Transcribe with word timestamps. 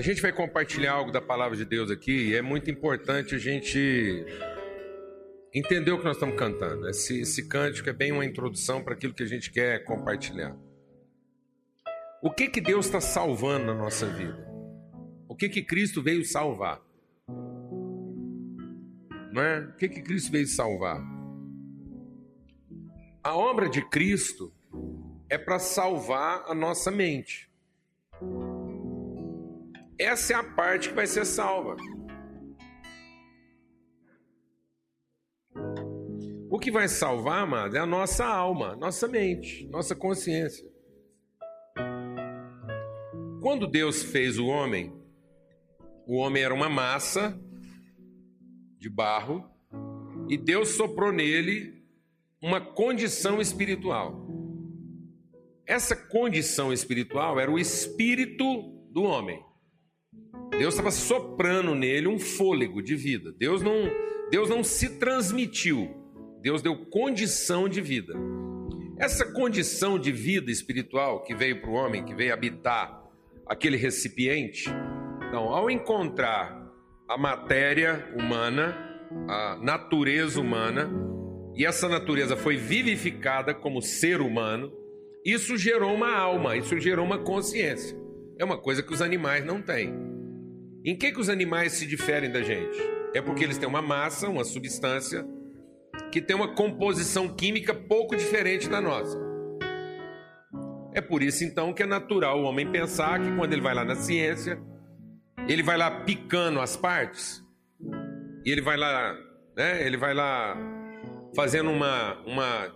A 0.00 0.02
gente 0.02 0.22
vai 0.22 0.32
compartilhar 0.32 0.92
algo 0.92 1.12
da 1.12 1.20
palavra 1.20 1.54
de 1.54 1.64
Deus 1.66 1.90
aqui 1.90 2.30
e 2.30 2.34
é 2.34 2.40
muito 2.40 2.70
importante 2.70 3.34
a 3.34 3.38
gente 3.38 4.24
entender 5.52 5.92
o 5.92 5.98
que 5.98 6.04
nós 6.06 6.16
estamos 6.16 6.38
cantando. 6.38 6.88
Esse, 6.88 7.20
esse 7.20 7.46
cântico 7.46 7.90
é 7.90 7.92
bem 7.92 8.10
uma 8.10 8.24
introdução 8.24 8.82
para 8.82 8.94
aquilo 8.94 9.12
que 9.12 9.22
a 9.22 9.26
gente 9.26 9.50
quer 9.50 9.84
compartilhar. 9.84 10.56
O 12.22 12.30
que 12.30 12.48
que 12.48 12.62
Deus 12.62 12.86
está 12.86 12.98
salvando 12.98 13.66
na 13.66 13.74
nossa 13.74 14.06
vida? 14.06 14.42
O 15.28 15.36
que 15.36 15.50
que 15.50 15.62
Cristo 15.62 16.02
veio 16.02 16.24
salvar? 16.24 16.80
Não 19.30 19.42
é? 19.42 19.60
O 19.66 19.76
que 19.76 19.86
que 19.86 20.00
Cristo 20.00 20.32
veio 20.32 20.46
salvar? 20.46 20.98
A 23.22 23.36
obra 23.36 23.68
de 23.68 23.86
Cristo 23.90 24.50
é 25.28 25.36
para 25.36 25.58
salvar 25.58 26.44
a 26.46 26.54
nossa 26.54 26.90
mente. 26.90 27.50
Essa 30.00 30.32
é 30.32 30.36
a 30.36 30.42
parte 30.42 30.88
que 30.88 30.94
vai 30.94 31.06
ser 31.06 31.26
salva. 31.26 31.76
O 36.48 36.58
que 36.58 36.70
vai 36.70 36.88
salvar, 36.88 37.42
amado, 37.42 37.76
é 37.76 37.80
a 37.80 37.84
nossa 37.84 38.24
alma, 38.24 38.74
nossa 38.76 39.06
mente, 39.06 39.68
nossa 39.68 39.94
consciência. 39.94 40.66
Quando 43.42 43.66
Deus 43.66 44.02
fez 44.02 44.38
o 44.38 44.46
homem, 44.46 44.90
o 46.06 46.16
homem 46.16 46.42
era 46.42 46.54
uma 46.54 46.70
massa 46.70 47.38
de 48.78 48.88
barro 48.88 49.50
e 50.30 50.38
Deus 50.38 50.70
soprou 50.70 51.12
nele 51.12 51.84
uma 52.40 52.58
condição 52.58 53.38
espiritual. 53.38 54.26
Essa 55.66 55.94
condição 55.94 56.72
espiritual 56.72 57.38
era 57.38 57.50
o 57.50 57.58
espírito 57.58 58.62
do 58.90 59.02
homem. 59.02 59.49
Deus 60.60 60.74
estava 60.74 60.90
soprando 60.90 61.74
nele 61.74 62.06
um 62.06 62.18
fôlego 62.18 62.82
de 62.82 62.94
vida. 62.94 63.32
Deus 63.38 63.62
não, 63.62 63.90
Deus 64.30 64.50
não 64.50 64.62
se 64.62 64.98
transmitiu. 64.98 65.88
Deus 66.42 66.60
deu 66.60 66.76
condição 66.84 67.66
de 67.66 67.80
vida. 67.80 68.12
Essa 68.98 69.24
condição 69.32 69.98
de 69.98 70.12
vida 70.12 70.50
espiritual 70.50 71.22
que 71.22 71.34
veio 71.34 71.62
para 71.62 71.70
o 71.70 71.72
homem, 71.72 72.04
que 72.04 72.14
veio 72.14 72.34
habitar 72.34 73.02
aquele 73.46 73.78
recipiente, 73.78 74.68
então, 75.26 75.44
ao 75.44 75.70
encontrar 75.70 76.70
a 77.08 77.16
matéria 77.16 78.12
humana, 78.14 78.76
a 79.30 79.58
natureza 79.62 80.38
humana, 80.38 80.90
e 81.56 81.64
essa 81.64 81.88
natureza 81.88 82.36
foi 82.36 82.58
vivificada 82.58 83.54
como 83.54 83.80
ser 83.80 84.20
humano, 84.20 84.70
isso 85.24 85.56
gerou 85.56 85.94
uma 85.94 86.14
alma, 86.14 86.54
isso 86.54 86.78
gerou 86.78 87.06
uma 87.06 87.16
consciência. 87.16 87.98
É 88.38 88.44
uma 88.44 88.58
coisa 88.58 88.82
que 88.82 88.92
os 88.92 89.00
animais 89.00 89.42
não 89.42 89.62
têm. 89.62 90.09
Em 90.82 90.96
que, 90.96 91.12
que 91.12 91.20
os 91.20 91.28
animais 91.28 91.72
se 91.72 91.86
diferem 91.86 92.30
da 92.30 92.42
gente? 92.42 92.78
É 93.12 93.20
porque 93.20 93.44
eles 93.44 93.58
têm 93.58 93.68
uma 93.68 93.82
massa, 93.82 94.28
uma 94.28 94.44
substância, 94.44 95.26
que 96.10 96.22
tem 96.22 96.34
uma 96.34 96.54
composição 96.54 97.28
química 97.28 97.74
pouco 97.74 98.16
diferente 98.16 98.68
da 98.68 98.80
nossa. 98.80 99.18
É 100.94 101.00
por 101.00 101.22
isso 101.22 101.44
então 101.44 101.74
que 101.74 101.82
é 101.82 101.86
natural 101.86 102.40
o 102.40 102.44
homem 102.44 102.70
pensar 102.70 103.20
que 103.20 103.30
quando 103.36 103.52
ele 103.52 103.60
vai 103.60 103.74
lá 103.74 103.84
na 103.84 103.94
ciência, 103.94 104.58
ele 105.46 105.62
vai 105.62 105.76
lá 105.76 105.90
picando 106.02 106.60
as 106.60 106.76
partes, 106.76 107.44
e 108.44 108.50
ele 108.50 108.62
vai 108.62 108.76
lá, 108.76 109.14
né, 109.56 109.86
ele 109.86 109.98
vai 109.98 110.14
lá 110.14 110.56
fazendo 111.36 111.70
uma, 111.70 112.18
uma 112.26 112.74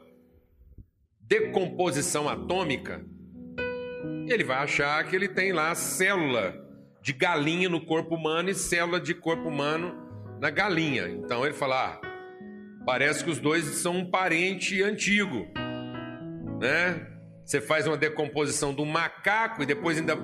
decomposição 1.20 2.28
atômica, 2.28 3.04
ele 4.28 4.44
vai 4.44 4.58
achar 4.58 5.02
que 5.04 5.16
ele 5.16 5.28
tem 5.28 5.52
lá 5.52 5.74
célula 5.74 6.63
de 7.04 7.12
galinha 7.12 7.68
no 7.68 7.84
corpo 7.84 8.14
humano 8.14 8.48
e 8.48 8.54
célula 8.54 8.98
de 8.98 9.12
corpo 9.12 9.46
humano 9.46 9.94
na 10.40 10.48
galinha. 10.48 11.06
Então 11.06 11.44
ele 11.44 11.52
fala: 11.52 12.00
ah, 12.00 12.00
parece 12.86 13.22
que 13.22 13.28
os 13.28 13.38
dois 13.38 13.62
são 13.66 13.98
um 13.98 14.10
parente 14.10 14.82
antigo, 14.82 15.46
né? 16.58 17.06
Você 17.44 17.60
faz 17.60 17.86
uma 17.86 17.98
decomposição 17.98 18.72
do 18.72 18.86
macaco 18.86 19.62
e 19.62 19.66
depois 19.66 19.98
ainda 19.98 20.16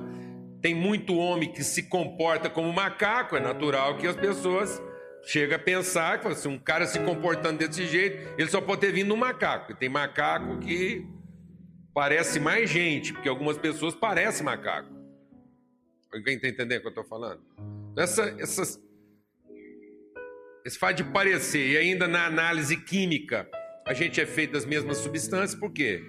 tem 0.62 0.74
muito 0.74 1.14
homem 1.16 1.52
que 1.52 1.62
se 1.62 1.82
comporta 1.82 2.48
como 2.48 2.72
macaco. 2.72 3.36
É 3.36 3.40
natural 3.40 3.98
que 3.98 4.06
as 4.06 4.16
pessoas 4.16 4.82
chega 5.22 5.56
a 5.56 5.58
pensar 5.58 6.18
que 6.18 6.34
se 6.34 6.48
um 6.48 6.58
cara 6.58 6.86
se 6.86 6.98
comportando 7.00 7.58
desse 7.58 7.86
jeito, 7.86 8.26
ele 8.38 8.48
só 8.48 8.58
pode 8.58 8.80
ter 8.80 8.90
vindo 8.90 9.12
um 9.12 9.18
macaco. 9.18 9.72
E 9.72 9.74
tem 9.74 9.90
macaco 9.90 10.56
que 10.60 11.06
parece 11.92 12.40
mais 12.40 12.70
gente, 12.70 13.12
porque 13.12 13.28
algumas 13.28 13.58
pessoas 13.58 13.94
parecem 13.94 14.46
macaco. 14.46 14.99
Alguém 16.12 16.36
está 16.36 16.48
entendendo 16.48 16.78
o 16.78 16.80
que 16.80 16.86
eu 16.88 16.90
estou 16.90 17.04
falando? 17.04 17.40
Essa, 17.96 18.34
essas, 18.40 18.80
esse 20.64 20.78
fato 20.78 20.96
de 20.96 21.04
parecer, 21.04 21.70
e 21.70 21.76
ainda 21.76 22.08
na 22.08 22.26
análise 22.26 22.76
química, 22.76 23.48
a 23.86 23.94
gente 23.94 24.20
é 24.20 24.26
feito 24.26 24.52
das 24.52 24.64
mesmas 24.64 24.98
substâncias, 24.98 25.58
por 25.58 25.72
quê? 25.72 26.04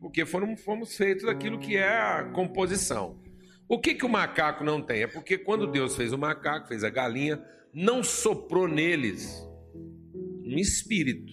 Porque 0.00 0.24
foram, 0.24 0.56
fomos 0.56 0.96
feitos 0.96 1.24
daquilo 1.24 1.58
que 1.58 1.76
é 1.76 1.88
a 1.88 2.24
composição. 2.32 3.20
O 3.68 3.78
que, 3.78 3.94
que 3.94 4.04
o 4.04 4.08
macaco 4.08 4.64
não 4.64 4.80
tem? 4.82 5.02
É 5.02 5.06
porque 5.06 5.38
quando 5.38 5.66
Deus 5.66 5.96
fez 5.96 6.12
o 6.12 6.18
macaco, 6.18 6.68
fez 6.68 6.82
a 6.82 6.90
galinha, 6.90 7.42
não 7.72 8.02
soprou 8.02 8.66
neles 8.66 9.46
um 10.44 10.58
espírito. 10.58 11.32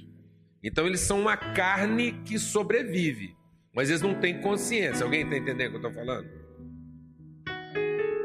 Então 0.64 0.86
eles 0.86 1.00
são 1.00 1.20
uma 1.22 1.38
carne 1.38 2.22
que 2.24 2.38
sobrevive, 2.38 3.36
mas 3.74 3.90
eles 3.90 4.02
não 4.02 4.20
têm 4.20 4.42
consciência. 4.42 5.04
Alguém 5.04 5.24
está 5.24 5.38
entendendo 5.38 5.76
o 5.76 5.80
que 5.80 5.86
eu 5.86 5.90
estou 5.90 6.06
falando? 6.06 6.37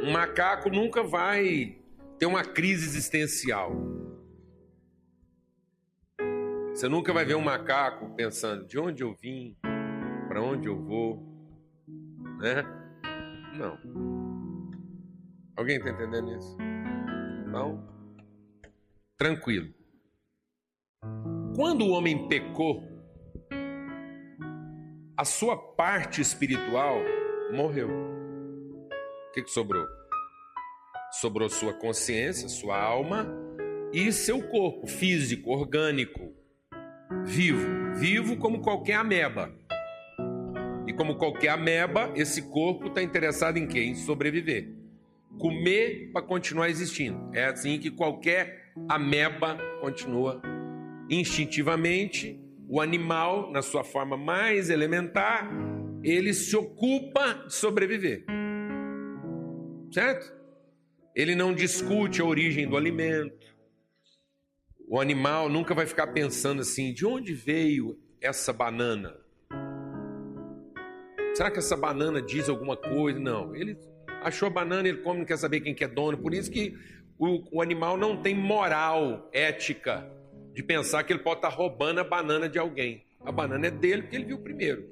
Um 0.03 0.11
macaco 0.11 0.69
nunca 0.69 1.03
vai 1.03 1.79
ter 2.19 2.27
uma 2.27 2.45
crise 2.45 2.85
existencial. 2.87 3.73
Você 6.75 6.89
nunca 6.89 7.13
vai 7.13 7.25
ver 7.25 7.37
um 7.37 7.43
macaco 7.43 8.15
pensando 8.17 8.67
de 8.67 8.79
onde 8.79 9.03
eu 9.03 9.15
vim, 9.15 9.57
para 10.29 10.43
onde 10.43 10.69
eu 10.69 10.83
vou, 10.83 11.23
né? 12.39 12.65
Não. 13.57 13.79
Alguém 15.57 15.77
está 15.77 15.91
entendendo 15.91 16.35
isso? 16.35 16.57
Não? 17.47 17.93
tranquilo. 19.23 19.73
Quando 21.55 21.85
o 21.85 21.91
homem 21.91 22.27
pecou, 22.27 22.83
a 25.17 25.25
sua 25.25 25.57
parte 25.57 26.21
espiritual 26.21 26.97
morreu. 27.53 27.89
O 29.33 29.35
que, 29.35 29.45
que 29.45 29.51
sobrou? 29.51 29.87
Sobrou 31.11 31.49
sua 31.49 31.73
consciência, 31.73 32.51
sua 32.51 32.79
alma 32.79 33.27
e 33.91 34.13
seu 34.13 34.43
corpo 34.43 34.87
físico, 34.87 35.51
orgânico, 35.53 36.35
vivo, 37.25 37.95
vivo 37.95 38.37
como 38.37 38.61
qualquer 38.61 38.97
ameba. 38.97 39.51
E 40.87 40.93
como 40.93 41.17
qualquer 41.17 41.49
ameba, 41.49 42.13
esse 42.15 42.43
corpo 42.43 42.89
está 42.89 43.03
interessado 43.03 43.57
em 43.57 43.67
quê? 43.67 43.81
Em 43.81 43.95
sobreviver. 43.95 44.69
Comer 45.39 46.11
para 46.13 46.21
continuar 46.21 46.69
existindo. 46.69 47.31
É 47.33 47.47
assim 47.47 47.79
que 47.79 47.91
qualquer 47.91 48.75
a 48.87 48.99
meba 48.99 49.57
continua 49.81 50.43
instintivamente, 51.09 52.39
o 52.69 52.83
animal, 52.83 53.51
na 53.51 53.63
sua 53.63 53.83
forma 53.83 54.15
mais 54.15 54.69
elementar, 54.69 55.51
ele 56.05 56.35
se 56.35 56.55
ocupa 56.55 57.45
de 57.47 57.55
sobreviver. 57.55 58.27
Certo? 59.93 60.33
Ele 61.15 61.35
não 61.35 61.55
discute 61.55 62.23
a 62.23 62.25
origem 62.25 62.67
do 62.67 62.77
alimento. 62.79 63.47
O 64.89 64.99
animal 64.99 65.51
nunca 65.51 65.75
vai 65.75 65.87
ficar 65.87 66.09
pensando 66.09 66.63
assim: 66.63 66.95
de 66.95 67.05
onde 67.05 67.35
veio 67.35 67.99
essa 68.21 68.53
banana? 68.53 69.15
Será 71.35 71.51
que 71.51 71.59
essa 71.59 71.77
banana 71.77 72.23
diz 72.23 72.49
alguma 72.49 72.77
coisa? 72.77 73.19
Não. 73.19 73.55
Ele 73.55 73.77
achou 74.23 74.47
a 74.49 74.51
banana, 74.51 74.89
ele 74.89 74.99
come, 74.99 75.21
não 75.21 75.27
quer 75.27 75.37
saber 75.37 75.61
quem 75.61 75.75
que 75.75 75.85
é 75.85 75.89
dono. 75.89 76.17
Por 76.17 76.33
isso 76.33 76.51
que 76.51 76.75
o, 77.19 77.59
o 77.59 77.63
animal 77.63 77.97
não 77.99 78.17
tem 78.17 78.35
moral, 78.35 79.29
ética, 79.33 80.11
de 80.55 80.63
pensar 80.63 81.05
que 81.05 81.13
ele 81.13 81.23
pode 81.23 81.39
estar 81.39 81.49
roubando 81.51 82.01
a 82.01 82.05
banana 82.05 82.49
de 82.49 82.59
alguém. 82.59 83.05
A 83.21 83.31
banana 83.31 83.67
é 83.67 83.71
dele 83.71 84.03
porque 84.03 84.17
ele 84.17 84.25
viu 84.25 84.39
primeiro. 84.39 84.89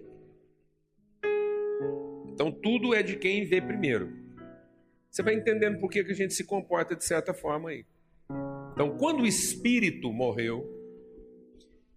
Então 2.27 2.53
tudo 2.53 2.95
é 2.95 3.03
de 3.03 3.17
quem 3.17 3.45
vê 3.45 3.61
primeiro. 3.61 4.30
Você 5.11 5.23
vai 5.23 5.35
entendendo 5.35 5.81
por 5.81 5.91
que, 5.91 6.05
que 6.05 6.13
a 6.13 6.15
gente 6.15 6.35
se 6.35 6.45
comporta 6.45 6.95
de 6.95 7.05
certa 7.05 7.35
forma 7.35 7.71
aí. 7.71 7.85
Então, 8.73 8.97
quando 8.97 9.23
o 9.23 9.27
espírito 9.27 10.13
morreu, 10.13 10.65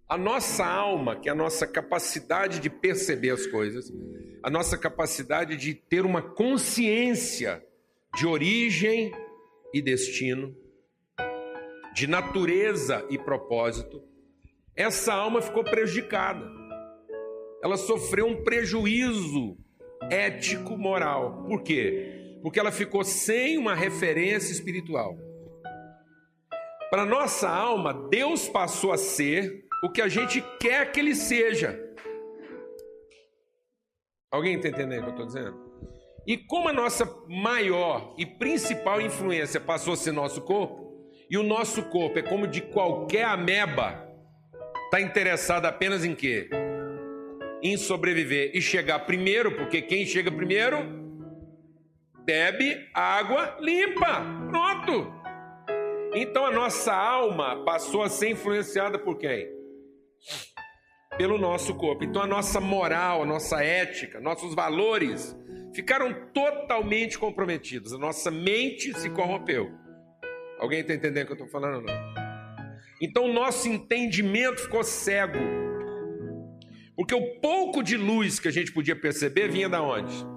a 0.08 0.18
nossa 0.18 0.66
alma, 0.66 1.18
que 1.18 1.28
é 1.28 1.32
a 1.32 1.34
nossa 1.34 1.66
capacidade 1.66 2.60
de 2.60 2.68
perceber 2.68 3.30
as 3.30 3.46
coisas, 3.46 3.92
a 4.42 4.50
nossa 4.50 4.76
capacidade 4.76 5.56
de 5.56 5.74
ter 5.74 6.04
uma 6.04 6.20
consciência 6.20 7.64
de 8.16 8.26
origem 8.26 9.12
e 9.72 9.80
destino, 9.80 10.54
de 11.94 12.06
natureza 12.08 13.06
e 13.08 13.16
propósito, 13.16 14.02
essa 14.76 15.14
alma 15.14 15.40
ficou 15.40 15.62
prejudicada. 15.62 16.44
Ela 17.62 17.76
sofreu 17.76 18.26
um 18.26 18.42
prejuízo 18.42 19.56
ético-moral. 20.10 21.44
Por 21.44 21.62
quê? 21.62 22.23
Porque 22.44 22.60
ela 22.60 22.70
ficou 22.70 23.02
sem 23.02 23.56
uma 23.56 23.74
referência 23.74 24.52
espiritual. 24.52 25.16
Para 26.90 27.06
nossa 27.06 27.48
alma, 27.48 28.06
Deus 28.10 28.46
passou 28.50 28.92
a 28.92 28.98
ser 28.98 29.64
o 29.82 29.90
que 29.90 30.02
a 30.02 30.08
gente 30.08 30.44
quer 30.60 30.92
que 30.92 31.00
ele 31.00 31.14
seja. 31.14 31.80
Alguém 34.30 34.56
está 34.56 34.68
entendendo 34.68 34.98
o 34.98 35.02
que 35.04 35.08
eu 35.08 35.24
estou 35.24 35.26
dizendo? 35.26 35.58
E 36.26 36.36
como 36.36 36.68
a 36.68 36.72
nossa 36.74 37.06
maior 37.26 38.14
e 38.18 38.26
principal 38.26 39.00
influência 39.00 39.58
passou 39.58 39.94
a 39.94 39.96
ser 39.96 40.12
nosso 40.12 40.42
corpo, 40.42 41.02
e 41.30 41.38
o 41.38 41.42
nosso 41.42 41.84
corpo 41.84 42.18
é 42.18 42.22
como 42.22 42.46
de 42.46 42.60
qualquer 42.60 43.24
ameba, 43.24 44.06
está 44.84 45.00
interessado 45.00 45.64
apenas 45.64 46.04
em 46.04 46.14
quê? 46.14 46.50
Em 47.62 47.78
sobreviver 47.78 48.50
e 48.52 48.60
chegar 48.60 48.98
primeiro, 49.06 49.56
porque 49.56 49.80
quem 49.80 50.04
chega 50.04 50.30
primeiro 50.30 51.03
bebe 52.24 52.88
água 52.94 53.56
limpa. 53.60 54.22
Pronto. 54.48 55.12
Então 56.14 56.46
a 56.46 56.50
nossa 56.50 56.94
alma 56.94 57.64
passou 57.64 58.02
a 58.02 58.08
ser 58.08 58.30
influenciada 58.30 58.98
por 58.98 59.18
quem? 59.18 59.48
Pelo 61.16 61.38
nosso 61.38 61.74
corpo. 61.74 62.04
Então 62.04 62.22
a 62.22 62.26
nossa 62.26 62.60
moral, 62.60 63.22
a 63.22 63.26
nossa 63.26 63.62
ética, 63.62 64.20
nossos 64.20 64.54
valores 64.54 65.36
ficaram 65.74 66.14
totalmente 66.32 67.18
comprometidos. 67.18 67.92
A 67.92 67.98
nossa 67.98 68.30
mente 68.30 68.98
se 68.98 69.10
corrompeu. 69.10 69.70
Alguém 70.58 70.80
está 70.80 70.94
entendendo 70.94 71.24
o 71.24 71.26
que 71.26 71.32
eu 71.32 71.46
estou 71.46 71.60
falando? 71.60 71.84
Não? 71.84 72.14
Então 73.02 73.24
o 73.24 73.32
nosso 73.32 73.68
entendimento 73.68 74.62
ficou 74.62 74.84
cego. 74.84 75.38
Porque 76.96 77.14
o 77.14 77.40
pouco 77.40 77.82
de 77.82 77.96
luz 77.96 78.38
que 78.38 78.46
a 78.46 78.52
gente 78.52 78.72
podia 78.72 78.94
perceber 78.94 79.48
vinha 79.48 79.68
da 79.68 79.82
onde? 79.82 80.33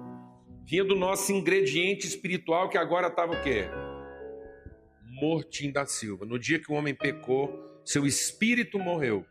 Vinha 0.68 0.84
do 0.84 0.94
nosso 0.94 1.32
ingrediente 1.32 2.06
espiritual 2.06 2.68
que 2.68 2.76
agora 2.76 3.06
estava 3.06 3.32
o 3.32 3.42
quê? 3.42 3.64
Mortinho 5.02 5.72
da 5.72 5.86
Silva. 5.86 6.26
No 6.26 6.38
dia 6.38 6.58
que 6.58 6.70
o 6.70 6.74
homem 6.74 6.94
pecou, 6.94 7.80
seu 7.86 8.04
espírito 8.04 8.78
morreu. 8.78 9.24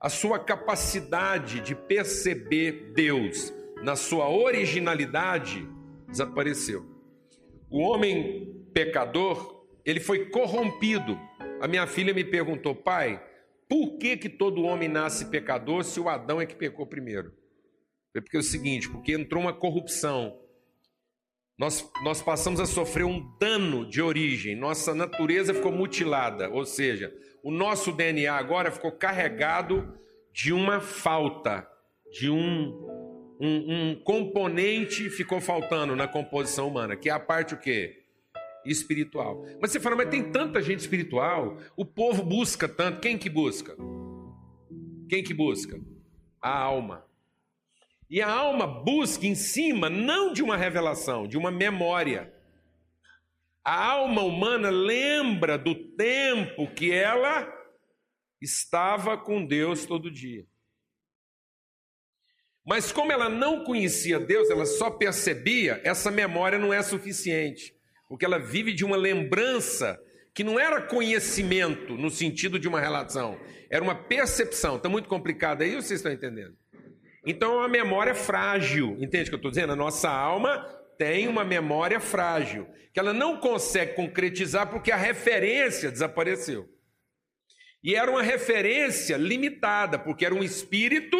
A 0.00 0.08
sua 0.08 0.40
capacidade 0.40 1.60
de 1.60 1.76
perceber 1.76 2.92
Deus 2.96 3.54
na 3.84 3.94
sua 3.94 4.28
originalidade 4.28 5.64
desapareceu. 6.08 6.84
O 7.70 7.78
homem 7.78 8.66
pecador, 8.74 9.64
ele 9.84 10.00
foi 10.00 10.30
corrompido. 10.30 11.16
A 11.60 11.68
minha 11.68 11.86
filha 11.86 12.12
me 12.12 12.24
perguntou, 12.24 12.74
pai, 12.74 13.24
por 13.68 13.98
que, 13.98 14.16
que 14.16 14.28
todo 14.28 14.64
homem 14.64 14.88
nasce 14.88 15.26
pecador 15.26 15.84
se 15.84 16.00
o 16.00 16.08
Adão 16.08 16.40
é 16.40 16.44
que 16.44 16.56
pecou 16.56 16.84
primeiro? 16.84 17.32
É 18.16 18.20
porque 18.20 18.36
é 18.36 18.40
o 18.40 18.42
seguinte, 18.42 18.88
porque 18.88 19.12
entrou 19.12 19.40
uma 19.40 19.52
corrupção 19.52 20.42
nós, 21.58 21.88
nós 22.02 22.22
passamos 22.22 22.60
a 22.60 22.66
sofrer 22.66 23.04
um 23.04 23.20
dano 23.38 23.86
de 23.88 24.00
origem, 24.00 24.56
nossa 24.56 24.94
natureza 24.94 25.54
ficou 25.54 25.70
mutilada, 25.70 26.48
ou 26.50 26.64
seja, 26.64 27.14
o 27.42 27.50
nosso 27.50 27.92
DNA 27.92 28.32
agora 28.32 28.70
ficou 28.70 28.92
carregado 28.92 29.98
de 30.32 30.52
uma 30.52 30.80
falta, 30.80 31.68
de 32.10 32.30
um, 32.30 33.36
um, 33.40 33.90
um 33.90 34.02
componente 34.02 35.10
ficou 35.10 35.40
faltando 35.40 35.94
na 35.94 36.08
composição 36.08 36.68
humana, 36.68 36.96
que 36.96 37.08
é 37.08 37.12
a 37.12 37.20
parte 37.20 37.54
o 37.54 37.58
quê? 37.58 37.98
Espiritual. 38.64 39.44
Mas 39.60 39.72
você 39.72 39.80
fala, 39.80 39.96
mas 39.96 40.08
tem 40.08 40.30
tanta 40.30 40.62
gente 40.62 40.80
espiritual, 40.80 41.58
o 41.76 41.84
povo 41.84 42.22
busca 42.22 42.68
tanto, 42.68 43.00
quem 43.00 43.18
que 43.18 43.28
busca? 43.28 43.76
Quem 45.08 45.22
que 45.22 45.34
busca? 45.34 45.78
A 46.40 46.56
alma. 46.58 47.04
E 48.12 48.20
a 48.20 48.30
alma 48.30 48.66
busca 48.66 49.26
em 49.26 49.34
cima 49.34 49.88
não 49.88 50.34
de 50.34 50.42
uma 50.42 50.54
revelação, 50.54 51.26
de 51.26 51.38
uma 51.38 51.50
memória. 51.50 52.30
A 53.64 53.86
alma 53.86 54.20
humana 54.20 54.68
lembra 54.68 55.56
do 55.56 55.74
tempo 55.74 56.70
que 56.74 56.92
ela 56.92 57.50
estava 58.38 59.16
com 59.16 59.46
Deus 59.46 59.86
todo 59.86 60.10
dia. 60.10 60.46
Mas 62.66 62.92
como 62.92 63.10
ela 63.10 63.30
não 63.30 63.64
conhecia 63.64 64.20
Deus, 64.20 64.50
ela 64.50 64.66
só 64.66 64.90
percebia, 64.90 65.80
essa 65.82 66.10
memória 66.10 66.58
não 66.58 66.70
é 66.70 66.82
suficiente, 66.82 67.74
porque 68.10 68.26
ela 68.26 68.38
vive 68.38 68.74
de 68.74 68.84
uma 68.84 68.96
lembrança 68.96 69.98
que 70.34 70.44
não 70.44 70.60
era 70.60 70.82
conhecimento 70.82 71.94
no 71.96 72.10
sentido 72.10 72.58
de 72.58 72.68
uma 72.68 72.78
relação, 72.78 73.40
era 73.70 73.82
uma 73.82 73.94
percepção. 73.94 74.76
Está 74.76 74.90
muito 74.90 75.08
complicado 75.08 75.62
aí, 75.62 75.74
vocês 75.74 76.00
estão 76.00 76.12
entendendo? 76.12 76.60
Então 77.24 77.54
é 77.54 77.56
uma 77.58 77.68
memória 77.68 78.14
frágil, 78.14 78.96
entende 79.00 79.24
o 79.24 79.26
que 79.26 79.34
eu 79.34 79.36
estou 79.36 79.50
dizendo? 79.50 79.72
A 79.72 79.76
nossa 79.76 80.10
alma 80.10 80.58
tem 80.98 81.28
uma 81.28 81.44
memória 81.44 82.00
frágil, 82.00 82.66
que 82.92 83.00
ela 83.00 83.12
não 83.12 83.38
consegue 83.38 83.94
concretizar 83.94 84.68
porque 84.68 84.90
a 84.90 84.96
referência 84.96 85.90
desapareceu. 85.90 86.68
E 87.82 87.94
era 87.94 88.10
uma 88.10 88.22
referência 88.22 89.16
limitada, 89.16 89.98
porque 89.98 90.24
era 90.24 90.34
um 90.34 90.42
espírito 90.42 91.16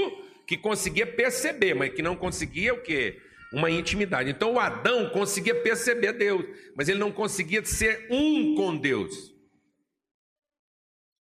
que 0.46 0.56
conseguia 0.56 1.06
perceber, 1.06 1.74
mas 1.74 1.92
que 1.92 2.02
não 2.02 2.16
conseguia 2.16 2.74
o 2.74 2.82
quê? 2.82 3.18
Uma 3.52 3.70
intimidade. 3.70 4.30
Então 4.30 4.54
o 4.54 4.60
Adão 4.60 5.10
conseguia 5.10 5.54
perceber 5.54 6.12
Deus, 6.12 6.44
mas 6.76 6.88
ele 6.88 6.98
não 6.98 7.10
conseguia 7.10 7.64
ser 7.64 8.06
um 8.10 8.54
com 8.54 8.76
Deus. 8.76 9.31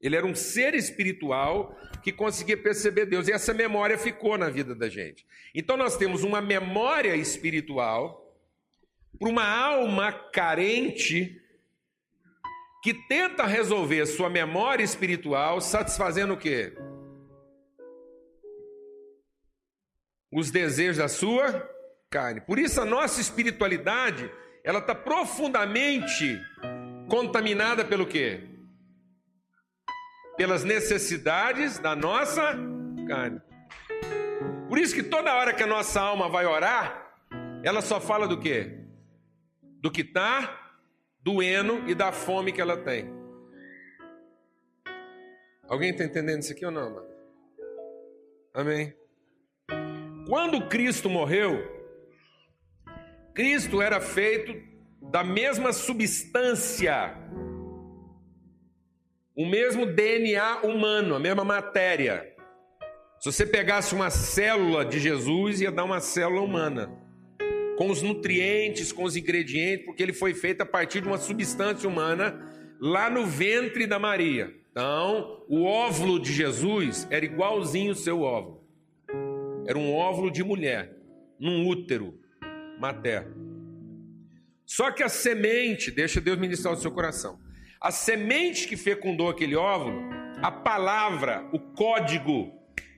Ele 0.00 0.16
era 0.16 0.26
um 0.26 0.34
ser 0.34 0.74
espiritual 0.74 1.76
que 2.02 2.10
conseguia 2.10 2.56
perceber 2.56 3.06
Deus. 3.06 3.28
E 3.28 3.32
essa 3.32 3.52
memória 3.52 3.98
ficou 3.98 4.38
na 4.38 4.48
vida 4.48 4.74
da 4.74 4.88
gente. 4.88 5.26
Então 5.54 5.76
nós 5.76 5.96
temos 5.96 6.24
uma 6.24 6.40
memória 6.40 7.14
espiritual 7.14 8.26
para 9.18 9.28
uma 9.28 9.46
alma 9.46 10.12
carente 10.12 11.38
que 12.82 12.94
tenta 12.94 13.44
resolver 13.44 14.06
sua 14.06 14.30
memória 14.30 14.82
espiritual 14.82 15.60
satisfazendo 15.60 16.32
o 16.32 16.38
quê? 16.38 16.72
Os 20.32 20.50
desejos 20.50 20.96
da 20.96 21.08
sua 21.08 21.68
carne. 22.08 22.40
Por 22.40 22.58
isso 22.58 22.80
a 22.80 22.84
nossa 22.86 23.20
espiritualidade, 23.20 24.30
ela 24.64 24.78
está 24.78 24.94
profundamente 24.94 26.40
contaminada 27.08 27.84
pelo 27.84 28.06
quê? 28.06 28.49
Pelas 30.40 30.64
necessidades 30.64 31.78
da 31.78 31.94
nossa 31.94 32.56
carne. 33.06 33.42
Por 34.70 34.78
isso 34.78 34.94
que 34.94 35.02
toda 35.02 35.34
hora 35.34 35.52
que 35.52 35.62
a 35.62 35.66
nossa 35.66 36.00
alma 36.00 36.30
vai 36.30 36.46
orar, 36.46 37.14
ela 37.62 37.82
só 37.82 38.00
fala 38.00 38.26
do 38.26 38.40
quê? 38.40 38.78
Do 39.82 39.90
que 39.90 40.00
está 40.00 40.78
doendo 41.22 41.86
e 41.86 41.94
da 41.94 42.10
fome 42.10 42.52
que 42.52 42.60
ela 42.62 42.78
tem. 42.78 43.12
Alguém 45.68 45.90
está 45.90 46.04
entendendo 46.04 46.40
isso 46.40 46.52
aqui 46.52 46.64
ou 46.64 46.72
não, 46.72 46.88
mano? 46.88 47.08
Amém. 48.54 48.94
Quando 50.26 50.66
Cristo 50.68 51.10
morreu, 51.10 51.62
Cristo 53.34 53.82
era 53.82 54.00
feito 54.00 54.54
da 55.02 55.22
mesma 55.22 55.70
substância 55.74 57.14
o 59.40 59.46
mesmo 59.46 59.86
DNA 59.86 60.66
humano, 60.66 61.14
a 61.14 61.18
mesma 61.18 61.42
matéria. 61.42 62.30
Se 63.18 63.32
você 63.32 63.46
pegasse 63.46 63.94
uma 63.94 64.10
célula 64.10 64.84
de 64.84 64.98
Jesus, 64.98 65.62
ia 65.62 65.72
dar 65.72 65.84
uma 65.84 65.98
célula 65.98 66.42
humana, 66.42 66.92
com 67.78 67.88
os 67.88 68.02
nutrientes, 68.02 68.92
com 68.92 69.02
os 69.02 69.16
ingredientes, 69.16 69.86
porque 69.86 70.02
ele 70.02 70.12
foi 70.12 70.34
feito 70.34 70.60
a 70.60 70.66
partir 70.66 71.00
de 71.00 71.08
uma 71.08 71.16
substância 71.16 71.88
humana 71.88 72.38
lá 72.78 73.08
no 73.08 73.24
ventre 73.24 73.86
da 73.86 73.98
Maria. 73.98 74.54
Então, 74.70 75.42
o 75.48 75.64
óvulo 75.64 76.20
de 76.20 76.34
Jesus 76.34 77.08
era 77.10 77.24
igualzinho 77.24 77.92
o 77.92 77.96
seu 77.96 78.20
óvulo. 78.20 78.62
Era 79.66 79.78
um 79.78 79.90
óvulo 79.94 80.30
de 80.30 80.44
mulher, 80.44 80.98
num 81.38 81.66
útero 81.66 82.14
materno. 82.78 83.34
Só 84.66 84.90
que 84.90 85.02
a 85.02 85.08
semente, 85.08 85.90
deixa 85.90 86.20
Deus 86.20 86.38
ministrar 86.38 86.74
o 86.74 86.76
seu 86.76 86.90
coração. 86.90 87.40
A 87.80 87.90
semente 87.90 88.68
que 88.68 88.76
fecundou 88.76 89.30
aquele 89.30 89.56
óvulo, 89.56 90.02
a 90.42 90.50
palavra, 90.50 91.48
o 91.50 91.58
código 91.58 92.52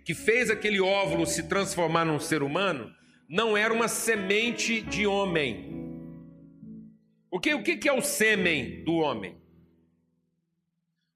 que 0.04 0.12
fez 0.12 0.50
aquele 0.50 0.80
óvulo 0.80 1.24
se 1.24 1.44
transformar 1.44 2.04
num 2.04 2.18
ser 2.18 2.42
humano, 2.42 2.92
não 3.28 3.56
era 3.56 3.72
uma 3.72 3.86
semente 3.86 4.80
de 4.80 5.06
homem. 5.06 5.70
Porque 7.30 7.54
o 7.54 7.62
que 7.62 7.88
é 7.88 7.92
o 7.92 8.02
sêmen 8.02 8.82
do 8.84 8.94
homem? 8.94 9.36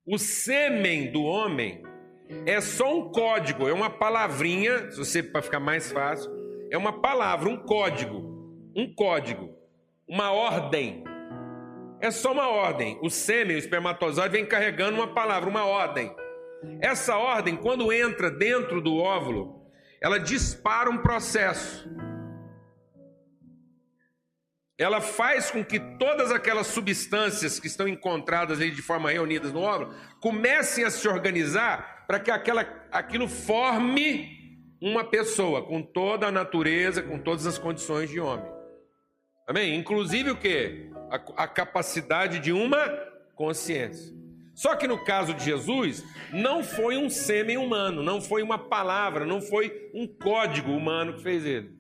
O 0.06 0.16
sêmen 0.16 1.10
do 1.10 1.24
homem 1.24 1.82
é 2.46 2.60
só 2.60 2.96
um 2.96 3.10
código, 3.10 3.68
é 3.68 3.72
uma 3.72 3.90
palavrinha, 3.90 4.92
se 4.92 4.96
você 4.96 5.24
para 5.24 5.42
ficar 5.42 5.58
mais 5.58 5.90
fácil, 5.90 6.30
é 6.70 6.78
uma 6.78 7.00
palavra, 7.00 7.48
um 7.48 7.56
código, 7.56 8.70
um 8.76 8.94
código, 8.94 9.52
uma 10.06 10.30
ordem 10.30 11.02
é 12.00 12.10
só 12.10 12.32
uma 12.32 12.48
ordem. 12.48 12.98
O 13.02 13.10
sêmen, 13.10 13.56
o 13.56 13.58
espermatozoide, 13.58 14.32
vem 14.32 14.46
carregando 14.46 14.96
uma 14.96 15.14
palavra, 15.14 15.48
uma 15.48 15.64
ordem. 15.64 16.14
Essa 16.80 17.16
ordem, 17.16 17.56
quando 17.56 17.92
entra 17.92 18.30
dentro 18.30 18.80
do 18.80 18.96
óvulo, 18.96 19.66
ela 20.00 20.18
dispara 20.18 20.90
um 20.90 20.98
processo. 20.98 21.88
ela 24.78 25.00
faz 25.00 25.50
com 25.50 25.64
que 25.64 25.80
todas 25.80 26.30
aquelas 26.30 26.66
substâncias 26.66 27.58
que 27.58 27.66
estão 27.66 27.88
encontradas 27.88 28.60
aí 28.60 28.70
de 28.70 28.82
forma 28.82 29.10
reunidas 29.10 29.52
no 29.52 29.60
óvulo 29.60 29.94
comecem 30.20 30.84
a 30.84 30.90
se 30.90 31.08
organizar 31.08 32.04
para 32.06 32.20
que 32.20 32.30
aquela, 32.30 32.60
aquilo 32.92 33.26
forme 33.26 34.36
uma 34.80 35.02
pessoa 35.02 35.64
com 35.64 35.82
toda 35.82 36.26
a 36.26 36.30
natureza, 36.30 37.02
com 37.02 37.18
todas 37.18 37.46
as 37.46 37.56
condições 37.56 38.10
de 38.10 38.20
homem. 38.20 38.55
Amém? 39.46 39.76
Inclusive 39.76 40.30
o 40.30 40.36
que? 40.36 40.90
A, 41.10 41.44
a 41.44 41.48
capacidade 41.48 42.38
de 42.38 42.52
uma 42.52 42.88
consciência. 43.34 44.14
Só 44.54 44.74
que 44.74 44.88
no 44.88 45.04
caso 45.04 45.34
de 45.34 45.44
Jesus, 45.44 46.02
não 46.32 46.64
foi 46.64 46.96
um 46.96 47.10
sêmen 47.10 47.58
humano, 47.58 48.02
não 48.02 48.20
foi 48.20 48.42
uma 48.42 48.58
palavra, 48.58 49.26
não 49.26 49.40
foi 49.40 49.90
um 49.94 50.06
código 50.06 50.72
humano 50.72 51.14
que 51.14 51.22
fez 51.22 51.44
ele. 51.44 51.76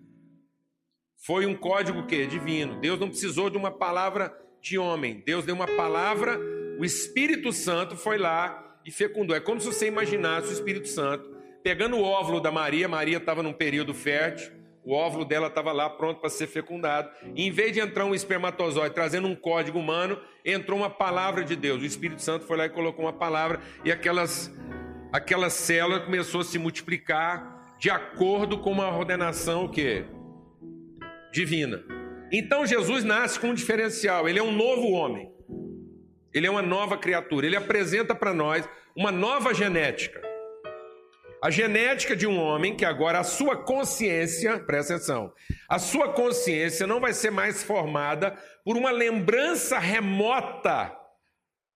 Foi 1.16 1.46
um 1.46 1.56
código 1.56 2.06
que 2.06 2.26
divino. 2.26 2.78
Deus 2.78 3.00
não 3.00 3.08
precisou 3.08 3.48
de 3.48 3.56
uma 3.56 3.70
palavra 3.70 4.32
de 4.60 4.78
homem. 4.78 5.22
Deus 5.24 5.44
deu 5.44 5.54
uma 5.54 5.66
palavra, 5.66 6.38
o 6.78 6.84
Espírito 6.84 7.52
Santo 7.52 7.96
foi 7.96 8.18
lá 8.18 8.78
e 8.84 8.90
fecundou. 8.90 9.34
É 9.34 9.40
como 9.40 9.60
se 9.60 9.66
você 9.66 9.88
imaginasse 9.88 10.48
o 10.48 10.52
Espírito 10.52 10.88
Santo 10.88 11.34
pegando 11.62 11.96
o 11.96 12.02
óvulo 12.02 12.40
da 12.40 12.52
Maria, 12.52 12.86
Maria 12.86 13.16
estava 13.16 13.42
num 13.42 13.52
período 13.52 13.92
fértil, 13.92 14.52
o 14.86 14.94
óvulo 14.94 15.24
dela 15.24 15.48
estava 15.48 15.72
lá 15.72 15.90
pronto 15.90 16.20
para 16.20 16.30
ser 16.30 16.46
fecundado. 16.46 17.10
E 17.34 17.46
em 17.46 17.50
vez 17.50 17.72
de 17.72 17.80
entrar 17.80 18.06
um 18.06 18.14
espermatozoide 18.14 18.94
trazendo 18.94 19.28
um 19.28 19.34
código 19.34 19.78
humano, 19.78 20.18
entrou 20.44 20.78
uma 20.78 20.88
palavra 20.88 21.44
de 21.44 21.56
Deus. 21.56 21.82
O 21.82 21.86
Espírito 21.86 22.22
Santo 22.22 22.46
foi 22.46 22.56
lá 22.56 22.66
e 22.66 22.70
colocou 22.70 23.04
uma 23.04 23.12
palavra 23.12 23.60
e 23.84 23.92
aquelas 23.92 24.50
aquela 25.12 25.50
célula 25.50 26.00
começou 26.00 26.40
a 26.40 26.44
se 26.44 26.58
multiplicar 26.58 27.76
de 27.78 27.90
acordo 27.90 28.58
com 28.58 28.70
uma 28.70 28.88
ordenação 28.96 29.64
o 29.64 29.68
quê? 29.68 30.04
divina. 31.36 31.84
Então 32.32 32.66
Jesus 32.66 33.04
nasce 33.04 33.38
com 33.38 33.48
um 33.48 33.54
diferencial, 33.54 34.26
ele 34.26 34.38
é 34.38 34.42
um 34.42 34.52
novo 34.52 34.90
homem. 34.92 35.30
Ele 36.32 36.46
é 36.46 36.50
uma 36.50 36.62
nova 36.62 36.96
criatura, 36.96 37.46
ele 37.46 37.56
apresenta 37.56 38.14
para 38.14 38.32
nós 38.32 38.66
uma 38.94 39.12
nova 39.12 39.52
genética. 39.52 40.20
A 41.42 41.50
genética 41.50 42.16
de 42.16 42.26
um 42.26 42.38
homem 42.38 42.74
que 42.74 42.84
agora 42.84 43.20
a 43.20 43.24
sua 43.24 43.56
consciência, 43.56 44.58
presta 44.60 44.94
atenção, 44.94 45.32
a 45.68 45.78
sua 45.78 46.12
consciência 46.12 46.86
não 46.86 47.00
vai 47.00 47.12
ser 47.12 47.30
mais 47.30 47.62
formada 47.62 48.36
por 48.64 48.76
uma 48.76 48.90
lembrança 48.90 49.78
remota 49.78 50.96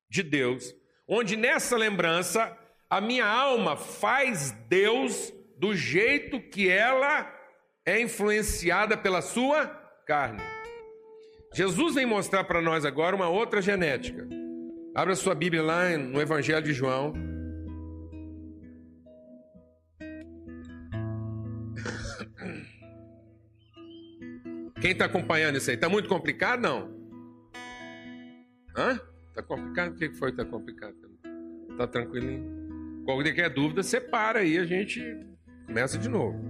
de 0.09 0.23
Deus, 0.23 0.75
onde 1.07 1.37
nessa 1.37 1.77
lembrança 1.77 2.57
a 2.89 3.01
minha 3.01 3.27
alma 3.27 3.77
faz 3.77 4.51
Deus 4.69 5.33
do 5.57 5.77
jeito 5.77 6.41
que 6.41 6.69
ela 6.69 7.31
é 7.85 8.01
influenciada 8.01 8.97
pela 8.97 9.21
sua 9.21 9.67
carne. 10.07 10.43
Jesus 11.53 11.95
vem 11.95 12.07
mostrar 12.07 12.45
para 12.45 12.63
nós 12.63 12.85
agora 12.85 13.15
uma 13.15 13.29
outra 13.29 13.61
genética. 13.61 14.27
Abra 14.95 15.15
sua 15.15 15.35
Bíblia 15.35 15.63
lá 15.63 15.91
no 15.97 16.21
Evangelho 16.21 16.63
de 16.63 16.73
João. 16.73 17.30
Quem 24.81 24.93
está 24.93 25.05
acompanhando 25.05 25.59
isso 25.59 25.69
aí? 25.69 25.77
Está 25.77 25.91
muito 25.91 26.09
complicado, 26.09 26.63
não? 26.63 26.91
Hã? 28.75 28.99
Está 29.29 29.43
complicado? 29.43 29.93
O 29.93 29.95
que 29.95 30.11
foi 30.15 30.33
que 30.33 30.41
está 30.41 30.51
complicado? 30.51 30.95
Está 31.71 31.87
tranquilinho? 31.87 33.03
Qualquer 33.05 33.51
dúvida, 33.51 33.83
separa 33.83 34.39
aí, 34.39 34.57
a 34.57 34.65
gente 34.65 35.03
começa 35.67 35.99
de 35.99 36.09
novo. 36.09 36.41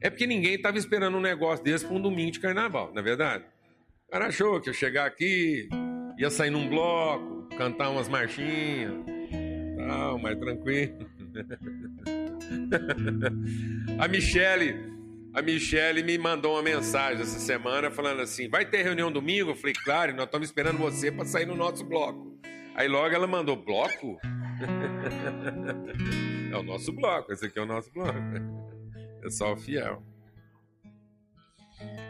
É 0.00 0.10
porque 0.10 0.26
ninguém 0.26 0.54
estava 0.54 0.76
esperando 0.76 1.16
um 1.16 1.20
negócio 1.20 1.64
desse 1.64 1.84
para 1.84 1.94
um 1.94 2.00
domingo 2.00 2.32
de 2.32 2.40
carnaval, 2.40 2.90
não 2.92 3.00
é 3.00 3.04
verdade? 3.04 3.44
O 4.08 4.10
cara 4.10 4.26
achou 4.26 4.60
que 4.60 4.68
ia 4.68 4.72
chegar 4.72 5.06
aqui, 5.06 5.68
ia 6.18 6.30
sair 6.30 6.50
num 6.50 6.68
bloco, 6.68 7.48
cantar 7.56 7.90
umas 7.90 8.08
marchinhas, 8.08 8.92
tal, 9.76 10.18
mais 10.18 10.36
tranquilo. 10.38 11.08
A 13.98 14.08
Michele 14.08 14.87
a 15.34 15.42
Michelle 15.42 16.02
me 16.02 16.18
mandou 16.18 16.54
uma 16.54 16.62
mensagem 16.62 17.22
essa 17.22 17.38
semana 17.38 17.90
falando 17.90 18.22
assim: 18.22 18.48
vai 18.48 18.64
ter 18.64 18.82
reunião 18.82 19.12
domingo? 19.12 19.50
Eu 19.50 19.56
falei, 19.56 19.74
claro, 19.74 20.14
nós 20.14 20.26
estamos 20.26 20.48
esperando 20.48 20.78
você 20.78 21.12
para 21.12 21.24
sair 21.24 21.46
no 21.46 21.54
nosso 21.54 21.84
bloco. 21.84 22.38
Aí 22.74 22.88
logo 22.88 23.14
ela 23.14 23.26
mandou: 23.26 23.56
bloco? 23.56 24.18
é 26.52 26.56
o 26.56 26.62
nosso 26.62 26.92
bloco, 26.92 27.32
esse 27.32 27.46
aqui 27.46 27.58
é 27.58 27.62
o 27.62 27.66
nosso 27.66 27.92
bloco. 27.92 28.18
Pessoal 29.20 29.56
fiel. 29.56 30.02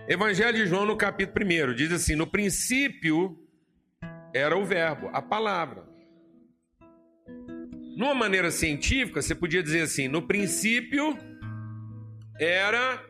Evangelho 0.09 0.57
de 0.57 0.67
João, 0.67 0.87
no 0.87 0.97
capítulo 0.97 1.45
1, 1.45 1.75
diz 1.75 1.93
assim: 1.93 2.15
No 2.15 2.27
princípio 2.27 3.37
era 4.33 4.57
o 4.57 4.65
Verbo, 4.65 5.11
a 5.13 5.21
palavra. 5.21 5.87
Numa 7.97 8.15
maneira 8.15 8.51
científica, 8.51 9.21
você 9.21 9.35
podia 9.35 9.63
dizer 9.63 9.83
assim: 9.83 10.07
no 10.07 10.23
princípio 10.23 11.19
era 12.39 13.08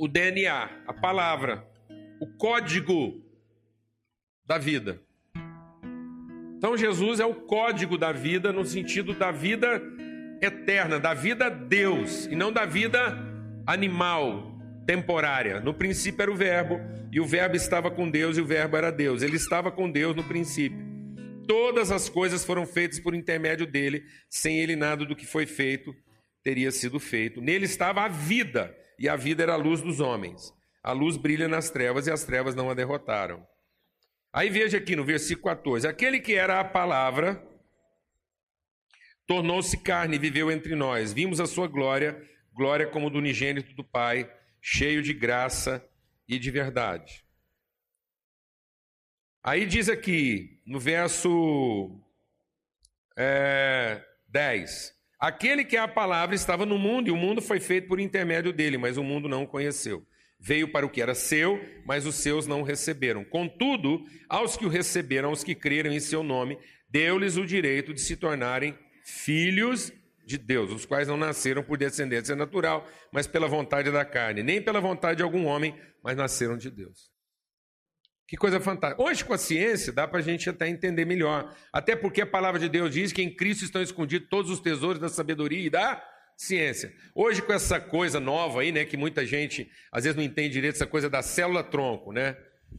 o 0.00 0.08
DNA, 0.08 0.70
a 0.86 0.94
palavra, 0.94 1.62
o 2.18 2.26
código 2.26 3.22
da 4.46 4.56
vida. 4.56 4.98
Então 6.56 6.74
Jesus 6.74 7.20
é 7.20 7.26
o 7.26 7.34
código 7.34 7.98
da 7.98 8.10
vida 8.10 8.50
no 8.50 8.64
sentido 8.64 9.12
da 9.12 9.30
vida 9.30 9.82
eterna, 10.40 10.98
da 10.98 11.12
vida 11.12 11.50
Deus 11.50 12.24
e 12.24 12.34
não 12.34 12.50
da 12.50 12.64
vida 12.64 13.14
animal, 13.66 14.58
temporária. 14.86 15.60
No 15.60 15.74
princípio 15.74 16.22
era 16.22 16.32
o 16.32 16.36
Verbo 16.36 16.80
e 17.12 17.20
o 17.20 17.26
Verbo 17.26 17.54
estava 17.54 17.90
com 17.90 18.10
Deus 18.10 18.38
e 18.38 18.40
o 18.40 18.46
Verbo 18.46 18.78
era 18.78 18.90
Deus. 18.90 19.22
Ele 19.22 19.36
estava 19.36 19.70
com 19.70 19.90
Deus 19.90 20.16
no 20.16 20.24
princípio. 20.24 20.78
Todas 21.46 21.92
as 21.92 22.08
coisas 22.08 22.42
foram 22.42 22.66
feitas 22.66 22.98
por 22.98 23.14
intermédio 23.14 23.66
dele, 23.66 24.02
sem 24.30 24.60
ele 24.60 24.76
nada 24.76 25.04
do 25.04 25.14
que 25.14 25.26
foi 25.26 25.44
feito 25.44 25.94
teria 26.42 26.70
sido 26.70 26.98
feito. 26.98 27.42
Nele 27.42 27.66
estava 27.66 28.02
a 28.02 28.08
vida 28.08 28.74
e 29.00 29.08
a 29.08 29.16
vida 29.16 29.42
era 29.42 29.54
a 29.54 29.56
luz 29.56 29.80
dos 29.80 29.98
homens. 29.98 30.54
A 30.82 30.92
luz 30.92 31.16
brilha 31.16 31.48
nas 31.48 31.70
trevas 31.70 32.06
e 32.06 32.10
as 32.10 32.22
trevas 32.22 32.54
não 32.54 32.68
a 32.68 32.74
derrotaram. 32.74 33.46
Aí 34.30 34.50
veja 34.50 34.76
aqui 34.76 34.94
no 34.94 35.04
versículo 35.04 35.46
14: 35.56 35.88
aquele 35.88 36.20
que 36.20 36.34
era 36.34 36.60
a 36.60 36.64
palavra 36.64 37.42
tornou-se 39.26 39.76
carne 39.78 40.16
e 40.16 40.18
viveu 40.18 40.50
entre 40.50 40.74
nós. 40.74 41.14
Vimos 41.14 41.40
a 41.40 41.46
sua 41.46 41.66
glória, 41.66 42.22
glória 42.52 42.86
como 42.86 43.08
do 43.08 43.18
unigênito 43.18 43.74
do 43.74 43.82
Pai, 43.82 44.30
cheio 44.60 45.02
de 45.02 45.14
graça 45.14 45.82
e 46.28 46.38
de 46.38 46.50
verdade. 46.50 47.24
Aí 49.42 49.64
diz 49.64 49.88
aqui, 49.88 50.60
no 50.66 50.78
verso 50.78 51.98
é, 53.16 54.04
10: 54.28 54.94
Aquele 55.20 55.64
que 55.64 55.76
é 55.76 55.80
a 55.80 55.86
palavra 55.86 56.34
estava 56.34 56.64
no 56.64 56.78
mundo 56.78 57.08
e 57.08 57.10
o 57.10 57.16
mundo 57.16 57.42
foi 57.42 57.60
feito 57.60 57.86
por 57.86 58.00
intermédio 58.00 58.54
dele, 58.54 58.78
mas 58.78 58.96
o 58.96 59.04
mundo 59.04 59.28
não 59.28 59.42
o 59.42 59.46
conheceu. 59.46 60.02
Veio 60.38 60.72
para 60.72 60.86
o 60.86 60.88
que 60.88 61.02
era 61.02 61.14
seu, 61.14 61.60
mas 61.84 62.06
os 62.06 62.14
seus 62.14 62.46
não 62.46 62.62
receberam. 62.62 63.22
Contudo, 63.22 64.02
aos 64.30 64.56
que 64.56 64.64
o 64.64 64.70
receberam, 64.70 65.28
aos 65.28 65.44
que 65.44 65.54
creram 65.54 65.92
em 65.92 66.00
seu 66.00 66.22
nome, 66.22 66.58
deu-lhes 66.88 67.36
o 67.36 67.44
direito 67.44 67.92
de 67.92 68.00
se 68.00 68.16
tornarem 68.16 68.74
filhos 69.04 69.92
de 70.24 70.38
Deus, 70.38 70.72
os 70.72 70.86
quais 70.86 71.06
não 71.06 71.18
nasceram 71.18 71.62
por 71.62 71.76
descendência 71.76 72.34
natural, 72.34 72.88
mas 73.12 73.26
pela 73.26 73.46
vontade 73.46 73.90
da 73.90 74.06
carne, 74.06 74.42
nem 74.42 74.62
pela 74.62 74.80
vontade 74.80 75.18
de 75.18 75.22
algum 75.22 75.44
homem, 75.44 75.74
mas 76.02 76.16
nasceram 76.16 76.56
de 76.56 76.70
Deus. 76.70 77.09
Que 78.30 78.36
coisa 78.36 78.60
fantástica. 78.60 79.02
Hoje, 79.02 79.24
com 79.24 79.34
a 79.34 79.38
ciência, 79.38 79.92
dá 79.92 80.06
para 80.06 80.20
a 80.20 80.22
gente 80.22 80.48
até 80.48 80.68
entender 80.68 81.04
melhor. 81.04 81.52
Até 81.72 81.96
porque 81.96 82.20
a 82.20 82.26
palavra 82.26 82.60
de 82.60 82.68
Deus 82.68 82.92
diz 82.92 83.12
que 83.12 83.20
em 83.20 83.34
Cristo 83.34 83.64
estão 83.64 83.82
escondidos 83.82 84.28
todos 84.28 84.52
os 84.52 84.60
tesouros 84.60 85.00
da 85.00 85.08
sabedoria 85.08 85.66
e 85.66 85.68
da 85.68 86.00
ciência. 86.36 86.94
Hoje, 87.12 87.42
com 87.42 87.52
essa 87.52 87.80
coisa 87.80 88.20
nova 88.20 88.60
aí, 88.60 88.70
né, 88.70 88.84
que 88.84 88.96
muita 88.96 89.26
gente 89.26 89.68
às 89.90 90.04
vezes 90.04 90.16
não 90.16 90.22
entende 90.22 90.50
direito, 90.50 90.76
essa 90.76 90.86
coisa 90.86 91.10
da 91.10 91.22
célula-tronco, 91.22 92.12
né? 92.12 92.36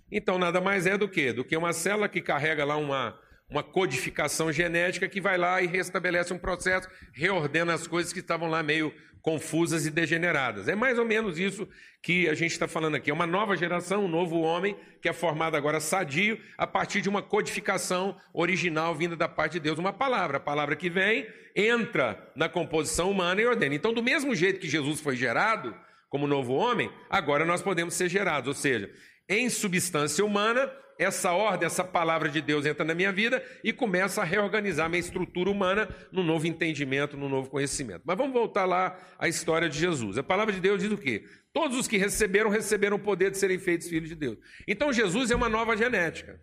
Então, 0.10 0.40
nada 0.40 0.62
mais 0.62 0.88
é 0.88 0.98
do 0.98 1.10
que? 1.10 1.34
Do 1.34 1.44
que 1.44 1.58
uma 1.58 1.74
célula 1.74 2.08
que 2.08 2.22
carrega 2.22 2.64
lá 2.64 2.78
uma, 2.78 3.20
uma 3.50 3.62
codificação 3.62 4.54
genética 4.54 5.10
que 5.10 5.20
vai 5.20 5.38
lá 5.38 5.62
e 5.62 5.68
restabelece 5.68 6.34
um 6.34 6.40
processo, 6.40 6.88
reordena 7.12 7.74
as 7.74 7.86
coisas 7.86 8.14
que 8.14 8.20
estavam 8.20 8.48
lá 8.48 8.64
meio 8.64 8.94
confusas 9.22 9.86
e 9.86 9.92
degeneradas. 9.92 10.68
É 10.68 10.76
mais 10.76 10.98
ou 10.98 11.06
menos 11.06 11.38
isso 11.38 11.68
que 12.02 12.28
a 12.28 12.34
gente 12.34 12.52
está 12.52 12.68
falando 12.68 12.96
aqui. 12.96 13.12
É 13.12 13.14
uma 13.14 13.28
nova 13.28 13.56
geração, 13.56 14.06
um 14.06 14.08
novo 14.08 14.40
homem 14.42 14.76
que 15.02 15.08
é 15.08 15.14
formado 15.14 15.56
agora 15.56 15.80
sadio 15.80 16.40
a 16.58 16.66
partir 16.66 17.02
de 17.02 17.10
uma 17.10 17.22
codificação 17.22 18.18
original 18.34 18.96
vinda 18.96 19.16
da 19.16 19.28
parte 19.28 19.54
de 19.54 19.60
Deus. 19.60 19.78
Uma 19.78 19.94
palavra, 19.94 20.38
a 20.38 20.40
palavra 20.42 20.76
que 20.76 20.90
vem, 20.90 21.28
entra 21.56 22.32
na 22.36 22.50
composição 22.50 23.12
humana 23.12 23.42
e 23.42 23.46
ordena. 23.46 23.76
Então, 23.76 23.94
do 23.94 24.02
mesmo 24.02 24.34
jeito 24.34 24.60
que 24.60 24.70
Jesus 24.70 25.00
foi 25.00 25.16
gerado, 25.16 25.76
como 26.10 26.28
novo 26.28 26.54
homem, 26.54 26.92
agora 27.10 27.46
nós 27.46 27.62
podemos 27.62 27.94
ser 27.94 28.10
gerados. 28.10 28.48
Ou 28.48 28.54
seja, 28.54 28.92
em 29.30 29.50
substância 29.50 30.26
humana, 30.26 30.72
essa 31.02 31.32
ordem, 31.32 31.66
essa 31.66 31.84
palavra 31.84 32.30
de 32.30 32.42
Deus 32.42 32.64
entra 32.64 32.86
na 32.86 32.94
minha 32.94 33.12
vida 33.12 33.44
e 33.64 33.74
começa 33.74 34.22
a 34.22 34.24
reorganizar 34.24 34.88
minha 34.88 35.00
estrutura 35.00 35.50
humana 35.50 35.90
no 36.12 36.24
novo 36.24 36.46
entendimento, 36.46 37.18
no 37.18 37.28
novo 37.28 37.50
conhecimento. 37.50 38.04
Mas 38.06 38.16
vamos 38.16 38.34
voltar 38.34 38.66
lá 38.66 38.96
à 39.18 39.28
história 39.28 39.68
de 39.68 39.80
Jesus. 39.80 40.20
A 40.20 40.24
palavra 40.24 40.54
de 40.54 40.60
Deus 40.62 40.80
diz 40.80 40.92
o 40.92 40.98
quê? 40.98 41.26
Todos 41.52 41.76
os 41.76 41.88
que 41.88 41.98
receberam, 41.98 42.52
receberam 42.52 42.98
o 42.98 43.00
poder 43.00 43.32
de 43.32 43.40
serem 43.40 43.58
feitos 43.58 43.88
filhos 43.88 44.10
de 44.10 44.16
Deus. 44.16 44.38
Então 44.68 44.94
Jesus 44.94 45.32
é 45.32 45.36
uma 45.36 45.50
nova 45.50 45.76
genética. 45.76 46.40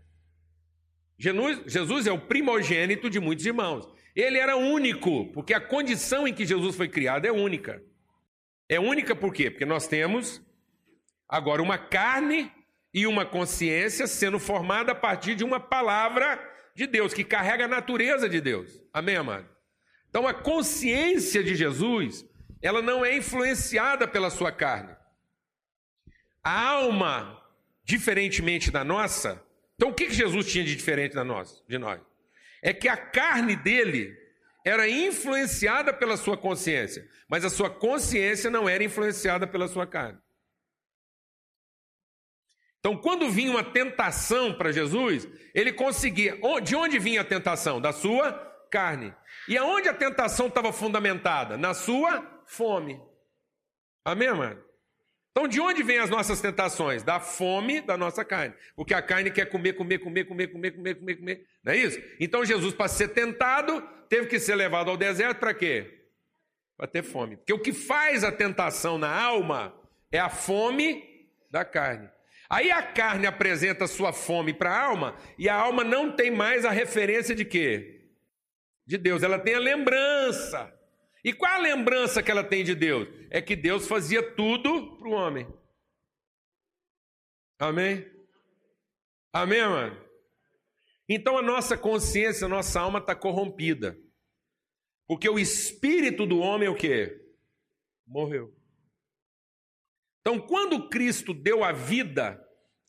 Jesus 1.16 2.06
é 2.08 2.12
o 2.12 2.20
primogênito 2.20 3.08
de 3.08 3.20
muitos 3.20 3.46
irmãos. 3.46 3.88
Ele 4.14 4.38
era 4.38 4.56
único, 4.56 5.32
porque 5.32 5.54
a 5.54 5.60
condição 5.60 6.26
em 6.26 6.34
que 6.34 6.44
Jesus 6.44 6.74
foi 6.74 6.88
criado 6.88 7.26
é 7.26 7.32
única. 7.32 7.80
É 8.68 8.80
única 8.80 9.14
por 9.14 9.32
quê? 9.32 9.50
Porque 9.50 9.64
nós 9.64 9.86
temos 9.86 10.42
agora 11.28 11.62
uma 11.62 11.78
carne 11.78 12.50
e 12.92 13.06
uma 13.06 13.24
consciência 13.24 14.06
sendo 14.06 14.38
formada 14.38 14.92
a 14.92 14.94
partir 14.94 15.34
de 15.34 15.44
uma 15.44 15.60
palavra 15.60 16.38
de 16.74 16.86
Deus, 16.86 17.12
que 17.12 17.24
carrega 17.24 17.64
a 17.64 17.68
natureza 17.68 18.28
de 18.28 18.40
Deus. 18.40 18.80
Amém, 18.92 19.16
amado? 19.16 19.48
Então 20.08 20.26
a 20.26 20.32
consciência 20.32 21.42
de 21.42 21.54
Jesus, 21.54 22.24
ela 22.62 22.80
não 22.80 23.04
é 23.04 23.16
influenciada 23.16 24.06
pela 24.06 24.30
sua 24.30 24.50
carne. 24.52 24.96
A 26.42 26.68
alma, 26.68 27.42
diferentemente 27.84 28.70
da 28.70 28.84
nossa, 28.84 29.42
então 29.74 29.90
o 29.90 29.94
que 29.94 30.10
Jesus 30.10 30.50
tinha 30.50 30.64
de 30.64 30.74
diferente 30.74 31.14
da 31.14 31.24
nossa, 31.24 31.62
de 31.68 31.78
nós? 31.78 32.00
É 32.62 32.72
que 32.72 32.88
a 32.88 32.96
carne 32.96 33.54
dele 33.54 34.16
era 34.64 34.88
influenciada 34.88 35.92
pela 35.92 36.16
sua 36.16 36.36
consciência, 36.36 37.08
mas 37.28 37.44
a 37.44 37.50
sua 37.50 37.70
consciência 37.70 38.50
não 38.50 38.68
era 38.68 38.82
influenciada 38.82 39.46
pela 39.46 39.68
sua 39.68 39.86
carne. 39.86 40.18
Então, 42.80 42.96
quando 42.96 43.28
vinha 43.28 43.50
uma 43.50 43.64
tentação 43.64 44.54
para 44.54 44.72
Jesus, 44.72 45.28
ele 45.54 45.72
conseguia. 45.72 46.38
De 46.62 46.76
onde 46.76 46.98
vinha 46.98 47.22
a 47.22 47.24
tentação? 47.24 47.80
Da 47.80 47.92
sua 47.92 48.32
carne. 48.70 49.14
E 49.48 49.56
aonde 49.56 49.88
a 49.88 49.94
tentação 49.94 50.46
estava 50.46 50.72
fundamentada? 50.72 51.56
Na 51.56 51.74
sua 51.74 52.42
fome. 52.46 53.00
Amém, 54.04 54.32
mano? 54.32 54.62
Então, 55.30 55.46
de 55.46 55.60
onde 55.60 55.82
vêm 55.82 55.98
as 55.98 56.10
nossas 56.10 56.40
tentações? 56.40 57.02
Da 57.02 57.20
fome 57.20 57.80
da 57.80 57.96
nossa 57.96 58.24
carne. 58.24 58.54
Porque 58.74 58.94
a 58.94 59.02
carne 59.02 59.30
quer 59.30 59.46
comer, 59.46 59.74
comer, 59.74 59.98
comer, 59.98 60.24
comer, 60.24 60.48
comer, 60.48 60.72
comer, 60.72 60.94
comer, 60.96 61.16
comer. 61.16 61.46
Não 61.62 61.72
é 61.72 61.76
isso? 61.76 62.00
Então, 62.18 62.44
Jesus, 62.44 62.74
para 62.74 62.88
ser 62.88 63.08
tentado, 63.08 63.80
teve 64.08 64.26
que 64.26 64.40
ser 64.40 64.54
levado 64.54 64.90
ao 64.90 64.96
deserto 64.96 65.38
para 65.38 65.54
quê? 65.54 66.06
Para 66.76 66.86
ter 66.86 67.02
fome. 67.02 67.36
Porque 67.36 67.52
o 67.52 67.60
que 67.60 67.72
faz 67.72 68.24
a 68.24 68.32
tentação 68.32 68.98
na 68.98 69.14
alma 69.14 69.74
é 70.10 70.18
a 70.18 70.28
fome 70.28 71.04
da 71.50 71.64
carne. 71.64 72.08
Aí 72.50 72.70
a 72.70 72.82
carne 72.82 73.26
apresenta 73.26 73.86
sua 73.86 74.12
fome 74.12 74.54
para 74.54 74.70
a 74.70 74.82
alma 74.82 75.16
e 75.38 75.48
a 75.48 75.54
alma 75.54 75.84
não 75.84 76.14
tem 76.14 76.30
mais 76.30 76.64
a 76.64 76.70
referência 76.70 77.34
de 77.34 77.44
quê? 77.44 78.08
De 78.86 78.96
Deus. 78.96 79.22
Ela 79.22 79.38
tem 79.38 79.54
a 79.54 79.60
lembrança. 79.60 80.74
E 81.22 81.32
qual 81.32 81.52
a 81.52 81.58
lembrança 81.58 82.22
que 82.22 82.30
ela 82.30 82.42
tem 82.42 82.64
de 82.64 82.74
Deus? 82.74 83.06
É 83.30 83.42
que 83.42 83.54
Deus 83.54 83.86
fazia 83.86 84.22
tudo 84.34 84.96
para 84.96 85.08
o 85.08 85.12
homem. 85.12 85.46
Amém? 87.58 88.10
Amém, 89.32 89.60
mano? 89.60 90.08
Então 91.06 91.36
a 91.36 91.42
nossa 91.42 91.76
consciência, 91.76 92.46
a 92.46 92.48
nossa 92.48 92.80
alma 92.80 92.98
está 92.98 93.14
corrompida. 93.14 93.98
Porque 95.06 95.28
o 95.28 95.38
espírito 95.38 96.26
do 96.26 96.38
homem 96.38 96.68
o 96.68 96.74
quê? 96.74 97.20
Morreu. 98.06 98.57
Então, 100.20 100.40
quando 100.40 100.88
Cristo 100.88 101.32
deu 101.32 101.64
a 101.64 101.72
vida, 101.72 102.42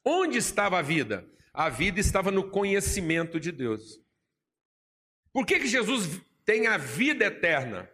onde 0.05 0.37
estava 0.37 0.79
a 0.79 0.81
vida? 0.81 1.29
A 1.53 1.69
vida 1.69 1.99
estava 1.99 2.31
no 2.31 2.49
conhecimento 2.49 3.39
de 3.39 3.51
Deus. 3.51 3.99
Por 5.31 5.45
que, 5.45 5.59
que 5.59 5.67
Jesus 5.67 6.21
tem 6.45 6.67
a 6.67 6.77
vida 6.77 7.25
eterna? 7.25 7.89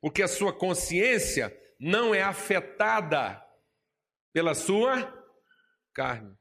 Porque 0.00 0.22
a 0.22 0.28
sua 0.28 0.52
consciência 0.52 1.56
não 1.78 2.14
é 2.14 2.22
afetada 2.22 3.42
pela 4.32 4.54
sua 4.54 5.12
carne. 5.92 6.36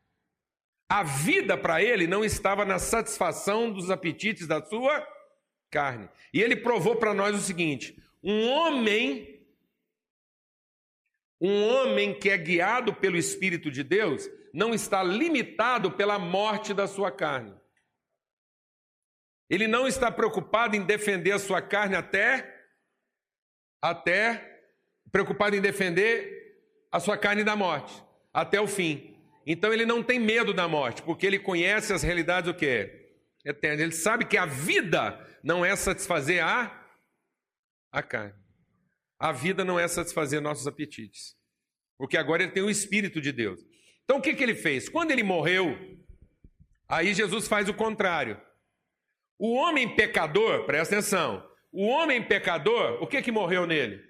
A 0.90 1.04
vida 1.04 1.58
para 1.58 1.82
ele 1.82 2.06
não 2.08 2.24
estava 2.24 2.66
na 2.66 2.78
satisfação 2.78 3.72
dos 3.72 3.90
apetites 3.90 4.48
da 4.48 4.64
sua 4.64 5.08
carne. 5.72 6.10
E 6.34 6.42
ele 6.42 6.56
provou 6.56 6.96
para 6.98 7.14
nós 7.14 7.36
o 7.36 7.42
seguinte: 7.42 7.98
um 8.22 8.48
homem 8.48 9.33
um 11.46 11.68
homem 11.68 12.18
que 12.18 12.30
é 12.30 12.38
guiado 12.38 12.94
pelo 12.94 13.18
Espírito 13.18 13.70
de 13.70 13.84
Deus 13.84 14.30
não 14.54 14.74
está 14.74 15.04
limitado 15.04 15.92
pela 15.92 16.18
morte 16.18 16.74
da 16.74 16.88
sua 16.88 17.12
carne. 17.12 17.54
Ele 19.50 19.68
não 19.68 19.86
está 19.86 20.10
preocupado 20.10 20.78
em 20.78 20.86
defender 20.86 21.34
a 21.34 21.40
sua 21.40 21.62
carne 21.62 21.98
até 21.98 22.50
até 23.82 24.62
preocupado 25.12 25.54
em 25.54 25.62
defender 25.62 26.64
a 26.90 27.02
sua 27.02 27.18
carne 27.18 27.44
da 27.44 27.58
morte, 27.58 28.02
até 28.34 28.62
o 28.62 28.66
fim. 28.66 29.14
Então 29.46 29.74
ele 29.74 29.86
não 29.86 30.02
tem 30.02 30.18
medo 30.18 30.54
da 30.54 30.70
morte, 30.70 31.02
porque 31.02 31.28
ele 31.28 31.38
conhece 31.38 31.92
as 31.92 32.02
realidades 32.02 32.50
o 32.50 32.54
que 32.54 32.90
eternas. 33.44 33.82
Ele 33.82 33.92
sabe 33.92 34.24
que 34.24 34.38
a 34.38 34.46
vida 34.46 35.20
não 35.44 35.66
é 35.66 35.76
satisfazer 35.76 36.42
a 36.42 36.80
a 37.92 38.02
carne. 38.02 38.43
A 39.24 39.32
vida 39.32 39.64
não 39.64 39.80
é 39.80 39.88
satisfazer 39.88 40.42
nossos 40.42 40.68
apetites, 40.68 41.38
porque 41.98 42.18
agora 42.18 42.44
ele 42.44 42.52
tem 42.52 42.62
o 42.62 42.70
Espírito 42.70 43.22
de 43.22 43.32
Deus. 43.32 43.58
Então 44.04 44.18
o 44.18 44.22
que, 44.22 44.34
que 44.34 44.44
ele 44.44 44.54
fez? 44.54 44.90
Quando 44.90 45.12
ele 45.12 45.24
morreu, 45.24 45.78
aí 46.90 47.14
Jesus 47.14 47.48
faz 47.48 47.70
o 47.70 47.74
contrário. 47.74 48.38
O 49.40 49.54
homem 49.54 49.96
pecador, 49.96 50.66
presta 50.66 50.96
atenção, 50.96 51.50
o 51.72 51.86
homem 51.86 52.22
pecador, 52.22 53.02
o 53.02 53.08
que, 53.08 53.22
que 53.22 53.32
morreu 53.32 53.66
nele? 53.66 54.04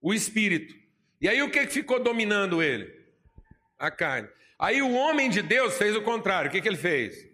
O 0.00 0.14
Espírito. 0.14 0.72
E 1.20 1.28
aí 1.28 1.42
o 1.42 1.50
que, 1.50 1.66
que 1.66 1.72
ficou 1.72 2.00
dominando 2.00 2.62
ele? 2.62 2.88
A 3.76 3.90
carne. 3.90 4.28
Aí 4.56 4.80
o 4.80 4.92
homem 4.92 5.28
de 5.28 5.42
Deus 5.42 5.76
fez 5.76 5.96
o 5.96 6.02
contrário. 6.02 6.48
O 6.48 6.52
que, 6.52 6.60
que 6.60 6.68
ele 6.68 6.76
fez? 6.76 7.28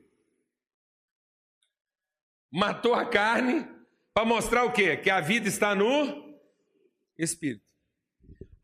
Matou 2.50 2.94
a 2.94 3.04
carne 3.04 3.76
para 4.18 4.24
mostrar 4.24 4.64
o 4.64 4.72
quê? 4.72 4.96
Que 4.96 5.10
a 5.10 5.20
vida 5.20 5.46
está 5.46 5.76
no 5.76 6.36
espírito. 7.16 7.64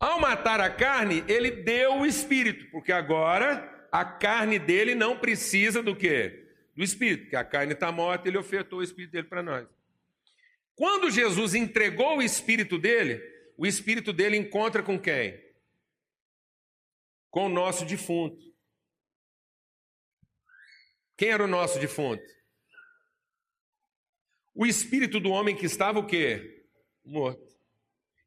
Ao 0.01 0.19
matar 0.19 0.61
a 0.61 0.69
carne, 0.69 1.23
ele 1.29 1.49
deu 1.49 1.99
o 2.01 2.07
espírito, 2.07 2.69
porque 2.73 2.91
agora 2.91 3.87
a 3.93 4.05
carne 4.05 4.59
dele 4.59 4.97
não 4.97 5.17
precisa 5.17 5.81
do 5.81 5.95
quê? 5.95 6.49
Do 6.75 6.83
espírito, 6.83 7.23
porque 7.23 7.37
a 7.37 7.45
carne 7.45 7.73
está 7.73 7.93
morta, 7.93 8.27
ele 8.27 8.37
ofertou 8.37 8.81
o 8.81 8.83
espírito 8.83 9.13
dele 9.13 9.29
para 9.29 9.45
nós. 9.45 9.69
Quando 10.75 11.09
Jesus 11.09 11.55
entregou 11.55 12.19
o 12.19 12.23
espírito 12.23 12.77
dele, 12.77 13.23
o 13.57 13.65
espírito 13.65 14.13
dele 14.13 14.37
encontra 14.37 14.83
com 14.83 14.99
quem? 14.99 15.41
Com 17.31 17.47
o 17.47 17.49
nosso 17.49 17.85
defunto. 17.85 18.43
Quem 21.17 21.29
era 21.29 21.45
o 21.45 21.47
nosso 21.47 21.79
defunto? 21.79 22.34
O 24.55 24.65
espírito 24.65 25.19
do 25.19 25.31
homem 25.31 25.57
que 25.57 25.67
estava 25.67 25.99
o 25.99 26.07
quê? 26.07 26.65
Morto. 27.05 27.55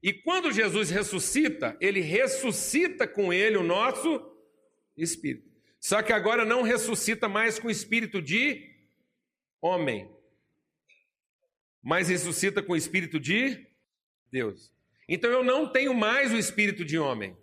E 0.04 0.14
quando 0.14 0.52
Jesus 0.52 0.90
ressuscita, 0.90 1.78
ele 1.80 2.02
ressuscita 2.02 3.08
com 3.08 3.32
ele 3.32 3.58
o 3.58 3.64
nosso 3.64 4.32
espírito. 4.96 5.50
Só 5.80 6.02
que 6.02 6.12
agora 6.12 6.44
não 6.44 6.62
ressuscita 6.62 7.30
mais 7.30 7.58
com 7.58 7.68
o 7.68 7.72
espírito 7.72 8.22
de 8.22 8.76
homem, 9.62 10.12
mas 11.82 12.10
ressuscita 12.10 12.62
com 12.62 12.74
o 12.74 12.78
espírito 12.78 13.20
de 13.20 13.68
Deus. 14.32 14.74
Então 15.08 15.32
eu 15.32 15.44
não 15.44 15.72
tenho 15.72 15.94
mais 15.94 16.34
o 16.34 16.38
espírito 16.38 16.84
de 16.84 17.00
homem. 17.00 17.38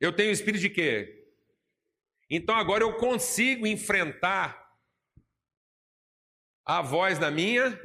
Eu 0.00 0.12
tenho 0.12 0.30
o 0.30 0.32
espírito 0.32 0.60
de 0.60 0.70
quê? 0.70 1.28
Então 2.28 2.56
agora 2.56 2.82
eu 2.82 2.96
consigo 2.96 3.66
enfrentar 3.66 4.61
a 6.64 6.80
voz 6.82 7.18
da 7.18 7.30
minha, 7.30 7.78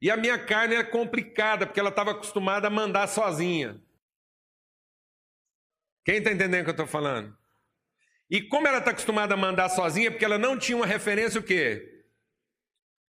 e 0.00 0.10
a 0.10 0.16
minha 0.16 0.38
carne 0.38 0.74
era 0.74 0.84
complicada, 0.84 1.66
porque 1.66 1.80
ela 1.80 1.88
estava 1.88 2.10
acostumada 2.10 2.66
a 2.68 2.70
mandar 2.70 3.06
sozinha. 3.06 3.80
Quem 6.04 6.16
está 6.16 6.30
entendendo 6.30 6.60
o 6.60 6.64
que 6.64 6.70
eu 6.70 6.72
estou 6.72 6.86
falando? 6.86 7.36
E 8.28 8.42
como 8.42 8.66
ela 8.66 8.78
está 8.78 8.90
acostumada 8.90 9.34
a 9.34 9.36
mandar 9.36 9.68
sozinha, 9.68 10.10
porque 10.10 10.24
ela 10.24 10.38
não 10.38 10.58
tinha 10.58 10.76
uma 10.76 10.86
referência 10.86 11.40
o 11.40 11.42
quê? 11.42 11.93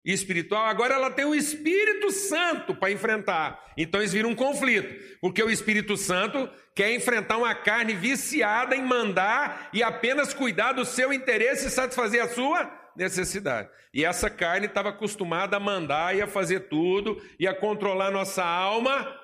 Espiritual, 0.06 0.66
agora 0.66 0.94
ela 0.94 1.10
tem 1.10 1.26
o 1.26 1.34
Espírito 1.34 2.12
Santo 2.12 2.76
para 2.76 2.92
enfrentar. 2.92 3.74
Então 3.76 4.00
eles 4.00 4.14
viram 4.14 4.30
um 4.30 4.36
conflito, 4.36 5.18
porque 5.20 5.42
o 5.42 5.50
Espírito 5.50 5.98
Santo 5.98 6.48
quer 6.76 6.94
enfrentar 6.94 7.38
uma 7.38 7.56
carne 7.56 7.96
viciada 7.96 8.76
em 8.76 8.84
mandar 8.84 9.72
e 9.74 9.82
apenas 9.82 10.32
cuidar 10.32 10.74
do 10.74 10.86
seu 10.86 11.12
interesse 11.12 11.68
e 11.68 11.72
satisfazer 11.72 12.22
a 12.22 12.30
sua 12.30 12.72
necessidade. 12.96 13.68
E 13.92 14.06
essa 14.06 14.30
carne 14.30 14.68
estava 14.68 14.90
acostumada 14.90 15.58
a 15.58 15.60
mandar 15.60 16.16
e 16.16 16.22
a 16.22 16.28
fazer 16.28 16.70
tudo 16.70 17.20
e 17.40 17.48
a 17.48 17.60
controlar 17.60 18.12
nossa 18.12 18.44
alma, 18.44 19.20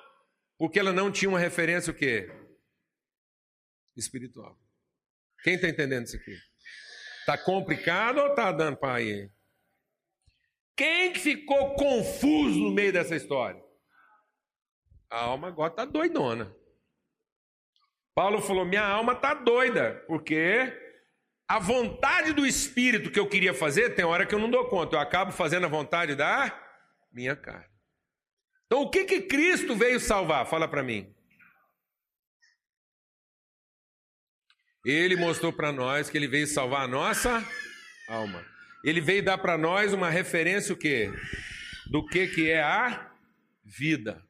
porque 0.58 0.80
ela 0.80 0.92
não 0.92 1.12
tinha 1.12 1.28
uma 1.28 1.38
referência 1.38 1.92
o 1.92 1.94
quê? 1.94 2.28
Espiritual. 3.96 4.58
Quem 5.44 5.54
está 5.54 5.68
entendendo 5.68 6.06
isso 6.06 6.16
aqui? 6.16 6.36
Está 7.20 7.38
complicado 7.38 8.18
ou 8.18 8.30
está 8.30 8.50
dando 8.50 8.76
para 8.78 9.00
ir? 9.00 9.30
Quem 10.82 11.12
que 11.12 11.20
ficou 11.20 11.76
confuso 11.76 12.58
no 12.58 12.72
meio 12.72 12.92
dessa 12.92 13.14
história? 13.14 13.62
A 15.08 15.20
alma 15.26 15.46
agora 15.46 15.72
está 15.72 15.84
doidona. 15.84 16.52
Paulo 18.12 18.42
falou: 18.42 18.64
minha 18.64 18.84
alma 18.84 19.12
está 19.12 19.32
doida, 19.32 20.04
porque 20.08 20.76
a 21.46 21.60
vontade 21.60 22.32
do 22.32 22.44
espírito 22.44 23.12
que 23.12 23.20
eu 23.20 23.28
queria 23.28 23.54
fazer, 23.54 23.94
tem 23.94 24.04
hora 24.04 24.26
que 24.26 24.34
eu 24.34 24.40
não 24.40 24.50
dou 24.50 24.68
conta, 24.68 24.96
eu 24.96 25.00
acabo 25.00 25.30
fazendo 25.30 25.66
a 25.66 25.68
vontade 25.68 26.16
da 26.16 26.52
minha 27.12 27.36
carne. 27.36 27.72
Então, 28.66 28.82
o 28.82 28.90
que 28.90 29.04
que 29.04 29.22
Cristo 29.22 29.76
veio 29.76 30.00
salvar? 30.00 30.48
Fala 30.48 30.66
para 30.66 30.82
mim. 30.82 31.14
Ele 34.84 35.14
mostrou 35.14 35.52
para 35.52 35.70
nós 35.70 36.10
que 36.10 36.18
ele 36.18 36.26
veio 36.26 36.48
salvar 36.48 36.82
a 36.82 36.88
nossa 36.88 37.40
alma. 38.08 38.51
Ele 38.84 39.00
veio 39.00 39.22
dar 39.22 39.38
para 39.38 39.56
nós 39.56 39.92
uma 39.92 40.10
referência 40.10 40.72
o 40.72 40.76
quê? 40.76 41.10
Do 41.90 42.04
que 42.04 42.26
que 42.26 42.50
é 42.50 42.62
a 42.62 43.12
vida. 43.64 44.22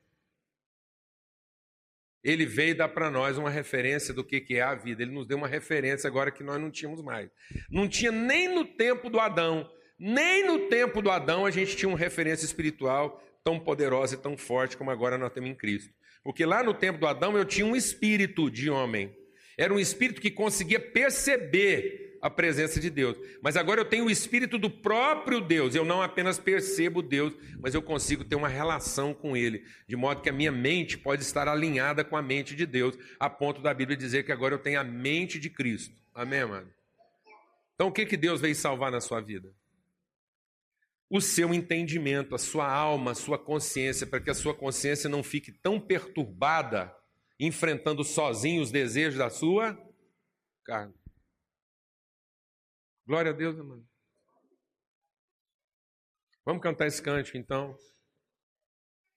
Ele 2.23 2.47
veio 2.47 2.77
dar 2.77 2.89
para 2.89 3.11
nós 3.11 3.37
uma 3.37 3.51
referência 3.51 4.15
do 4.15 4.23
que, 4.23 4.41
que 4.41 4.55
é 4.55 4.63
a 4.63 4.75
vida. 4.75 5.03
Ele 5.03 5.11
nos 5.11 5.27
deu 5.27 5.37
uma 5.37 5.49
referência 5.49 6.07
agora 6.07 6.31
que 6.31 6.45
nós 6.45 6.61
não 6.61 6.71
tínhamos 6.71 7.03
mais. 7.03 7.29
Não 7.69 7.89
tinha 7.89 8.13
nem 8.13 8.49
no 8.55 8.65
tempo 8.65 9.11
do 9.11 9.19
Adão, 9.19 9.69
nem 9.99 10.47
no 10.47 10.69
tempo 10.69 11.03
do 11.03 11.11
Adão 11.11 11.45
a 11.45 11.51
gente 11.51 11.77
tinha 11.77 11.89
uma 11.89 11.99
referência 11.99 12.45
espiritual 12.45 13.21
tão 13.43 13.59
poderosa 13.59 14.15
e 14.15 14.19
tão 14.19 14.37
forte 14.37 14.77
como 14.77 14.91
agora 14.91 15.19
nós 15.19 15.33
temos 15.33 15.51
em 15.51 15.55
Cristo. 15.55 15.93
Porque 16.23 16.45
lá 16.45 16.63
no 16.63 16.73
tempo 16.73 17.01
do 17.01 17.09
Adão 17.09 17.37
eu 17.37 17.45
tinha 17.45 17.67
um 17.67 17.75
espírito 17.75 18.49
de 18.49 18.71
homem. 18.71 19.13
Era 19.59 19.75
um 19.75 19.81
espírito 19.81 20.21
que 20.21 20.31
conseguia 20.31 20.79
perceber 20.79 22.12
a 22.23 22.31
presença 22.31 22.79
de 22.79 22.89
Deus. 22.89 23.19
Mas 23.43 23.57
agora 23.57 23.81
eu 23.81 23.85
tenho 23.85 24.07
o 24.07 24.11
espírito 24.11 24.57
do 24.57 24.71
próprio 24.71 25.41
Deus. 25.41 25.75
Eu 25.75 25.85
não 25.85 26.01
apenas 26.01 26.39
percebo 26.39 27.03
Deus, 27.03 27.35
mas 27.59 27.75
eu 27.75 27.83
consigo 27.83 28.25
ter 28.25 28.37
uma 28.37 28.47
relação 28.47 29.13
com 29.13 29.37
Ele, 29.37 29.65
de 29.89 29.97
modo 29.97 30.23
que 30.23 30.31
a 30.31 30.33
minha 30.33 30.53
mente 30.53 30.97
pode 30.97 31.23
estar 31.23 31.49
alinhada 31.49 32.05
com 32.05 32.17
a 32.17 32.23
mente 32.23 32.55
de 32.55 32.65
Deus, 32.65 32.97
a 33.19 33.29
ponto 33.29 33.61
da 33.61 33.75
Bíblia 33.75 33.97
dizer 33.97 34.23
que 34.23 34.31
agora 34.31 34.55
eu 34.55 34.59
tenho 34.61 34.79
a 34.79 34.85
mente 34.85 35.41
de 35.41 35.51
Cristo. 35.51 36.01
Amém, 36.15 36.41
amado? 36.41 36.73
Então 37.75 37.89
o 37.89 37.93
que, 37.93 38.07
que 38.07 38.17
Deus 38.17 38.41
veio 38.41 38.55
salvar 38.55 38.93
na 38.93 39.01
sua 39.01 39.21
vida? 39.21 39.53
O 41.11 41.21
seu 41.21 41.53
entendimento, 41.53 42.37
a 42.37 42.39
sua 42.39 42.71
alma, 42.71 43.11
a 43.11 43.17
sua 43.17 43.37
consciência, 43.37 44.07
para 44.07 44.21
que 44.21 44.31
a 44.31 44.35
sua 44.35 44.55
consciência 44.55 45.11
não 45.11 45.25
fique 45.25 45.51
tão 45.51 45.81
perturbada, 45.81 46.95
enfrentando 47.39 48.05
sozinho 48.05 48.63
os 48.63 48.71
desejos 48.71 49.19
da 49.19 49.29
sua 49.29 49.77
carne. 50.65 51.02
Glória 53.07 53.33
a 53.33 53.35
Deus, 53.35 53.57
irmão. 53.57 53.83
Vamos 56.45 56.63
cantar 56.63 56.87
esse 56.87 57.01
cântico 57.01 57.37
então. 57.37 57.75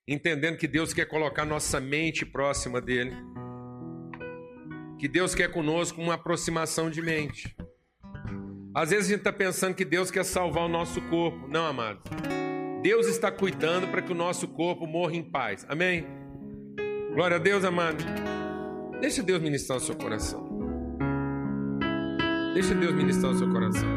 Entendendo 0.07 0.57
que 0.57 0.67
Deus 0.67 0.93
quer 0.93 1.05
colocar 1.05 1.45
nossa 1.45 1.79
mente 1.79 2.25
próxima 2.25 2.79
dele. 2.79 3.11
Que 4.99 5.07
Deus 5.07 5.33
quer 5.33 5.51
conosco 5.51 6.01
uma 6.01 6.13
aproximação 6.13 6.89
de 6.89 7.01
mente. 7.01 7.55
Às 8.75 8.89
vezes 8.89 9.07
a 9.07 9.09
gente 9.09 9.19
está 9.19 9.33
pensando 9.33 9.75
que 9.75 9.85
Deus 9.85 10.11
quer 10.11 10.23
salvar 10.23 10.65
o 10.65 10.69
nosso 10.69 11.01
corpo. 11.09 11.47
Não, 11.47 11.65
amado. 11.65 12.01
Deus 12.81 13.07
está 13.07 13.31
cuidando 13.31 13.87
para 13.87 14.01
que 14.01 14.11
o 14.11 14.15
nosso 14.15 14.47
corpo 14.47 14.85
morra 14.85 15.15
em 15.15 15.23
paz. 15.23 15.65
Amém? 15.67 16.05
Glória 17.13 17.37
a 17.37 17.39
Deus, 17.39 17.63
amado. 17.63 18.03
Deixa 18.99 19.23
Deus 19.23 19.41
ministrar 19.41 19.77
o 19.77 19.81
seu 19.81 19.95
coração. 19.95 20.54
Deixa 22.55 22.73
Deus 22.73 22.93
ministrar 22.93 23.33
o 23.33 23.37
seu 23.37 23.51
coração. 23.51 23.89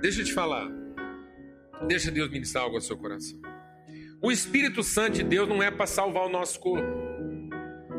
Deixa 0.00 0.22
eu 0.22 0.24
te 0.24 0.32
falar. 0.32 0.66
Deixa 1.86 2.10
Deus 2.10 2.30
ministrar 2.30 2.64
algo 2.64 2.76
ao 2.76 2.80
seu 2.80 2.96
coração. 2.96 3.38
O 4.22 4.32
Espírito 4.32 4.82
Santo 4.82 5.16
de 5.16 5.22
Deus 5.22 5.46
não 5.46 5.62
é 5.62 5.70
para 5.70 5.86
salvar 5.86 6.24
o 6.24 6.30
nosso 6.30 6.58
corpo. 6.60 6.88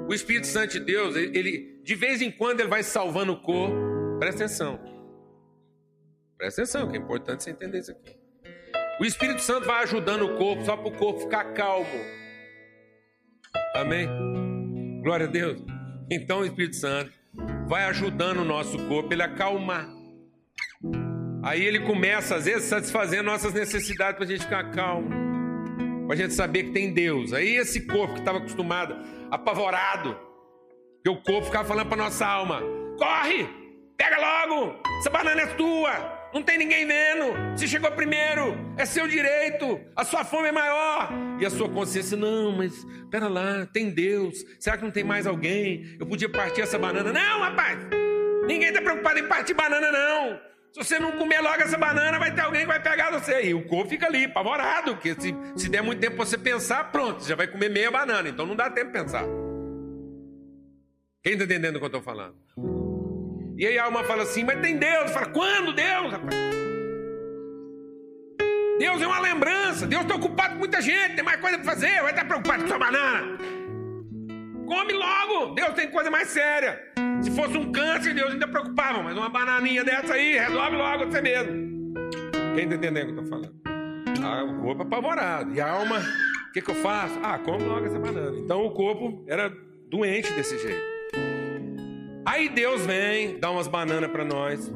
O 0.09 0.13
Espírito 0.15 0.47
Santo 0.47 0.71
de 0.71 0.79
Deus, 0.79 1.15
ele 1.15 1.79
de 1.83 1.93
vez 1.93 2.19
em 2.19 2.31
quando 2.31 2.61
ele 2.61 2.69
vai 2.69 2.81
salvando 2.81 3.33
o 3.33 3.39
corpo. 3.39 3.75
Presta 4.17 4.45
atenção. 4.45 4.79
Presta 6.35 6.63
atenção, 6.63 6.89
que 6.89 6.97
é 6.97 6.99
importante 6.99 7.43
você 7.43 7.51
entender 7.51 7.77
isso 7.77 7.91
aqui. 7.91 8.17
O 8.99 9.05
Espírito 9.05 9.43
Santo 9.43 9.67
vai 9.67 9.83
ajudando 9.83 10.23
o 10.23 10.35
corpo 10.35 10.65
só 10.65 10.75
para 10.75 10.87
o 10.87 10.97
corpo 10.97 11.19
ficar 11.19 11.53
calmo. 11.53 12.17
Amém? 13.75 14.07
Glória 15.03 15.27
a 15.27 15.29
Deus. 15.29 15.61
Então 16.09 16.39
o 16.39 16.45
Espírito 16.45 16.75
Santo 16.75 17.11
vai 17.67 17.85
ajudando 17.85 18.39
o 18.39 18.45
nosso 18.45 18.77
corpo 18.87 19.13
ele 19.13 19.23
acalmar. 19.23 19.87
Aí 21.43 21.63
ele 21.63 21.79
começa, 21.79 22.35
às 22.35 22.45
vezes, 22.45 22.63
satisfazendo 22.63 23.25
nossas 23.25 23.53
necessidades 23.53 24.15
para 24.15 24.25
a 24.25 24.27
gente 24.27 24.43
ficar 24.43 24.71
calmo, 24.71 25.09
para 26.05 26.15
a 26.15 26.17
gente 26.17 26.33
saber 26.33 26.63
que 26.63 26.71
tem 26.71 26.93
Deus. 26.93 27.31
Aí 27.31 27.55
esse 27.55 27.85
corpo 27.85 28.13
que 28.13 28.19
estava 28.19 28.39
acostumado, 28.39 28.95
apavorado, 29.31 30.17
que 31.03 31.09
o 31.09 31.21
corpo 31.21 31.45
ficava 31.45 31.67
falando 31.67 31.87
para 31.87 31.97
nossa 31.97 32.25
alma: 32.25 32.61
corre, 32.97 33.47
pega 33.95 34.17
logo, 34.17 34.81
essa 34.99 35.09
banana 35.09 35.41
é 35.41 35.47
tua, 35.47 36.16
não 36.33 36.41
tem 36.41 36.57
ninguém 36.57 36.85
vendo. 36.85 37.33
Você 37.55 37.67
chegou 37.67 37.91
primeiro, 37.91 38.55
é 38.77 38.85
seu 38.85 39.07
direito, 39.07 39.79
a 39.95 40.03
sua 40.03 40.23
fome 40.23 40.49
é 40.49 40.51
maior. 40.51 41.09
E 41.39 41.45
a 41.45 41.49
sua 41.49 41.69
consciência, 41.69 42.17
não, 42.17 42.51
mas 42.51 42.73
pera 43.09 43.27
lá, 43.27 43.65
tem 43.67 43.89
Deus. 43.89 44.43
Será 44.59 44.77
que 44.77 44.83
não 44.83 44.91
tem 44.91 45.03
mais 45.03 45.25
alguém? 45.27 45.97
Eu 45.99 46.05
podia 46.05 46.29
partir 46.29 46.61
essa 46.61 46.77
banana. 46.77 47.11
Não, 47.11 47.39
rapaz, 47.41 47.79
ninguém 48.47 48.69
está 48.69 48.81
preocupado 48.81 49.19
em 49.19 49.27
partir 49.27 49.53
banana, 49.53 49.91
não. 49.91 50.39
Se 50.73 50.83
você 50.83 50.99
não 50.99 51.13
comer 51.13 51.41
logo 51.41 51.61
essa 51.61 51.77
banana, 51.77 52.19
vai 52.19 52.33
ter 52.33 52.41
alguém 52.41 52.61
que 52.61 52.67
vai 52.67 52.81
pegar 52.81 53.11
você. 53.11 53.45
E 53.45 53.53
o 53.53 53.65
corpo 53.65 53.89
fica 53.89 54.05
ali, 54.05 54.25
apavorado, 54.25 54.95
porque 54.95 55.15
se, 55.19 55.35
se 55.55 55.69
der 55.69 55.81
muito 55.81 55.99
tempo 55.99 56.17
você 56.17 56.37
pensar, 56.37 56.91
pronto, 56.91 57.23
você 57.23 57.29
já 57.29 57.35
vai 57.35 57.47
comer 57.47 57.69
meia 57.69 57.89
banana. 57.89 58.27
Então 58.29 58.45
não 58.45 58.55
dá 58.55 58.69
tempo 58.69 58.91
de 58.91 58.99
pensar. 58.99 59.23
Quem 61.23 61.33
está 61.33 61.45
entendendo 61.45 61.77
o 61.77 61.79
que 61.79 61.85
eu 61.85 61.87
estou 61.87 62.01
falando? 62.01 62.35
E 63.57 63.65
aí 63.65 63.79
a 63.79 63.85
alma 63.85 64.03
fala 64.03 64.21
assim, 64.21 64.43
mas 64.43 64.61
tem 64.61 64.77
Deus. 64.77 65.09
Fala, 65.09 65.25
quando 65.25 65.73
Deus? 65.73 66.13
Deus 68.77 69.01
é 69.01 69.07
uma 69.07 69.19
lembrança. 69.19 69.87
Deus 69.87 70.03
está 70.03 70.15
ocupado 70.15 70.53
com 70.53 70.59
muita 70.59 70.79
gente, 70.79 71.15
tem 71.15 71.25
mais 71.25 71.41
coisa 71.41 71.57
para 71.57 71.65
fazer. 71.65 72.01
Vai 72.03 72.11
estar 72.11 72.25
preocupado 72.25 72.61
com 72.61 72.67
sua 72.67 72.77
banana. 72.77 73.35
Come 74.67 74.93
logo. 74.93 75.55
Deus 75.55 75.73
tem 75.73 75.89
coisa 75.89 76.11
mais 76.11 76.27
séria. 76.27 76.79
Se 77.23 77.31
fosse 77.31 77.57
um 77.57 77.71
câncer, 77.71 78.13
Deus 78.13 78.33
ainda 78.33 78.47
preocupava. 78.47 79.01
Mas 79.01 79.17
uma 79.17 79.29
bananinha 79.29 79.83
dessa 79.83 80.13
aí, 80.13 80.37
resolve 80.37 80.75
logo 80.75 81.05
você 81.05 81.19
mesmo. 81.19 81.93
Quem 82.53 82.65
está 82.65 82.75
entendendo 82.75 83.09
o 83.09 83.13
que 83.13 83.19
eu 83.19 83.23
estou 83.23 83.25
falando? 83.25 83.55
Ah, 84.23 84.43
o 84.43 84.61
corpo 84.61 84.83
apavorado. 84.83 85.55
E 85.55 85.59
a 85.59 85.67
alma, 85.67 85.97
o 85.97 86.51
que, 86.51 86.61
que 86.61 86.69
eu 86.69 86.75
faço? 86.75 87.19
Ah, 87.23 87.39
come 87.39 87.63
logo 87.63 87.87
essa 87.87 87.97
banana. 87.97 88.37
Então 88.37 88.63
o 88.63 88.71
corpo 88.71 89.25
era 89.27 89.51
doente 89.89 90.31
desse 90.33 90.59
jeito. 90.59 90.96
Aí 92.37 92.47
Deus 92.49 92.85
vem, 92.85 93.39
dá 93.39 93.49
umas 93.49 93.67
bananas 93.67 94.11
para 94.11 94.23
nós, 94.23 94.71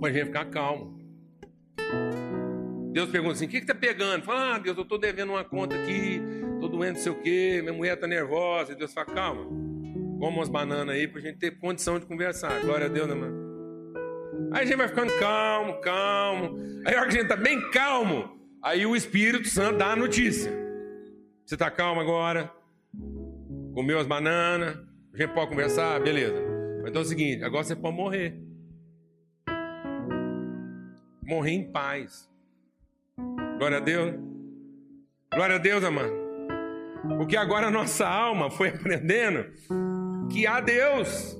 para 0.00 0.08
a 0.08 0.12
gente 0.12 0.24
ficar 0.24 0.46
calmo. 0.46 0.98
Deus 2.90 3.10
pergunta 3.10 3.34
assim: 3.34 3.44
o 3.44 3.48
que 3.50 3.58
está 3.58 3.74
pegando? 3.74 4.24
Fala, 4.24 4.54
ah, 4.54 4.58
Deus, 4.58 4.78
eu 4.78 4.82
estou 4.82 4.98
devendo 4.98 5.32
uma 5.32 5.44
conta 5.44 5.76
aqui, 5.76 6.22
estou 6.54 6.70
doendo 6.70 6.94
não 6.94 7.00
sei 7.00 7.12
o 7.12 7.20
quê, 7.20 7.58
minha 7.60 7.74
mulher 7.74 7.96
está 7.96 8.06
nervosa. 8.06 8.72
E 8.72 8.76
Deus 8.76 8.94
fala: 8.94 9.08
calma, 9.08 9.44
come 9.44 10.36
umas 10.38 10.48
bananas 10.48 10.94
aí 10.94 11.06
para 11.06 11.20
a 11.20 11.22
gente 11.22 11.38
ter 11.38 11.58
condição 11.58 11.98
de 11.98 12.06
conversar. 12.06 12.58
Glória 12.62 12.86
a 12.86 12.88
Deus, 12.88 13.06
né, 13.06 13.14
mano? 13.14 13.36
Aí 14.52 14.62
a 14.62 14.64
gente 14.64 14.78
vai 14.78 14.88
ficando 14.88 15.12
calmo, 15.18 15.82
calmo. 15.82 16.58
Aí 16.86 16.94
a 16.94 17.00
hora 17.00 17.10
que 17.10 17.18
a 17.18 17.20
gente 17.20 17.30
está 17.30 17.36
bem 17.36 17.60
calmo, 17.72 18.40
aí 18.62 18.86
o 18.86 18.96
Espírito 18.96 19.48
Santo 19.48 19.76
dá 19.76 19.92
a 19.92 19.96
notícia. 19.96 20.50
Você 21.44 21.56
está 21.56 21.70
calmo 21.70 22.00
agora? 22.00 22.50
Comeu 23.74 23.98
as 23.98 24.06
bananas? 24.06 24.88
A 25.12 25.16
gente 25.16 25.34
pode 25.34 25.50
conversar? 25.50 26.00
Beleza. 26.00 26.36
Então 26.86 27.02
é 27.02 27.04
o 27.04 27.08
seguinte: 27.08 27.44
agora 27.44 27.64
você 27.64 27.74
pode 27.74 27.96
morrer. 27.96 28.40
Morrer 31.22 31.52
em 31.52 31.70
paz. 31.70 32.28
Glória 33.58 33.78
a 33.78 33.80
Deus. 33.80 34.14
Glória 35.34 35.56
a 35.56 35.58
Deus, 35.58 35.84
amado. 35.84 36.12
Porque 37.16 37.36
agora 37.36 37.68
a 37.68 37.70
nossa 37.70 38.06
alma 38.06 38.50
foi 38.50 38.68
aprendendo 38.68 39.46
que 40.30 40.46
há 40.46 40.60
Deus, 40.60 41.36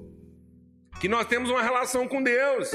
que 1.00 1.08
nós 1.08 1.26
temos 1.26 1.50
uma 1.50 1.62
relação 1.62 2.08
com 2.08 2.22
Deus, 2.22 2.70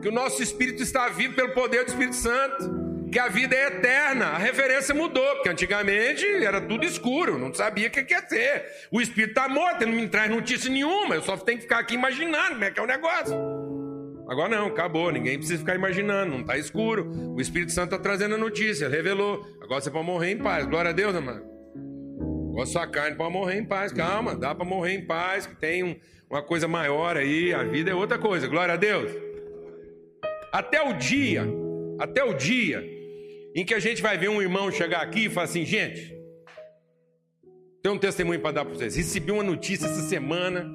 que 0.00 0.08
o 0.08 0.12
nosso 0.12 0.42
espírito 0.42 0.82
está 0.82 1.08
vivo 1.08 1.34
pelo 1.34 1.52
poder 1.52 1.84
do 1.84 1.88
Espírito 1.88 2.16
Santo. 2.16 2.89
Que 3.10 3.18
a 3.18 3.28
vida 3.28 3.54
é 3.54 3.66
eterna. 3.66 4.26
A 4.26 4.38
referência 4.38 4.94
mudou, 4.94 5.34
porque 5.34 5.48
antigamente 5.48 6.24
era 6.44 6.60
tudo 6.60 6.84
escuro, 6.84 7.38
não 7.38 7.52
sabia 7.52 7.88
o 7.88 7.90
que 7.90 8.02
quer 8.04 8.26
ser. 8.28 8.66
O 8.90 9.00
espírito 9.00 9.30
está 9.30 9.48
morto, 9.48 9.82
ele 9.82 9.92
não 9.92 10.02
me 10.02 10.08
traz 10.08 10.30
notícia 10.30 10.70
nenhuma, 10.70 11.14
eu 11.14 11.22
só 11.22 11.36
tenho 11.36 11.58
que 11.58 11.64
ficar 11.64 11.80
aqui 11.80 11.94
imaginando 11.94 12.50
como 12.50 12.64
é 12.64 12.70
que 12.70 12.78
é 12.78 12.82
o 12.82 12.86
negócio. 12.86 13.36
Agora 14.28 14.48
não, 14.48 14.68
acabou, 14.68 15.10
ninguém 15.10 15.36
precisa 15.36 15.58
ficar 15.58 15.74
imaginando, 15.74 16.30
não 16.30 16.40
está 16.42 16.56
escuro. 16.56 17.10
O 17.34 17.40
Espírito 17.40 17.72
Santo 17.72 17.94
está 17.94 17.98
trazendo 17.98 18.36
a 18.36 18.38
notícia, 18.38 18.88
revelou. 18.88 19.44
Agora 19.60 19.80
você 19.80 19.90
pode 19.90 20.06
morrer 20.06 20.30
em 20.30 20.38
paz. 20.38 20.66
Glória 20.66 20.90
a 20.90 20.92
Deus, 20.92 21.16
amado. 21.16 21.42
Agora 22.50 22.66
sua 22.66 22.86
carne 22.86 23.16
pode 23.16 23.32
morrer 23.32 23.58
em 23.58 23.64
paz. 23.64 23.92
Calma, 23.92 24.36
dá 24.36 24.54
para 24.54 24.64
morrer 24.64 24.94
em 24.94 25.04
paz, 25.04 25.46
que 25.48 25.56
tem 25.56 25.82
um, 25.82 25.96
uma 26.30 26.42
coisa 26.44 26.68
maior 26.68 27.16
aí, 27.16 27.52
a 27.52 27.64
vida 27.64 27.90
é 27.90 27.94
outra 27.94 28.18
coisa. 28.18 28.46
Glória 28.46 28.74
a 28.74 28.76
Deus. 28.76 29.10
Até 30.52 30.80
o 30.80 30.92
dia, 30.92 31.44
até 31.98 32.22
o 32.22 32.32
dia 32.32 32.99
em 33.54 33.64
que 33.64 33.74
a 33.74 33.80
gente 33.80 34.00
vai 34.00 34.16
ver 34.16 34.28
um 34.28 34.40
irmão 34.40 34.70
chegar 34.70 35.02
aqui 35.02 35.26
e 35.26 35.30
falar 35.30 35.44
assim, 35.44 35.64
gente, 35.64 36.16
tem 37.82 37.90
um 37.90 37.98
testemunho 37.98 38.40
para 38.40 38.52
dar 38.52 38.64
para 38.64 38.74
vocês. 38.74 38.94
Recebi 38.94 39.32
uma 39.32 39.42
notícia 39.42 39.86
essa 39.86 40.02
semana, 40.02 40.70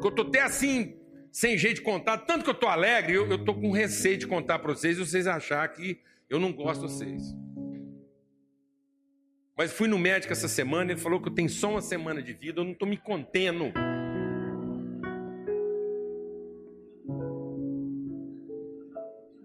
que 0.00 0.06
eu 0.06 0.10
tô 0.10 0.22
até 0.22 0.42
assim, 0.42 0.96
sem 1.30 1.56
jeito 1.56 1.76
de 1.76 1.82
contar, 1.82 2.18
tanto 2.18 2.44
que 2.44 2.50
eu 2.50 2.54
tô 2.54 2.66
alegre, 2.66 3.14
eu, 3.14 3.44
tô 3.44 3.54
com 3.54 3.70
receio 3.70 4.18
de 4.18 4.26
contar 4.26 4.58
para 4.58 4.74
vocês 4.74 4.98
e 4.98 5.00
vocês 5.00 5.26
achar 5.26 5.66
que 5.68 5.98
eu 6.28 6.38
não 6.38 6.52
gosto 6.52 6.86
de 6.86 6.92
vocês. 6.92 7.22
Mas 9.56 9.72
fui 9.72 9.88
no 9.88 9.98
médico 9.98 10.32
essa 10.32 10.48
semana, 10.48 10.92
ele 10.92 11.00
falou 11.00 11.20
que 11.20 11.28
eu 11.28 11.34
tenho 11.34 11.48
só 11.48 11.70
uma 11.70 11.82
semana 11.82 12.22
de 12.22 12.32
vida, 12.32 12.60
eu 12.60 12.64
não 12.64 12.72
estou 12.72 12.88
me 12.88 12.96
contendo. 12.96 13.72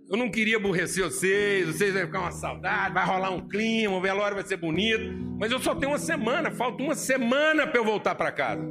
Eu 0.10 0.16
não 0.16 0.30
queria 0.30 0.56
aborrecer 0.56 1.04
vocês, 1.04 1.68
vocês 1.68 1.94
vão 1.94 2.06
ficar 2.06 2.22
uma 2.22 2.32
saudade, 2.32 2.94
vai 2.94 3.06
rolar 3.06 3.32
um 3.32 3.46
clima, 3.46 3.98
o 3.98 4.02
velório 4.02 4.36
vai 4.36 4.46
ser 4.46 4.56
bonito, 4.56 5.04
mas 5.38 5.52
eu 5.52 5.60
só 5.60 5.76
tenho 5.76 5.92
uma 5.92 5.98
semana, 5.98 6.50
falta 6.50 6.82
uma 6.82 6.96
semana 6.96 7.68
para 7.68 7.78
eu 7.78 7.84
voltar 7.84 8.16
para 8.16 8.32
casa. 8.32 8.66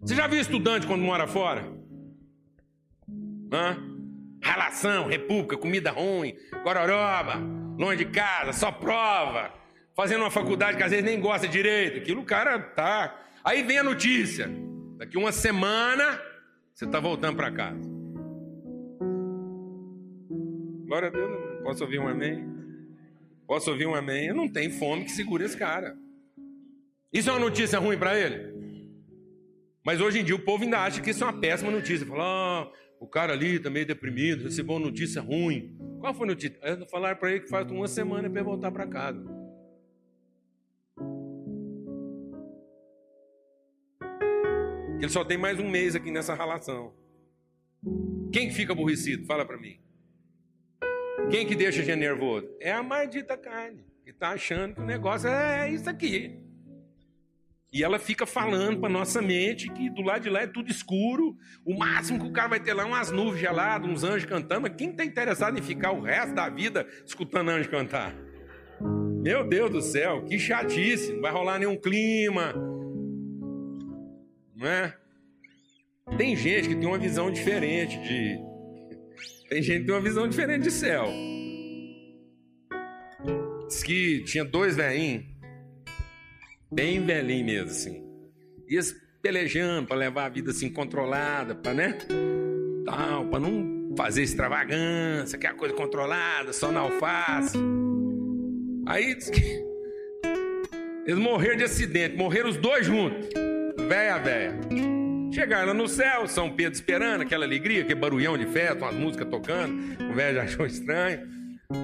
Você 0.00 0.14
já 0.14 0.26
viu 0.26 0.40
estudante 0.40 0.86
quando 0.86 1.02
mora 1.02 1.26
fora? 1.26 1.70
Hã? 3.52 3.76
Relação, 4.42 5.06
república, 5.06 5.58
comida 5.58 5.90
ruim, 5.90 6.34
gororoba, 6.64 7.34
longe 7.78 8.06
de 8.06 8.10
casa, 8.10 8.54
só 8.54 8.72
prova, 8.72 9.52
fazendo 9.94 10.22
uma 10.22 10.30
faculdade 10.30 10.78
que 10.78 10.82
às 10.82 10.92
vezes 10.92 11.04
nem 11.04 11.20
gosta 11.20 11.46
direito. 11.46 11.98
Aquilo 11.98 12.22
o 12.22 12.24
cara 12.24 12.58
tá. 12.58 13.20
Aí 13.44 13.62
vem 13.62 13.78
a 13.78 13.84
notícia. 13.84 14.48
Daqui 14.96 15.18
uma 15.18 15.30
semana 15.30 16.18
você 16.78 16.84
está 16.84 17.00
voltando 17.00 17.34
para 17.34 17.50
casa. 17.50 17.90
Glória 20.86 21.08
a 21.08 21.10
Deus. 21.10 21.62
Posso 21.64 21.82
ouvir 21.82 21.98
um 21.98 22.06
amém? 22.06 22.48
Posso 23.48 23.70
ouvir 23.72 23.86
um 23.88 23.96
amém? 23.96 24.28
Eu 24.28 24.34
não 24.36 24.48
tenho 24.48 24.70
fome 24.70 25.04
que 25.04 25.10
segure 25.10 25.44
esse 25.44 25.56
cara. 25.56 25.98
Isso 27.12 27.28
é 27.30 27.32
uma 27.32 27.40
notícia 27.40 27.80
ruim 27.80 27.98
para 27.98 28.16
ele? 28.16 28.54
Mas 29.84 30.00
hoje 30.00 30.20
em 30.20 30.24
dia 30.24 30.36
o 30.36 30.44
povo 30.44 30.62
ainda 30.62 30.78
acha 30.78 31.02
que 31.02 31.10
isso 31.10 31.24
é 31.24 31.26
uma 31.26 31.40
péssima 31.40 31.68
notícia. 31.68 32.06
Fala, 32.06 32.70
oh, 33.00 33.04
o 33.04 33.08
cara 33.08 33.32
ali 33.32 33.56
está 33.56 33.68
meio 33.68 33.84
deprimido, 33.84 34.44
recebeu 34.44 34.76
uma 34.76 34.86
notícia 34.86 35.20
ruim. 35.20 35.76
Qual 35.98 36.14
foi 36.14 36.28
a 36.28 36.30
notícia? 36.30 36.56
É 36.62 36.86
falar 36.86 37.16
para 37.16 37.32
ele 37.32 37.40
que 37.40 37.48
faz 37.48 37.68
uma 37.72 37.88
semana 37.88 38.30
para 38.30 38.42
voltar 38.44 38.70
para 38.70 38.86
casa. 38.86 39.37
Que 44.98 45.04
ele 45.04 45.12
só 45.12 45.24
tem 45.24 45.38
mais 45.38 45.60
um 45.60 45.68
mês 45.68 45.94
aqui 45.94 46.10
nessa 46.10 46.34
relação. 46.34 46.92
Quem 48.32 48.48
que 48.48 48.54
fica 48.54 48.72
aborrecido? 48.72 49.24
Fala 49.26 49.44
para 49.44 49.56
mim. 49.56 49.78
Quem 51.30 51.46
que 51.46 51.54
deixa 51.54 51.80
a 51.82 51.84
gente 51.84 51.98
nervoso? 51.98 52.48
É 52.60 52.72
a 52.72 52.82
maldita 52.82 53.36
carne, 53.36 53.84
que 54.02 54.10
está 54.10 54.30
achando 54.30 54.74
que 54.74 54.80
o 54.80 54.84
negócio 54.84 55.28
é 55.28 55.70
isso 55.70 55.88
aqui. 55.88 56.42
E 57.72 57.84
ela 57.84 57.98
fica 57.98 58.26
falando 58.26 58.80
para 58.80 58.88
nossa 58.88 59.20
mente 59.20 59.70
que 59.70 59.90
do 59.90 60.02
lado 60.02 60.22
de 60.22 60.30
lá 60.30 60.40
é 60.40 60.46
tudo 60.46 60.70
escuro. 60.70 61.36
O 61.64 61.78
máximo 61.78 62.18
que 62.18 62.26
o 62.26 62.32
cara 62.32 62.48
vai 62.48 62.60
ter 62.60 62.72
lá 62.72 62.82
é 62.82 62.86
umas 62.86 63.10
nuvens 63.10 63.40
geladas, 63.40 63.88
uns 63.88 64.02
anjos 64.02 64.24
cantando. 64.24 64.62
Mas 64.62 64.74
quem 64.74 64.90
está 64.90 65.04
interessado 65.04 65.58
em 65.58 65.62
ficar 65.62 65.92
o 65.92 66.00
resto 66.00 66.34
da 66.34 66.48
vida 66.48 66.88
escutando 67.04 67.50
anjos 67.50 67.68
cantar? 67.68 68.16
Meu 69.22 69.46
Deus 69.46 69.70
do 69.70 69.82
céu, 69.82 70.24
que 70.24 70.38
chatice. 70.38 71.12
Não 71.12 71.20
vai 71.20 71.30
rolar 71.30 71.58
nenhum 71.58 71.76
clima, 71.76 72.54
não 74.58 74.66
é? 74.66 74.92
Tem 76.16 76.34
gente 76.34 76.68
que 76.68 76.74
tem 76.74 76.86
uma 76.86 76.98
visão 76.98 77.30
diferente 77.30 77.96
de. 78.00 78.38
Tem 79.48 79.62
gente 79.62 79.80
que 79.80 79.86
tem 79.86 79.94
uma 79.94 80.00
visão 80.00 80.26
diferente 80.28 80.64
de 80.64 80.70
céu. 80.70 81.06
Diz 83.68 83.82
que 83.82 84.24
tinha 84.24 84.44
dois 84.44 84.74
velhinhos, 84.74 85.24
bem 86.72 87.04
velhinhos 87.04 87.46
mesmo, 87.46 87.70
assim. 87.70 88.04
Ia 88.68 88.80
pelejando 89.22 89.86
para 89.86 89.96
levar 89.96 90.26
a 90.26 90.28
vida 90.28 90.50
assim 90.50 90.70
controlada, 90.70 91.54
para 91.54 91.74
né? 91.74 91.98
Tal, 92.84 93.26
para 93.26 93.40
não 93.40 93.94
fazer 93.96 94.22
extravagância, 94.22 95.38
que 95.38 95.46
é 95.46 95.50
a 95.50 95.54
coisa 95.54 95.74
controlada, 95.74 96.52
só 96.52 96.72
na 96.72 96.80
alface. 96.80 97.58
Aí 98.86 99.14
diz 99.14 99.30
que 99.30 99.40
eles 101.06 101.20
morreram 101.20 101.56
de 101.56 101.64
acidente, 101.64 102.16
morreram 102.16 102.48
os 102.48 102.56
dois 102.56 102.86
juntos 102.86 103.28
véia, 103.88 104.18
véia. 104.18 104.54
Chegaram 105.32 105.72
no 105.74 105.88
céu, 105.88 106.26
São 106.28 106.50
Pedro 106.50 106.74
esperando, 106.74 107.22
aquela 107.22 107.44
alegria, 107.44 107.82
aquele 107.82 107.98
barulhão 107.98 108.36
de 108.36 108.46
festa, 108.46 108.84
umas 108.84 108.94
músicas 108.94 109.28
tocando, 109.28 109.74
o 110.10 110.14
velho 110.14 110.36
já 110.36 110.42
achou 110.42 110.66
estranho. 110.66 111.26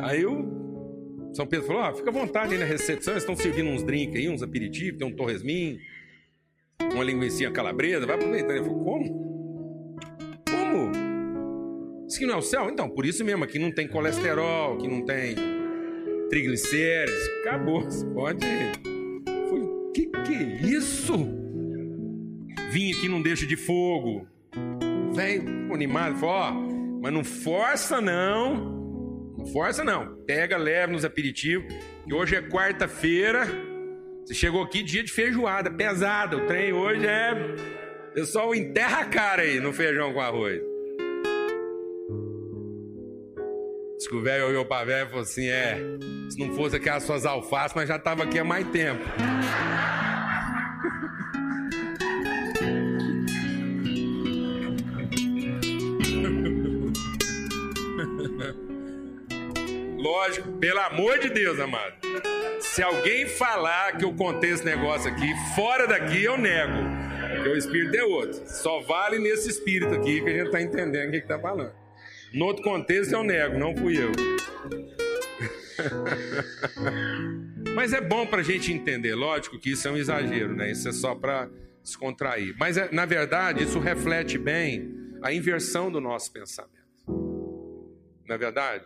Aí 0.02 0.24
o 0.24 1.30
São 1.32 1.46
Pedro 1.46 1.66
falou: 1.66 1.82
ah, 1.82 1.94
fica 1.94 2.10
à 2.10 2.12
vontade 2.12 2.54
aí 2.54 2.60
na 2.60 2.66
recepção, 2.66 3.16
estão 3.16 3.34
servindo 3.34 3.68
uns 3.68 3.82
drinks 3.82 4.16
aí, 4.16 4.28
uns 4.28 4.42
aperitivos, 4.42 4.98
tem 4.98 5.06
um 5.06 5.14
torresminho, 5.16 5.78
uma 6.92 7.04
linguiça 7.04 7.50
calabresa, 7.50 8.06
vai 8.06 8.16
aproveitar. 8.16 8.54
Ele 8.54 8.64
falou: 8.64 8.84
como? 8.84 9.24
Como? 10.50 10.92
Isso 12.06 12.16
aqui 12.16 12.26
não 12.26 12.34
é 12.34 12.38
o 12.38 12.42
céu? 12.42 12.68
Então, 12.70 12.88
por 12.88 13.06
isso 13.06 13.24
mesmo, 13.24 13.44
aqui 13.44 13.58
não 13.58 13.72
tem 13.72 13.88
colesterol, 13.88 14.74
aqui 14.74 14.88
não 14.88 15.04
tem 15.04 15.36
triglicérides. 16.28 17.28
Acabou, 17.40 17.82
pode. 18.14 18.46
Foi, 19.48 19.92
que 19.94 20.06
que 20.06 20.34
é 20.34 20.42
isso? 20.66 21.43
Vinho 22.74 22.98
aqui 22.98 23.08
não 23.08 23.22
deixa 23.22 23.46
de 23.46 23.56
fogo. 23.56 24.26
Velho, 25.14 25.72
animado, 25.72 26.18
falou: 26.18 26.34
ó, 26.34 26.52
mas 27.00 27.12
não 27.12 27.22
força 27.22 28.00
não. 28.00 28.74
Não 29.38 29.46
força 29.46 29.84
não. 29.84 30.16
Pega, 30.26 30.56
leva 30.56 30.92
nos 30.92 31.04
aperitivos. 31.04 31.72
Que 32.04 32.12
hoje 32.12 32.34
é 32.34 32.42
quarta-feira. 32.42 33.46
Você 34.24 34.34
chegou 34.34 34.62
aqui 34.62 34.82
dia 34.82 35.04
de 35.04 35.12
feijoada, 35.12 35.70
pesada. 35.70 36.36
O 36.36 36.46
trem 36.46 36.72
hoje 36.72 37.06
é. 37.06 37.32
Pessoal 38.12 38.52
enterra 38.54 39.00
a 39.00 39.04
cara 39.04 39.42
aí 39.42 39.60
no 39.60 39.72
feijão 39.72 40.12
com 40.12 40.20
arroz. 40.20 40.60
Diz 43.98 44.08
que 44.08 44.16
o 44.16 44.22
velho 44.22 44.48
olhou 44.48 44.64
pra 44.64 44.84
velho 44.84 45.06
e 45.06 45.08
falou 45.08 45.22
assim: 45.22 45.46
é, 45.46 45.76
se 46.28 46.38
não 46.38 46.52
fosse 46.56 46.74
aquelas 46.74 47.04
suas 47.04 47.24
alfaces, 47.24 47.74
mas 47.76 47.88
já 47.88 47.98
tava 48.00 48.24
aqui 48.24 48.38
há 48.38 48.44
mais 48.44 48.66
tempo. 48.68 49.04
Lógico, 60.04 60.52
pelo 60.58 60.80
amor 60.80 61.18
de 61.18 61.30
Deus, 61.30 61.58
amado. 61.58 61.94
Se 62.60 62.82
alguém 62.82 63.26
falar 63.26 63.96
que 63.96 64.04
eu 64.04 64.12
contei 64.12 64.50
esse 64.50 64.62
negócio 64.62 65.10
aqui, 65.10 65.32
fora 65.54 65.86
daqui 65.86 66.22
eu 66.22 66.36
nego. 66.36 66.74
Porque 67.36 67.48
o 67.48 67.56
espírito 67.56 67.96
é 67.96 68.04
outro. 68.04 68.42
Só 68.46 68.80
vale 68.80 69.18
nesse 69.18 69.48
espírito 69.48 69.94
aqui 69.94 70.20
que 70.20 70.28
a 70.28 70.32
gente 70.32 70.46
está 70.46 70.60
entendendo 70.60 71.08
o 71.08 71.12
que 71.12 71.16
está 71.16 71.38
falando. 71.38 71.72
No 72.34 72.44
outro 72.44 72.62
contexto 72.62 73.12
eu 73.12 73.24
nego, 73.24 73.58
não 73.58 73.74
fui 73.74 73.96
eu. 73.96 74.12
Mas 77.74 77.94
é 77.94 78.00
bom 78.02 78.26
para 78.26 78.40
a 78.40 78.44
gente 78.44 78.70
entender, 78.74 79.14
lógico 79.14 79.58
que 79.58 79.70
isso 79.70 79.88
é 79.88 79.90
um 79.90 79.96
exagero, 79.96 80.54
né? 80.54 80.70
Isso 80.70 80.86
é 80.86 80.92
só 80.92 81.14
para 81.14 81.48
descontrair. 81.82 82.54
Mas 82.58 82.76
é, 82.76 82.92
na 82.92 83.06
verdade 83.06 83.64
isso 83.64 83.78
reflete 83.78 84.36
bem 84.36 85.14
a 85.22 85.32
inversão 85.32 85.90
do 85.90 85.98
nosso 85.98 86.30
pensamento. 86.30 86.84
Não 87.06 88.34
é 88.34 88.38
verdade? 88.38 88.84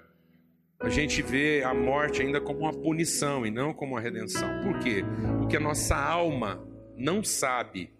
A 0.80 0.88
gente 0.88 1.22
vê 1.22 1.62
a 1.64 1.74
morte 1.74 2.22
ainda 2.22 2.40
como 2.40 2.60
uma 2.60 2.72
punição 2.72 3.44
e 3.44 3.50
não 3.50 3.74
como 3.74 3.94
uma 3.94 4.00
redenção. 4.00 4.60
Por 4.60 4.78
quê? 4.78 5.04
Porque 5.38 5.56
a 5.56 5.60
nossa 5.60 5.96
alma 5.96 6.64
não 6.96 7.22
sabe 7.22 7.92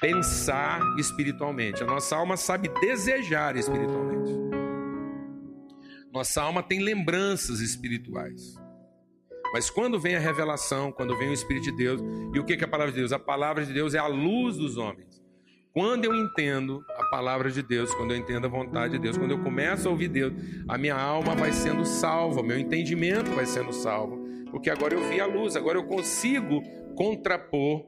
pensar 0.00 0.80
espiritualmente. 0.98 1.82
A 1.82 1.86
nossa 1.86 2.16
alma 2.16 2.36
sabe 2.36 2.68
desejar 2.80 3.56
espiritualmente. 3.56 4.32
Nossa 6.12 6.42
alma 6.42 6.62
tem 6.62 6.80
lembranças 6.80 7.60
espirituais. 7.60 8.56
Mas 9.52 9.70
quando 9.70 10.00
vem 10.00 10.16
a 10.16 10.20
revelação, 10.20 10.90
quando 10.90 11.16
vem 11.16 11.30
o 11.30 11.32
Espírito 11.32 11.64
de 11.64 11.76
Deus, 11.76 12.00
e 12.34 12.40
o 12.40 12.44
que 12.44 12.54
é 12.54 12.64
a 12.64 12.68
palavra 12.68 12.92
de 12.92 12.98
Deus? 12.98 13.12
A 13.12 13.20
palavra 13.20 13.64
de 13.64 13.72
Deus 13.72 13.94
é 13.94 13.98
a 13.98 14.06
luz 14.08 14.56
dos 14.56 14.76
homens. 14.76 15.22
Quando 15.72 16.04
eu 16.04 16.14
entendo 16.14 16.84
palavra 17.14 17.48
de 17.48 17.62
Deus, 17.62 17.94
quando 17.94 18.10
eu 18.10 18.16
entendo 18.16 18.46
a 18.46 18.48
vontade 18.48 18.94
de 18.94 18.98
Deus, 18.98 19.16
quando 19.16 19.30
eu 19.30 19.38
começo 19.38 19.86
a 19.86 19.90
ouvir 19.92 20.08
Deus, 20.08 20.32
a 20.66 20.76
minha 20.76 20.96
alma 20.96 21.32
vai 21.36 21.52
sendo 21.52 21.84
salva, 21.84 22.42
meu 22.42 22.58
entendimento 22.58 23.30
vai 23.30 23.46
sendo 23.46 23.72
salvo, 23.72 24.18
porque 24.50 24.68
agora 24.68 24.94
eu 24.94 25.08
vi 25.08 25.20
a 25.20 25.26
luz, 25.26 25.54
agora 25.54 25.78
eu 25.78 25.84
consigo 25.84 26.60
contrapor 26.96 27.86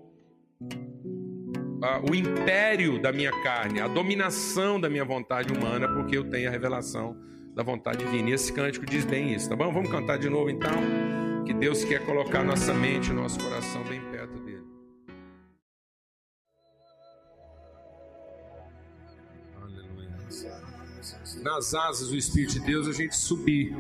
o 2.09 2.15
império 2.15 3.03
da 3.03 3.11
minha 3.11 3.33
carne, 3.43 3.81
a 3.81 3.89
dominação 3.89 4.81
da 4.81 4.89
minha 4.89 5.05
vontade 5.05 5.53
humana, 5.53 5.89
porque 5.89 6.17
eu 6.17 6.31
tenho 6.31 6.49
a 6.49 6.53
revelação 6.53 7.17
da 7.53 7.65
vontade 7.65 8.05
divina. 8.05 8.31
E 8.31 8.33
esse 8.33 8.53
cântico 8.53 8.87
diz 8.87 9.05
bem 9.05 9.35
isso, 9.35 9.49
tá 9.49 9.57
bom? 9.57 9.73
Vamos 9.73 9.91
cantar 9.91 10.19
de 10.19 10.31
novo 10.31 10.51
então? 10.51 11.45
Que 11.45 11.53
Deus 11.53 11.83
quer 11.85 11.99
colocar 12.07 12.45
nossa 12.45 12.73
mente, 12.73 13.13
nosso 13.13 13.41
coração 13.41 13.83
bem 13.89 14.01
perto 14.13 14.46
Nas 21.47 21.75
asas 21.75 22.09
do 22.09 22.17
Espírito 22.17 22.55
de 22.55 22.61
Deus 22.61 22.89
a 22.89 22.93
gente 22.93 23.17
subir. 23.17 23.75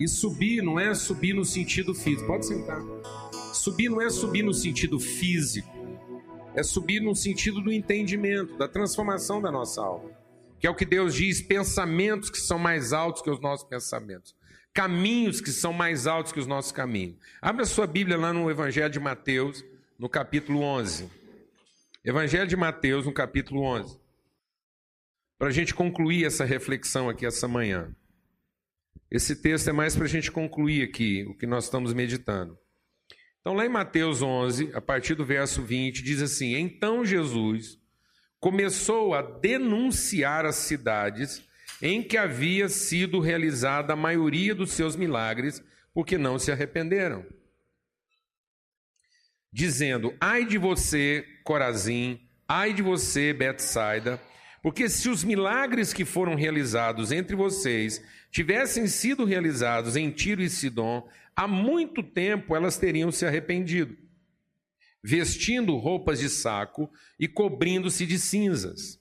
E 0.00 0.08
subir 0.08 0.62
não 0.62 0.78
é 0.78 0.92
subir 0.94 1.32
no 1.32 1.44
sentido 1.44 1.94
físico. 1.94 2.26
Pode 2.26 2.46
sentar. 2.46 2.82
Subir 3.52 3.88
não 3.88 4.02
é 4.02 4.10
subir 4.10 4.42
no 4.42 4.52
sentido 4.52 4.98
físico 4.98 5.74
é 6.54 6.62
subir 6.62 7.00
no 7.00 7.14
sentido 7.14 7.60
do 7.60 7.72
entendimento, 7.72 8.56
da 8.56 8.68
transformação 8.68 9.42
da 9.42 9.50
nossa 9.50 9.82
alma. 9.82 10.10
Que 10.58 10.66
é 10.66 10.70
o 10.70 10.74
que 10.74 10.84
Deus 10.84 11.14
diz: 11.14 11.42
pensamentos 11.42 12.30
que 12.30 12.38
são 12.38 12.58
mais 12.58 12.92
altos 12.92 13.22
que 13.22 13.30
os 13.30 13.40
nossos 13.40 13.66
pensamentos, 13.66 14.34
caminhos 14.72 15.40
que 15.40 15.50
são 15.50 15.72
mais 15.72 16.06
altos 16.06 16.32
que 16.32 16.38
os 16.38 16.46
nossos 16.46 16.72
caminhos. 16.72 17.16
Abra 17.42 17.64
a 17.64 17.66
sua 17.66 17.86
Bíblia 17.86 18.16
lá 18.16 18.32
no 18.32 18.50
Evangelho 18.50 18.90
de 18.90 19.00
Mateus, 19.00 19.64
no 19.98 20.08
capítulo 20.08 20.60
11. 20.60 21.10
Evangelho 22.04 22.46
de 22.46 22.56
Mateus, 22.56 23.04
no 23.04 23.12
capítulo 23.12 23.62
11. 23.62 23.98
Para 25.44 25.50
a 25.50 25.52
gente 25.52 25.74
concluir 25.74 26.24
essa 26.24 26.42
reflexão 26.42 27.10
aqui 27.10 27.26
essa 27.26 27.46
manhã. 27.46 27.94
Esse 29.10 29.36
texto 29.36 29.68
é 29.68 29.74
mais 29.74 29.94
para 29.94 30.06
a 30.06 30.08
gente 30.08 30.32
concluir 30.32 30.82
aqui 30.82 31.22
o 31.28 31.34
que 31.36 31.46
nós 31.46 31.64
estamos 31.64 31.92
meditando. 31.92 32.58
Então, 33.42 33.52
lá 33.52 33.66
em 33.66 33.68
Mateus 33.68 34.22
11, 34.22 34.70
a 34.72 34.80
partir 34.80 35.14
do 35.14 35.22
verso 35.22 35.60
20, 35.60 36.02
diz 36.02 36.22
assim: 36.22 36.54
Então 36.54 37.04
Jesus 37.04 37.78
começou 38.40 39.12
a 39.12 39.20
denunciar 39.20 40.46
as 40.46 40.56
cidades 40.56 41.46
em 41.82 42.02
que 42.02 42.16
havia 42.16 42.66
sido 42.70 43.20
realizada 43.20 43.92
a 43.92 43.96
maioria 43.96 44.54
dos 44.54 44.70
seus 44.70 44.96
milagres, 44.96 45.62
porque 45.92 46.16
não 46.16 46.38
se 46.38 46.52
arrependeram. 46.52 47.22
Dizendo: 49.52 50.16
Ai 50.18 50.46
de 50.46 50.56
você, 50.56 51.22
Corazim, 51.44 52.18
ai 52.48 52.72
de 52.72 52.80
você, 52.80 53.34
Betsaida, 53.34 54.18
porque 54.64 54.88
se 54.88 55.10
os 55.10 55.22
milagres 55.22 55.92
que 55.92 56.06
foram 56.06 56.34
realizados 56.34 57.12
entre 57.12 57.36
vocês 57.36 58.02
tivessem 58.30 58.86
sido 58.86 59.26
realizados 59.26 59.94
em 59.94 60.10
Tiro 60.10 60.40
e 60.40 60.48
Sidom, 60.48 61.06
há 61.36 61.46
muito 61.46 62.02
tempo 62.02 62.56
elas 62.56 62.78
teriam 62.78 63.12
se 63.12 63.26
arrependido, 63.26 63.94
vestindo 65.02 65.76
roupas 65.76 66.18
de 66.18 66.30
saco 66.30 66.90
e 67.20 67.28
cobrindo-se 67.28 68.06
de 68.06 68.18
cinzas. 68.18 68.98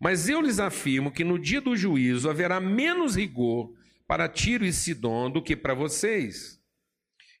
Mas 0.00 0.28
eu 0.28 0.40
lhes 0.40 0.58
afirmo 0.58 1.12
que 1.12 1.22
no 1.22 1.38
dia 1.38 1.60
do 1.60 1.76
juízo 1.76 2.28
haverá 2.28 2.58
menos 2.58 3.14
rigor 3.14 3.72
para 4.08 4.28
Tiro 4.28 4.64
e 4.64 4.72
Sidom 4.72 5.30
do 5.30 5.40
que 5.40 5.54
para 5.54 5.74
vocês. 5.74 6.60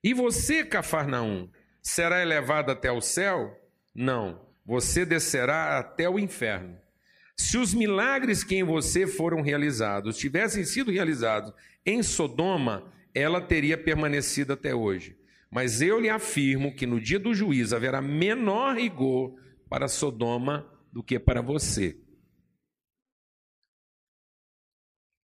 E 0.00 0.14
você, 0.14 0.64
Cafarnaum, 0.64 1.50
será 1.82 2.22
elevado 2.22 2.70
até 2.70 2.92
o 2.92 3.00
céu? 3.00 3.52
Não, 3.92 4.46
você 4.64 5.04
descerá 5.04 5.76
até 5.76 6.08
o 6.08 6.20
inferno. 6.20 6.83
Se 7.36 7.58
os 7.58 7.74
milagres 7.74 8.44
que 8.44 8.54
em 8.54 8.62
você 8.62 9.06
foram 9.06 9.42
realizados 9.42 10.16
tivessem 10.16 10.64
sido 10.64 10.90
realizados 10.90 11.52
em 11.84 12.02
Sodoma, 12.02 12.92
ela 13.14 13.40
teria 13.40 13.76
permanecido 13.76 14.52
até 14.52 14.74
hoje. 14.74 15.18
Mas 15.50 15.80
eu 15.80 16.00
lhe 16.00 16.08
afirmo 16.08 16.74
que 16.74 16.86
no 16.86 17.00
dia 17.00 17.18
do 17.18 17.34
juízo 17.34 17.76
haverá 17.76 18.02
menor 18.02 18.76
rigor 18.76 19.38
para 19.68 19.88
Sodoma 19.88 20.68
do 20.92 21.02
que 21.02 21.18
para 21.18 21.40
você. 21.40 22.00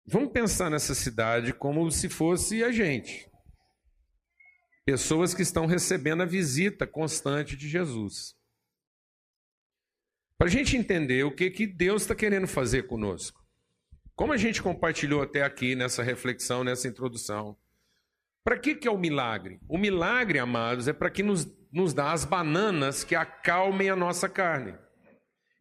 Vamos 0.05 0.33
pensar 0.33 0.71
nessa 0.71 0.95
cidade 0.95 1.53
como 1.53 1.91
se 1.91 2.09
fosse 2.09 2.63
a 2.63 2.73
gente. 2.73 3.31
Pessoas 4.85 5.33
que 5.33 5.43
estão 5.43 5.65
recebendo 5.65 6.23
a 6.23 6.27
visita 6.27 6.87
constante 6.87 7.57
de 7.57 7.69
Jesus. 7.69 8.37
Para 10.43 10.49
a 10.49 10.51
gente 10.51 10.77
entender 10.77 11.23
o 11.23 11.31
que, 11.31 11.49
que 11.53 11.69
Deus 11.69 12.03
está 12.03 12.17
querendo 12.17 12.49
fazer 12.49 12.89
conosco. 12.89 13.41
Como 14.13 14.33
a 14.33 14.37
gente 14.37 14.61
compartilhou 14.61 15.23
até 15.23 15.45
aqui 15.45 15.77
nessa 15.77 16.03
reflexão, 16.03 16.65
nessa 16.65 16.89
introdução. 16.89 17.57
Para 18.43 18.59
que, 18.59 18.75
que 18.75 18.89
é 18.89 18.91
o 18.91 18.99
milagre? 18.99 19.61
O 19.69 19.79
milagre, 19.79 20.41
amados, 20.41 20.89
é 20.89 20.93
para 20.93 21.11
que 21.11 21.23
nos, 21.23 21.47
nos 21.71 21.95
dá 21.95 22.11
as 22.11 22.25
bananas 22.25 23.05
que 23.05 23.15
acalmem 23.15 23.89
a 23.89 23.95
nossa 23.95 24.29
carne. 24.29 24.77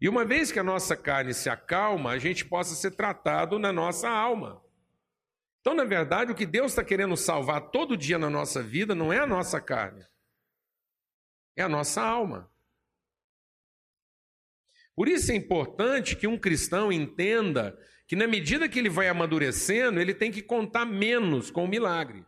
E 0.01 0.09
uma 0.09 0.25
vez 0.25 0.51
que 0.51 0.57
a 0.57 0.63
nossa 0.63 0.97
carne 0.97 1.31
se 1.31 1.47
acalma, 1.47 2.09
a 2.09 2.17
gente 2.17 2.43
possa 2.43 2.73
ser 2.73 2.89
tratado 2.95 3.59
na 3.59 3.71
nossa 3.71 4.09
alma. 4.09 4.63
Então, 5.59 5.75
na 5.75 5.83
verdade, 5.83 6.31
o 6.31 6.35
que 6.35 6.47
Deus 6.47 6.71
está 6.71 6.83
querendo 6.83 7.15
salvar 7.15 7.69
todo 7.69 7.95
dia 7.95 8.17
na 8.17 8.31
nossa 8.31 8.63
vida 8.63 8.95
não 8.95 9.13
é 9.13 9.19
a 9.19 9.27
nossa 9.27 9.61
carne, 9.61 10.03
é 11.55 11.61
a 11.61 11.69
nossa 11.69 12.01
alma. 12.01 12.50
Por 14.95 15.07
isso 15.07 15.31
é 15.31 15.35
importante 15.35 16.15
que 16.15 16.27
um 16.27 16.37
cristão 16.37 16.91
entenda 16.91 17.77
que, 18.07 18.15
na 18.15 18.27
medida 18.27 18.67
que 18.67 18.77
ele 18.77 18.89
vai 18.89 19.07
amadurecendo, 19.07 19.99
ele 19.99 20.13
tem 20.13 20.31
que 20.31 20.41
contar 20.41 20.85
menos 20.85 21.49
com 21.49 21.63
o 21.63 21.67
milagre. 21.67 22.25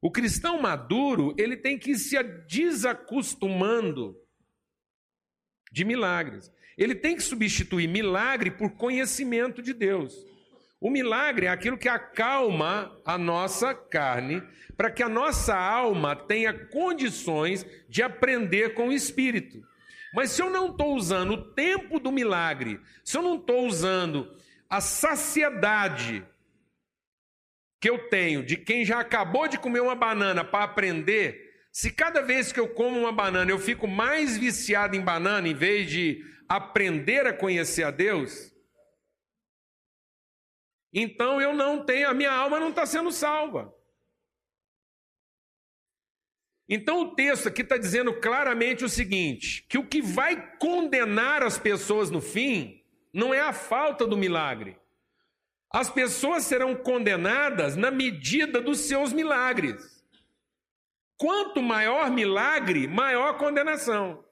O 0.00 0.10
cristão 0.10 0.62
maduro, 0.62 1.34
ele 1.36 1.56
tem 1.56 1.76
que 1.76 1.90
ir 1.90 1.98
se 1.98 2.16
desacostumando 2.22 4.16
de 5.72 5.84
milagres. 5.84 6.52
Ele 6.76 6.94
tem 6.94 7.16
que 7.16 7.22
substituir 7.22 7.88
milagre 7.88 8.52
por 8.52 8.70
conhecimento 8.70 9.60
de 9.60 9.74
Deus. 9.74 10.14
O 10.80 10.88
milagre 10.88 11.46
é 11.46 11.48
aquilo 11.48 11.76
que 11.76 11.88
acalma 11.88 12.96
a 13.04 13.18
nossa 13.18 13.74
carne, 13.74 14.40
para 14.76 14.92
que 14.92 15.02
a 15.02 15.08
nossa 15.08 15.56
alma 15.56 16.14
tenha 16.14 16.54
condições 16.68 17.66
de 17.88 18.00
aprender 18.00 18.74
com 18.74 18.88
o 18.88 18.92
Espírito. 18.92 19.60
Mas 20.18 20.32
se 20.32 20.42
eu 20.42 20.50
não 20.50 20.72
estou 20.72 20.96
usando 20.96 21.34
o 21.34 21.44
tempo 21.54 22.00
do 22.00 22.10
milagre, 22.10 22.80
se 23.04 23.16
eu 23.16 23.22
não 23.22 23.36
estou 23.36 23.64
usando 23.64 24.36
a 24.68 24.80
saciedade 24.80 26.26
que 27.80 27.88
eu 27.88 28.08
tenho 28.08 28.44
de 28.44 28.56
quem 28.56 28.84
já 28.84 28.98
acabou 28.98 29.46
de 29.46 29.56
comer 29.60 29.78
uma 29.78 29.94
banana 29.94 30.42
para 30.42 30.64
aprender, 30.64 31.68
se 31.70 31.92
cada 31.92 32.20
vez 32.20 32.50
que 32.50 32.58
eu 32.58 32.68
como 32.74 32.98
uma 32.98 33.12
banana 33.12 33.52
eu 33.52 33.60
fico 33.60 33.86
mais 33.86 34.36
viciado 34.36 34.96
em 34.96 35.00
banana 35.00 35.46
em 35.46 35.54
vez 35.54 35.88
de 35.88 36.20
aprender 36.48 37.24
a 37.24 37.32
conhecer 37.32 37.84
a 37.84 37.92
Deus, 37.92 38.52
então 40.92 41.40
eu 41.40 41.54
não 41.54 41.84
tenho, 41.84 42.08
a 42.08 42.12
minha 42.12 42.32
alma 42.32 42.58
não 42.58 42.70
está 42.70 42.84
sendo 42.84 43.12
salva. 43.12 43.72
Então 46.68 47.00
o 47.00 47.14
texto 47.14 47.48
aqui 47.48 47.62
está 47.62 47.78
dizendo 47.78 48.12
claramente 48.20 48.84
o 48.84 48.88
seguinte: 48.88 49.64
que 49.68 49.78
o 49.78 49.86
que 49.86 50.02
vai 50.02 50.56
condenar 50.58 51.42
as 51.42 51.58
pessoas 51.58 52.10
no 52.10 52.20
fim 52.20 52.84
não 53.12 53.32
é 53.32 53.40
a 53.40 53.52
falta 53.52 54.06
do 54.06 54.16
milagre. 54.16 54.78
As 55.70 55.90
pessoas 55.90 56.44
serão 56.44 56.74
condenadas 56.74 57.76
na 57.76 57.90
medida 57.90 58.60
dos 58.60 58.80
seus 58.80 59.12
milagres. 59.12 60.04
Quanto 61.16 61.62
maior 61.62 62.10
milagre, 62.10 62.86
maior 62.86 63.36
condenação. 63.38 64.24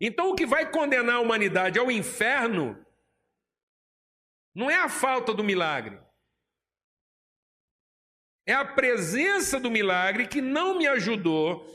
Então 0.00 0.30
o 0.30 0.34
que 0.34 0.44
vai 0.44 0.70
condenar 0.70 1.16
a 1.16 1.20
humanidade 1.20 1.78
ao 1.78 1.90
inferno 1.90 2.84
não 4.54 4.70
é 4.70 4.76
a 4.76 4.88
falta 4.88 5.32
do 5.32 5.42
milagre, 5.42 5.98
é 8.46 8.52
a 8.52 8.64
presença 8.64 9.58
do 9.58 9.70
milagre 9.70 10.26
que 10.26 10.40
não 10.40 10.78
me 10.78 10.86
ajudou, 10.86 11.66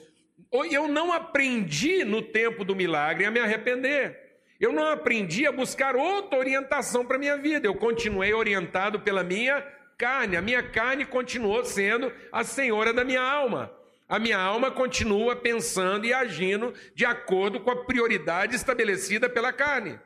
ou 0.52 0.66
eu 0.66 0.88
não 0.88 1.12
aprendi 1.12 2.04
no 2.04 2.22
tempo 2.22 2.64
do 2.64 2.76
milagre 2.76 3.26
a 3.26 3.32
me 3.32 3.40
arrepender. 3.40 4.30
Eu 4.60 4.74
não 4.74 4.88
aprendi 4.88 5.48
a 5.48 5.52
buscar 5.52 5.96
outra 5.96 6.38
orientação 6.38 7.06
para 7.06 7.16
a 7.16 7.20
minha 7.20 7.38
vida. 7.38 7.66
Eu 7.66 7.76
continuei 7.76 8.34
orientado 8.34 9.00
pela 9.00 9.24
minha 9.24 9.62
carne. 9.98 10.36
A 10.36 10.42
minha 10.42 10.62
carne 10.62 11.06
continuou 11.06 11.64
sendo 11.64 12.12
a 12.32 12.44
senhora 12.44 12.92
da 12.92 13.06
minha 13.06 13.22
alma. 13.22 13.72
A 14.08 14.20
minha 14.20 14.38
alma 14.38 14.70
continua 14.70 15.36
pensando 15.36 16.06
e 16.06 16.14
agindo 16.14 16.74
de 16.94 17.06
acordo 17.06 17.60
com 17.60 17.72
a 17.72 17.86
prioridade 17.86 18.56
estabelecida 18.56 19.30
pela 19.30 19.54
carne. 19.54 20.00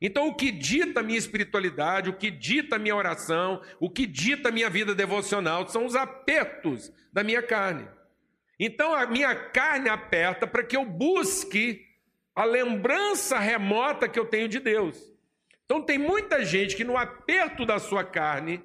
Então, 0.00 0.28
o 0.28 0.34
que 0.34 0.50
dita 0.50 1.00
a 1.00 1.02
minha 1.02 1.18
espiritualidade, 1.18 2.08
o 2.08 2.16
que 2.16 2.30
dita 2.30 2.76
a 2.76 2.78
minha 2.78 2.96
oração, 2.96 3.60
o 3.78 3.90
que 3.90 4.06
dita 4.06 4.48
a 4.48 4.52
minha 4.52 4.70
vida 4.70 4.94
devocional 4.94 5.68
são 5.68 5.84
os 5.84 5.94
apertos 5.94 6.92
da 7.12 7.22
minha 7.22 7.42
carne. 7.42 7.86
Então, 8.58 8.94
a 8.94 9.06
minha 9.06 9.34
carne 9.34 9.88
aperta 9.88 10.46
para 10.46 10.64
que 10.64 10.76
eu 10.76 10.84
busque 10.84 11.86
a 12.34 12.44
lembrança 12.44 13.38
remota 13.38 14.08
que 14.08 14.18
eu 14.18 14.26
tenho 14.26 14.48
de 14.48 14.58
Deus. 14.58 15.10
Então 15.70 15.82
tem 15.82 15.98
muita 15.98 16.44
gente 16.44 16.74
que 16.74 16.82
no 16.82 16.96
aperto 16.96 17.64
da 17.64 17.78
sua 17.78 18.02
carne, 18.02 18.60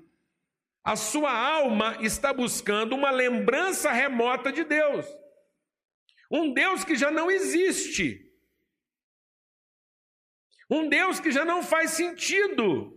a 0.83 0.95
sua 0.95 1.31
alma 1.31 1.97
está 2.01 2.33
buscando 2.33 2.95
uma 2.95 3.11
lembrança 3.11 3.91
remota 3.91 4.51
de 4.51 4.63
Deus. 4.63 5.05
Um 6.31 6.51
Deus 6.51 6.83
que 6.83 6.95
já 6.95 7.11
não 7.11 7.29
existe. 7.29 8.31
Um 10.69 10.89
Deus 10.89 11.19
que 11.19 11.31
já 11.31 11.45
não 11.45 11.61
faz 11.61 11.91
sentido. 11.91 12.91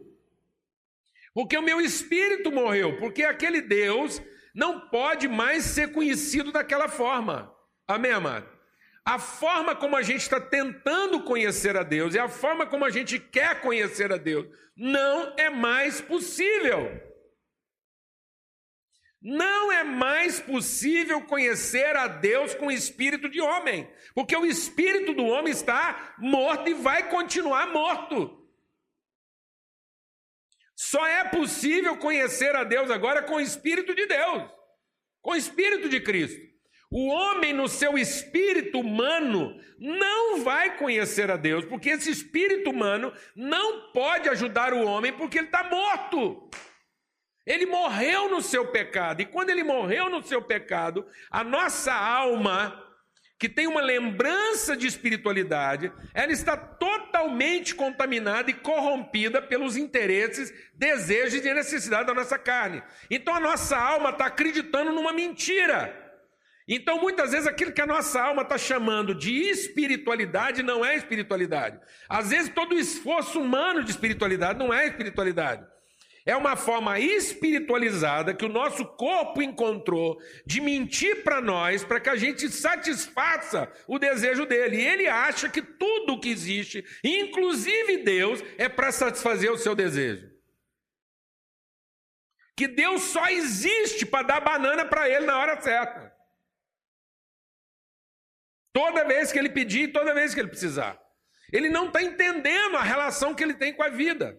Porque 1.35 1.57
o 1.57 1.63
meu 1.63 1.81
espírito 1.81 2.51
morreu, 2.51 2.97
porque 2.99 3.23
aquele 3.23 3.61
Deus 3.61 4.21
não 4.55 4.89
pode 4.89 5.29
mais 5.29 5.65
ser 5.65 5.93
conhecido 5.93 6.51
daquela 6.51 6.89
forma. 6.89 7.55
Amém, 7.87 8.11
amado? 8.11 8.49
A 9.05 9.19
forma 9.19 9.75
como 9.75 9.97
a 9.97 10.03
gente 10.03 10.21
está 10.21 10.41
tentando 10.41 11.23
conhecer 11.23 11.77
a 11.77 11.83
Deus 11.83 12.15
e 12.15 12.19
a 12.19 12.29
forma 12.29 12.67
como 12.67 12.85
a 12.85 12.91
gente 12.91 13.19
quer 13.19 13.61
conhecer 13.61 14.13
a 14.13 14.17
Deus 14.17 14.47
não 14.77 15.35
é 15.37 15.49
mais 15.49 16.01
possível. 16.01 17.08
Não 19.21 19.73
é 19.73 19.83
mais 19.83 20.39
possível 20.39 21.21
conhecer 21.23 21.97
a 21.97 22.07
Deus 22.07 22.55
com 22.55 22.67
o 22.67 22.73
espírito 22.73 23.29
de 23.29 23.41
homem, 23.41 23.91
porque 24.15 24.37
o 24.37 24.47
espírito 24.47 25.13
do 25.13 25.25
homem 25.25 25.53
está 25.53 26.15
morto 26.19 26.69
e 26.69 26.75
vai 26.75 27.09
continuar 27.11 27.73
morto. 27.73 28.39
Só 30.77 31.05
é 31.05 31.25
possível 31.25 31.97
conhecer 31.97 32.55
a 32.55 32.63
Deus 32.63 32.89
agora 32.91 33.21
com 33.23 33.35
o 33.35 33.41
espírito 33.41 33.93
de 33.93 34.07
Deus, 34.07 34.49
com 35.21 35.33
o 35.33 35.37
espírito 35.37 35.89
de 35.89 36.01
Cristo. 36.01 36.49
O 36.91 37.09
homem, 37.09 37.53
no 37.53 37.69
seu 37.69 37.99
espírito 37.99 38.79
humano, 38.81 39.61
não 39.79 40.43
vai 40.43 40.79
conhecer 40.79 41.31
a 41.31 41.37
Deus, 41.37 41.65
porque 41.65 41.91
esse 41.91 42.11
espírito 42.11 42.71
humano 42.71 43.13
não 43.35 43.93
pode 43.93 44.29
ajudar 44.29 44.73
o 44.73 44.85
homem, 44.85 45.13
porque 45.13 45.39
ele 45.39 45.49
está 45.49 45.65
morto. 45.65 46.49
Ele 47.49 47.65
morreu 47.65 48.29
no 48.29 48.43
seu 48.43 48.67
pecado, 48.67 49.23
e 49.23 49.25
quando 49.25 49.49
ele 49.49 49.65
morreu 49.65 50.11
no 50.11 50.23
seu 50.23 50.43
pecado, 50.43 51.07
a 51.31 51.43
nossa 51.43 51.95
alma, 51.95 52.85
que 53.39 53.49
tem 53.49 53.67
uma 53.67 53.81
lembrança 53.81 54.77
de 54.77 54.87
espiritualidade, 54.87 55.91
ela 56.13 56.31
está 56.31 56.59
totalmente 56.59 57.75
contaminada 57.75 58.51
e 58.51 58.55
corrompida 58.55 59.41
pelos 59.41 59.79
interesses, 59.79 60.53
desejos 60.75 61.43
e 61.43 61.55
necessidades 61.55 62.07
da 62.07 62.13
nossa 62.13 62.37
carne. 62.39 62.83
Então 63.11 63.35
a 63.35 63.41
nossa 63.41 63.79
alma 63.79 64.11
está 64.11 64.27
acreditando 64.27 64.93
numa 64.93 65.15
mentira. 65.15 66.05
Então, 66.71 67.01
muitas 67.01 67.31
vezes, 67.31 67.47
aquilo 67.47 67.73
que 67.73 67.81
a 67.81 67.87
nossa 67.87 68.21
alma 68.21 68.43
está 68.43 68.59
chamando 68.59 69.15
de 69.15 69.33
espiritualidade 69.33 70.63
não 70.63 70.85
é 70.85 70.97
espiritualidade. 70.97 71.81
Às 72.07 72.29
vezes, 72.29 72.51
todo 72.51 72.75
o 72.75 72.79
esforço 72.79 73.41
humano 73.41 73.83
de 73.83 73.91
espiritualidade 73.91 74.59
não 74.59 74.75
é 74.75 74.87
espiritualidade. 74.87 75.65
É 76.27 76.37
uma 76.37 76.57
forma 76.57 76.99
espiritualizada 77.01 78.35
que 78.35 78.45
o 78.45 78.49
nosso 78.49 78.85
corpo 78.85 79.41
encontrou 79.41 80.21
de 80.45 80.61
mentir 80.61 81.23
para 81.25 81.41
nós, 81.41 81.85
para 81.85 82.01
que 82.01 82.09
a 82.09 82.17
gente 82.17 82.49
satisfaça 82.51 83.73
o 83.87 83.99
desejo 83.99 84.45
dele. 84.45 84.77
E 84.77 84.87
ele 84.87 85.09
acha 85.09 85.49
que 85.49 85.63
tudo 85.63 86.15
o 86.15 86.21
que 86.21 86.29
existe, 86.29 86.85
inclusive 87.03 87.99
Deus, 87.99 88.43
é 88.57 88.69
para 88.69 88.93
satisfazer 88.93 89.51
o 89.51 89.59
seu 89.59 89.75
desejo. 89.75 90.29
Que 92.57 92.67
Deus 92.67 93.03
só 93.03 93.29
existe 93.29 94.05
para 94.05 94.27
dar 94.27 94.41
banana 94.41 94.85
para 94.85 95.09
ele 95.09 95.27
na 95.27 95.39
hora 95.39 95.61
certa. 95.61 96.13
Toda 98.73 99.05
vez 99.05 99.33
que 99.33 99.39
ele 99.39 99.49
pedir, 99.49 99.93
toda 99.93 100.15
vez 100.15 100.35
que 100.35 100.41
ele 100.41 100.49
precisar. 100.49 101.01
Ele 101.53 101.69
não 101.69 101.87
está 101.87 102.03
entendendo 102.03 102.77
a 102.77 102.83
relação 102.83 103.35
que 103.35 103.43
ele 103.43 103.55
tem 103.55 103.73
com 103.73 103.83
a 103.83 103.89
vida. 103.89 104.39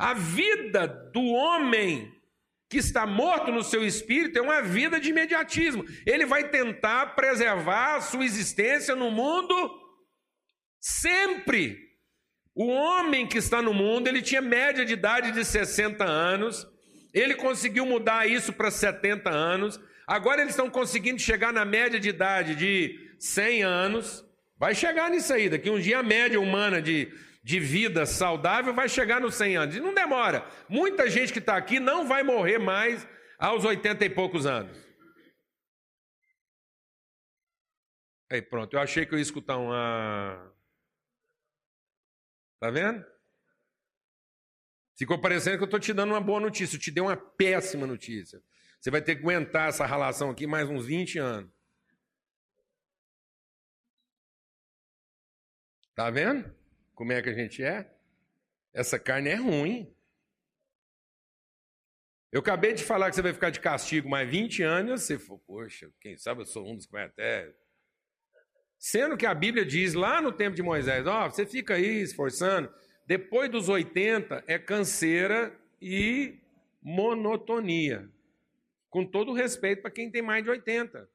A 0.00 0.14
vida 0.14 0.88
do 1.12 1.22
homem 1.22 2.10
que 2.70 2.78
está 2.78 3.06
morto 3.06 3.52
no 3.52 3.62
seu 3.62 3.84
espírito 3.84 4.38
é 4.38 4.40
uma 4.40 4.62
vida 4.62 4.98
de 4.98 5.10
imediatismo. 5.10 5.84
Ele 6.06 6.24
vai 6.24 6.48
tentar 6.48 7.14
preservar 7.14 7.96
a 7.96 8.00
sua 8.00 8.24
existência 8.24 8.96
no 8.96 9.10
mundo 9.10 9.54
sempre. 10.80 11.76
O 12.54 12.66
homem 12.68 13.26
que 13.26 13.36
está 13.36 13.60
no 13.60 13.74
mundo, 13.74 14.08
ele 14.08 14.22
tinha 14.22 14.40
média 14.40 14.86
de 14.86 14.94
idade 14.94 15.32
de 15.32 15.44
60 15.44 16.02
anos, 16.02 16.66
ele 17.12 17.34
conseguiu 17.34 17.84
mudar 17.84 18.26
isso 18.26 18.54
para 18.54 18.70
70 18.70 19.28
anos, 19.28 19.78
agora 20.06 20.40
eles 20.40 20.54
estão 20.54 20.70
conseguindo 20.70 21.20
chegar 21.20 21.52
na 21.52 21.66
média 21.66 22.00
de 22.00 22.08
idade 22.08 22.54
de 22.54 22.98
100 23.18 23.62
anos. 23.64 24.24
Vai 24.58 24.74
chegar 24.74 25.10
nisso 25.10 25.30
aí, 25.34 25.50
daqui 25.50 25.68
um 25.68 25.78
dia 25.78 25.98
a 25.98 26.02
média 26.02 26.40
humana 26.40 26.80
de 26.80 27.12
de 27.42 27.58
vida 27.58 28.04
saudável 28.04 28.74
vai 28.74 28.88
chegar 28.88 29.20
nos 29.20 29.34
100 29.34 29.56
anos. 29.56 29.76
E 29.76 29.80
não 29.80 29.94
demora. 29.94 30.46
Muita 30.68 31.08
gente 31.08 31.32
que 31.32 31.38
está 31.38 31.56
aqui 31.56 31.80
não 31.80 32.06
vai 32.06 32.22
morrer 32.22 32.58
mais 32.58 33.06
aos 33.38 33.64
80 33.64 34.04
e 34.04 34.10
poucos 34.10 34.46
anos. 34.46 34.76
Aí 38.30 38.40
pronto, 38.40 38.74
eu 38.74 38.80
achei 38.80 39.04
que 39.04 39.14
eu 39.14 39.18
ia 39.18 39.22
escutar 39.22 39.56
uma. 39.56 40.54
Tá 42.60 42.70
vendo? 42.70 43.04
Ficou 44.96 45.18
parecendo 45.18 45.56
que 45.56 45.62
eu 45.62 45.66
estou 45.66 45.80
te 45.80 45.94
dando 45.94 46.10
uma 46.10 46.20
boa 46.20 46.38
notícia. 46.38 46.76
Eu 46.76 46.80
te 46.80 46.90
dei 46.90 47.02
uma 47.02 47.16
péssima 47.16 47.86
notícia. 47.86 48.40
Você 48.78 48.90
vai 48.90 49.00
ter 49.00 49.16
que 49.16 49.22
aguentar 49.22 49.70
essa 49.70 49.86
relação 49.86 50.30
aqui 50.30 50.46
mais 50.46 50.68
uns 50.68 50.86
20 50.86 51.18
anos. 51.18 51.50
Tá 55.94 56.10
vendo? 56.10 56.59
Como 57.00 57.14
é 57.14 57.22
que 57.22 57.30
a 57.30 57.32
gente 57.32 57.64
é? 57.64 57.90
Essa 58.74 58.98
carne 58.98 59.30
é 59.30 59.34
ruim. 59.34 59.90
Eu 62.30 62.40
acabei 62.40 62.74
de 62.74 62.84
falar 62.84 63.08
que 63.08 63.16
você 63.16 63.22
vai 63.22 63.32
ficar 63.32 63.48
de 63.48 63.58
castigo 63.58 64.06
mais 64.06 64.28
20 64.28 64.62
anos, 64.62 65.04
você 65.04 65.18
falou, 65.18 65.42
poxa, 65.46 65.90
quem 65.98 66.18
sabe 66.18 66.42
eu 66.42 66.44
sou 66.44 66.70
um 66.70 66.76
dos 66.76 66.84
que 66.84 66.92
vai 66.92 67.04
até. 67.04 67.54
Sendo 68.78 69.16
que 69.16 69.24
a 69.24 69.32
Bíblia 69.32 69.64
diz 69.64 69.94
lá 69.94 70.20
no 70.20 70.30
tempo 70.30 70.54
de 70.54 70.62
Moisés, 70.62 71.06
ó, 71.06 71.24
oh, 71.24 71.30
você 71.30 71.46
fica 71.46 71.76
aí 71.76 72.02
esforçando, 72.02 72.70
depois 73.06 73.50
dos 73.50 73.70
80 73.70 74.44
é 74.46 74.58
canseira 74.58 75.58
e 75.80 76.38
monotonia. 76.82 78.10
Com 78.90 79.06
todo 79.06 79.32
respeito 79.32 79.80
para 79.80 79.90
quem 79.90 80.10
tem 80.10 80.20
mais 80.20 80.44
de 80.44 80.50
80. 80.50 81.08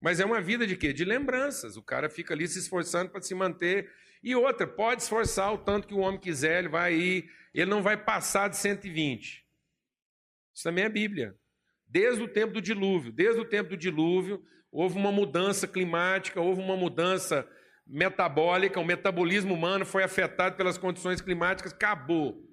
Mas 0.00 0.20
é 0.20 0.24
uma 0.24 0.40
vida 0.40 0.66
de 0.66 0.76
quê? 0.76 0.92
De 0.92 1.04
lembranças. 1.04 1.76
O 1.76 1.82
cara 1.82 2.08
fica 2.08 2.34
ali 2.34 2.46
se 2.46 2.58
esforçando 2.58 3.10
para 3.10 3.20
se 3.20 3.34
manter. 3.34 3.90
E 4.22 4.34
outra, 4.34 4.66
pode 4.66 5.02
esforçar 5.02 5.52
o 5.52 5.58
tanto 5.58 5.86
que 5.86 5.94
o 5.94 5.98
homem 5.98 6.20
quiser, 6.20 6.58
ele 6.58 6.68
vai 6.68 6.94
ir, 6.94 7.30
ele 7.54 7.70
não 7.70 7.82
vai 7.82 7.96
passar 7.96 8.48
de 8.48 8.56
120. 8.56 9.46
Isso 10.54 10.62
também 10.64 10.84
é 10.84 10.88
Bíblia. 10.88 11.36
Desde 11.86 12.22
o 12.22 12.28
tempo 12.28 12.54
do 12.54 12.60
dilúvio, 12.60 13.12
desde 13.12 13.40
o 13.40 13.44
tempo 13.44 13.70
do 13.70 13.76
dilúvio, 13.76 14.42
houve 14.72 14.98
uma 14.98 15.12
mudança 15.12 15.68
climática, 15.68 16.40
houve 16.40 16.60
uma 16.60 16.76
mudança 16.76 17.48
metabólica, 17.86 18.80
o 18.80 18.84
metabolismo 18.84 19.54
humano 19.54 19.86
foi 19.86 20.02
afetado 20.02 20.56
pelas 20.56 20.76
condições 20.76 21.20
climáticas, 21.20 21.72
acabou. 21.72 22.44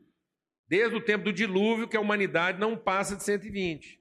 Desde 0.67 0.95
o 0.95 1.03
tempo 1.03 1.25
do 1.25 1.33
dilúvio 1.33 1.87
que 1.87 1.97
a 1.97 2.01
humanidade 2.01 2.59
não 2.59 2.77
passa 2.77 3.15
de 3.15 3.23
120. 3.23 3.99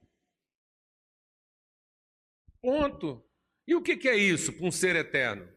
Ponto. 2.61 3.25
E 3.67 3.75
o 3.75 3.81
que 3.81 4.07
é 4.07 4.15
isso 4.15 4.53
para 4.53 4.65
um 4.65 4.71
ser 4.71 4.95
eterno? 4.95 5.47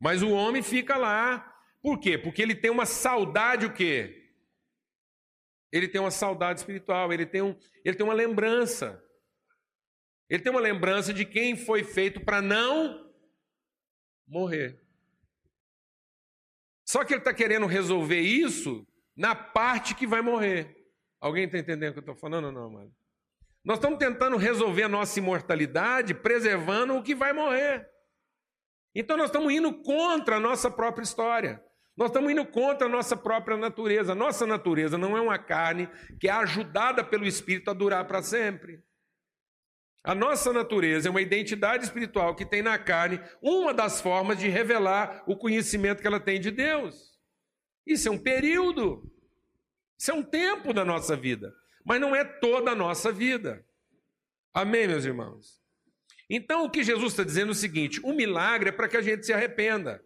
Mas 0.00 0.22
o 0.22 0.30
homem 0.30 0.62
fica 0.62 0.96
lá. 0.96 1.40
Por 1.82 1.98
quê? 1.98 2.18
Porque 2.18 2.42
ele 2.42 2.54
tem 2.54 2.70
uma 2.70 2.86
saudade 2.86 3.66
o 3.66 3.72
quê? 3.72 4.14
Ele 5.72 5.88
tem 5.88 6.00
uma 6.00 6.10
saudade 6.10 6.60
espiritual, 6.60 7.12
ele 7.12 7.26
tem, 7.26 7.42
um, 7.42 7.56
ele 7.84 7.96
tem 7.96 8.04
uma 8.04 8.14
lembrança. 8.14 9.02
Ele 10.28 10.42
tem 10.42 10.50
uma 10.50 10.60
lembrança 10.60 11.12
de 11.12 11.24
quem 11.24 11.56
foi 11.56 11.82
feito 11.84 12.20
para 12.20 12.40
não 12.40 13.10
morrer. 14.26 14.80
Só 16.86 17.04
que 17.04 17.12
ele 17.12 17.20
está 17.20 17.34
querendo 17.34 17.66
resolver 17.66 18.20
isso 18.20 18.86
na 19.16 19.34
parte 19.34 19.94
que 19.94 20.06
vai 20.06 20.22
morrer. 20.22 20.74
Alguém 21.20 21.44
está 21.44 21.58
entendendo 21.58 21.90
o 21.90 21.92
que 21.94 21.98
eu 21.98 22.12
estou 22.12 22.14
falando 22.14 22.46
ou 22.46 22.52
não, 22.52 22.70
mano? 22.70 22.94
Nós 23.68 23.76
estamos 23.76 23.98
tentando 23.98 24.38
resolver 24.38 24.84
a 24.84 24.88
nossa 24.88 25.18
imortalidade 25.18 26.14
preservando 26.14 26.96
o 26.96 27.02
que 27.02 27.14
vai 27.14 27.34
morrer. 27.34 27.86
Então 28.94 29.14
nós 29.14 29.26
estamos 29.26 29.52
indo 29.52 29.82
contra 29.82 30.36
a 30.36 30.40
nossa 30.40 30.70
própria 30.70 31.02
história. 31.02 31.62
Nós 31.94 32.08
estamos 32.08 32.32
indo 32.32 32.46
contra 32.46 32.86
a 32.86 32.90
nossa 32.90 33.14
própria 33.14 33.58
natureza. 33.58 34.14
Nossa 34.14 34.46
natureza 34.46 34.96
não 34.96 35.14
é 35.18 35.20
uma 35.20 35.38
carne 35.38 35.86
que 36.18 36.28
é 36.28 36.30
ajudada 36.30 37.04
pelo 37.04 37.26
Espírito 37.26 37.70
a 37.70 37.74
durar 37.74 38.06
para 38.06 38.22
sempre. 38.22 38.82
A 40.02 40.14
nossa 40.14 40.50
natureza 40.50 41.08
é 41.08 41.10
uma 41.10 41.20
identidade 41.20 41.84
espiritual 41.84 42.34
que 42.34 42.46
tem 42.46 42.62
na 42.62 42.78
carne 42.78 43.20
uma 43.42 43.74
das 43.74 44.00
formas 44.00 44.38
de 44.38 44.48
revelar 44.48 45.24
o 45.26 45.36
conhecimento 45.36 46.00
que 46.00 46.06
ela 46.06 46.18
tem 46.18 46.40
de 46.40 46.50
Deus. 46.50 47.18
Isso 47.86 48.08
é 48.08 48.10
um 48.10 48.18
período, 48.18 49.02
isso 49.98 50.10
é 50.10 50.14
um 50.14 50.22
tempo 50.22 50.72
da 50.72 50.86
nossa 50.86 51.14
vida 51.14 51.52
mas 51.88 51.98
não 51.98 52.14
é 52.14 52.22
toda 52.22 52.72
a 52.72 52.74
nossa 52.74 53.10
vida. 53.10 53.64
Amém, 54.52 54.86
meus 54.86 55.06
irmãos? 55.06 55.58
Então 56.28 56.66
o 56.66 56.70
que 56.70 56.84
Jesus 56.84 57.12
está 57.12 57.24
dizendo 57.24 57.48
é 57.48 57.52
o 57.52 57.54
seguinte: 57.54 57.98
o 58.04 58.12
milagre 58.12 58.68
é 58.68 58.72
para 58.72 58.86
que 58.86 58.96
a 58.98 59.00
gente 59.00 59.24
se 59.24 59.32
arrependa. 59.32 60.04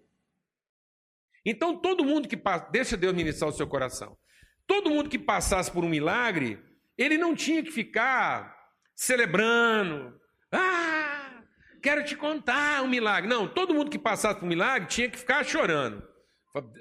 Então 1.45 1.77
todo 1.77 2.05
mundo 2.05 2.29
que 2.29 2.37
passa, 2.37 2.71
deixa 2.71 2.97
Deus 2.97 3.13
ministrar 3.13 3.51
o 3.51 3.53
seu 3.53 3.67
coração. 3.67 4.17
Todo 4.65 4.91
mundo 4.91 5.11
que 5.11 5.19
passasse 5.19 5.73
por 5.73 5.85
um 5.85 5.89
milagre, 5.89 6.63
ele 6.97 7.19
não 7.19 7.35
tinha 7.35 7.65
que 7.65 7.73
ficar 7.73 8.57
celebrando. 8.95 10.17
Ah, 10.53 11.43
quero 11.83 12.05
te 12.05 12.15
contar 12.15 12.81
um 12.83 12.89
milagre. 12.89 13.29
Não, 13.29 13.49
todo 13.49 13.75
mundo 13.75 13.91
que 13.91 13.99
passasse 13.99 14.39
por 14.39 14.47
um 14.47 14.49
milagre 14.49 14.87
tinha 14.87 15.11
que 15.11 15.19
ficar 15.19 15.45
chorando. 15.45 16.13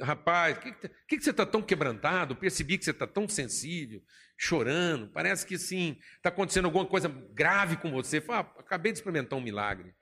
Rapaz, 0.01 0.57
por 0.57 0.63
que, 0.63 0.89
que, 1.07 1.17
que, 1.17 1.23
você 1.23 1.31
está 1.31 1.45
tão 1.45 1.61
quebrantado? 1.61 2.35
Percebi 2.35 2.77
que 2.77 2.83
você 2.83 2.91
está 2.91 3.07
tão 3.07 3.27
sensível, 3.27 4.03
chorando. 4.43 5.07
Parece 5.09 5.45
que 5.45 5.57
sim, 5.57 5.97
está 6.15 6.29
acontecendo 6.29 6.65
alguma 6.65 6.85
coisa 6.85 7.07
grave 7.07 7.77
com 7.77 7.91
você. 7.91 8.19
Fala, 8.19 8.39
ah, 8.39 8.59
acabei 8.59 8.91
de 8.91 8.97
experimentar 8.97 9.37
um 9.37 9.41
milagre. 9.41 9.93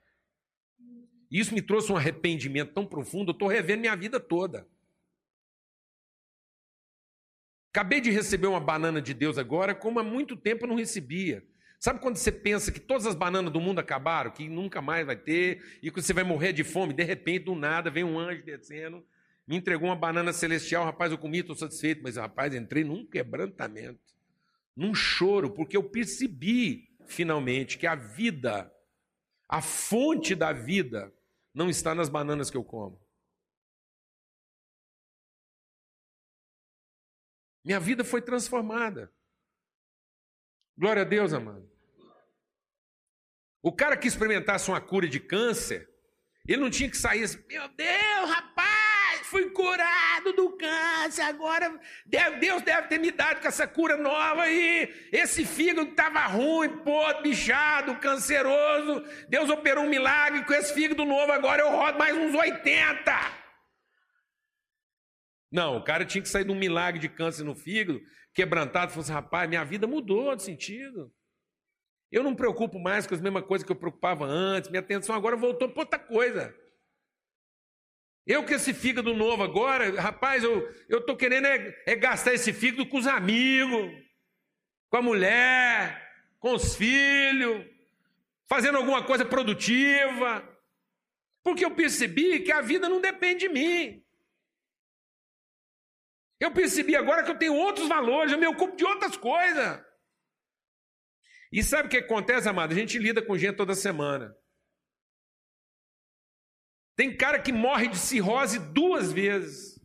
Isso 1.30 1.54
me 1.54 1.60
trouxe 1.60 1.92
um 1.92 1.96
arrependimento 1.96 2.72
tão 2.72 2.86
profundo, 2.86 3.30
eu 3.30 3.34
estou 3.34 3.46
revendo 3.46 3.82
minha 3.82 3.94
vida 3.94 4.18
toda. 4.18 4.66
Acabei 7.72 8.00
de 8.00 8.10
receber 8.10 8.48
uma 8.48 8.58
banana 8.58 9.00
de 9.00 9.14
Deus 9.14 9.38
agora, 9.38 9.74
como 9.74 10.00
há 10.00 10.02
muito 10.02 10.34
tempo 10.36 10.64
eu 10.64 10.68
não 10.68 10.76
recebia. 10.76 11.46
Sabe 11.78 12.00
quando 12.00 12.16
você 12.16 12.32
pensa 12.32 12.72
que 12.72 12.80
todas 12.80 13.06
as 13.06 13.14
bananas 13.14 13.52
do 13.52 13.60
mundo 13.60 13.78
acabaram, 13.78 14.30
que 14.30 14.48
nunca 14.48 14.82
mais 14.82 15.06
vai 15.06 15.16
ter, 15.16 15.78
e 15.82 15.90
que 15.90 16.02
você 16.02 16.12
vai 16.12 16.24
morrer 16.24 16.52
de 16.52 16.64
fome, 16.64 16.92
de 16.92 17.04
repente, 17.04 17.44
do 17.44 17.54
nada, 17.54 17.90
vem 17.90 18.04
um 18.04 18.18
anjo 18.18 18.42
descendo, 18.42 19.06
me 19.46 19.56
entregou 19.56 19.88
uma 19.88 19.96
banana 19.96 20.32
celestial, 20.32 20.84
rapaz, 20.84 21.12
eu 21.12 21.18
comi, 21.18 21.38
estou 21.38 21.54
satisfeito, 21.54 22.02
mas 22.02 22.16
rapaz, 22.16 22.54
entrei 22.54 22.82
num 22.82 23.06
quebrantamento, 23.06 24.00
num 24.76 24.94
choro, 24.94 25.52
porque 25.52 25.76
eu 25.76 25.88
percebi, 25.88 26.88
finalmente, 27.06 27.78
que 27.78 27.86
a 27.86 27.94
vida, 27.94 28.72
a 29.48 29.60
fonte 29.60 30.34
da 30.34 30.52
vida, 30.52 31.12
não 31.52 31.68
está 31.68 31.94
nas 31.94 32.08
bananas 32.08 32.50
que 32.50 32.56
eu 32.56 32.64
como. 32.64 33.00
Minha 37.64 37.78
vida 37.78 38.04
foi 38.04 38.22
transformada. 38.22 39.12
Glória 40.76 41.02
a 41.02 41.04
Deus, 41.04 41.32
amado. 41.32 41.70
O 43.62 43.70
cara 43.70 43.96
que 43.96 44.08
experimentasse 44.08 44.70
uma 44.70 44.80
cura 44.80 45.06
de 45.06 45.20
câncer, 45.20 45.88
ele 46.48 46.62
não 46.62 46.70
tinha 46.70 46.90
que 46.90 46.96
sair 46.96 47.24
assim, 47.24 47.44
meu 47.46 47.68
Deus, 47.68 48.30
rapaz, 48.30 48.79
fui 49.30 49.48
curado 49.50 50.32
do 50.32 50.50
câncer, 50.56 51.22
agora 51.22 51.72
Deus 52.40 52.62
deve 52.62 52.88
ter 52.88 52.98
me 52.98 53.12
dado 53.12 53.40
com 53.40 53.46
essa 53.46 53.66
cura 53.66 53.96
nova 53.96 54.42
aí. 54.42 54.92
Esse 55.12 55.44
fígado 55.44 55.88
estava 55.88 56.26
ruim, 56.26 56.68
podre, 56.78 57.22
bichado, 57.22 57.96
canceroso. 58.00 59.04
Deus 59.28 59.48
operou 59.48 59.84
um 59.84 59.88
milagre 59.88 60.44
com 60.44 60.52
esse 60.52 60.74
fígado 60.74 61.04
novo, 61.04 61.30
agora 61.30 61.62
eu 61.62 61.70
rodo 61.70 61.96
mais 61.96 62.16
uns 62.16 62.34
80. 62.34 63.40
Não, 65.52 65.76
o 65.76 65.84
cara 65.84 66.04
tinha 66.04 66.22
que 66.22 66.28
sair 66.28 66.44
de 66.44 66.50
um 66.50 66.58
milagre 66.58 67.00
de 67.00 67.08
câncer 67.08 67.44
no 67.44 67.54
fígado, 67.54 68.00
quebrantado, 68.34 68.90
e 68.90 68.94
falou 68.94 69.04
assim: 69.04 69.12
rapaz, 69.12 69.48
minha 69.48 69.64
vida 69.64 69.86
mudou 69.86 70.34
de 70.34 70.42
sentido. 70.42 71.12
Eu 72.10 72.24
não 72.24 72.32
me 72.32 72.36
preocupo 72.36 72.80
mais 72.80 73.06
com 73.06 73.14
as 73.14 73.20
mesmas 73.20 73.44
coisas 73.44 73.64
que 73.64 73.70
eu 73.70 73.76
preocupava 73.76 74.24
antes, 74.24 74.68
minha 74.68 74.80
atenção 74.80 75.14
agora 75.14 75.36
voltou 75.36 75.68
para 75.68 75.82
outra 75.82 75.98
coisa. 76.00 76.52
Eu 78.26 78.44
com 78.44 78.52
esse 78.52 78.72
fígado 78.74 79.14
novo 79.14 79.42
agora, 79.42 80.00
rapaz, 80.00 80.44
eu 80.44 80.68
estou 80.88 81.16
querendo 81.16 81.46
é, 81.46 81.82
é 81.86 81.96
gastar 81.96 82.34
esse 82.34 82.52
fígado 82.52 82.86
com 82.86 82.98
os 82.98 83.06
amigos, 83.06 83.90
com 84.88 84.96
a 84.98 85.02
mulher, 85.02 86.10
com 86.38 86.54
os 86.54 86.76
filhos, 86.76 87.66
fazendo 88.48 88.78
alguma 88.78 89.04
coisa 89.04 89.24
produtiva, 89.24 90.46
porque 91.42 91.64
eu 91.64 91.74
percebi 91.74 92.40
que 92.40 92.52
a 92.52 92.60
vida 92.60 92.88
não 92.88 93.00
depende 93.00 93.46
de 93.46 93.48
mim. 93.48 94.04
Eu 96.38 96.50
percebi 96.50 96.96
agora 96.96 97.22
que 97.22 97.30
eu 97.30 97.38
tenho 97.38 97.54
outros 97.54 97.86
valores, 97.86 98.32
eu 98.32 98.38
me 98.38 98.46
ocupo 98.46 98.76
de 98.76 98.84
outras 98.84 99.16
coisas. 99.16 99.80
E 101.52 101.62
sabe 101.62 101.88
o 101.88 101.90
que 101.90 101.98
acontece, 101.98 102.48
amado? 102.48 102.72
A 102.72 102.74
gente 102.74 102.98
lida 102.98 103.20
com 103.20 103.36
gente 103.36 103.56
toda 103.56 103.74
semana. 103.74 104.34
Tem 107.00 107.16
cara 107.16 107.40
que 107.40 107.50
morre 107.50 107.88
de 107.88 107.96
cirrose 107.96 108.58
duas 108.58 109.10
vezes. 109.10 109.80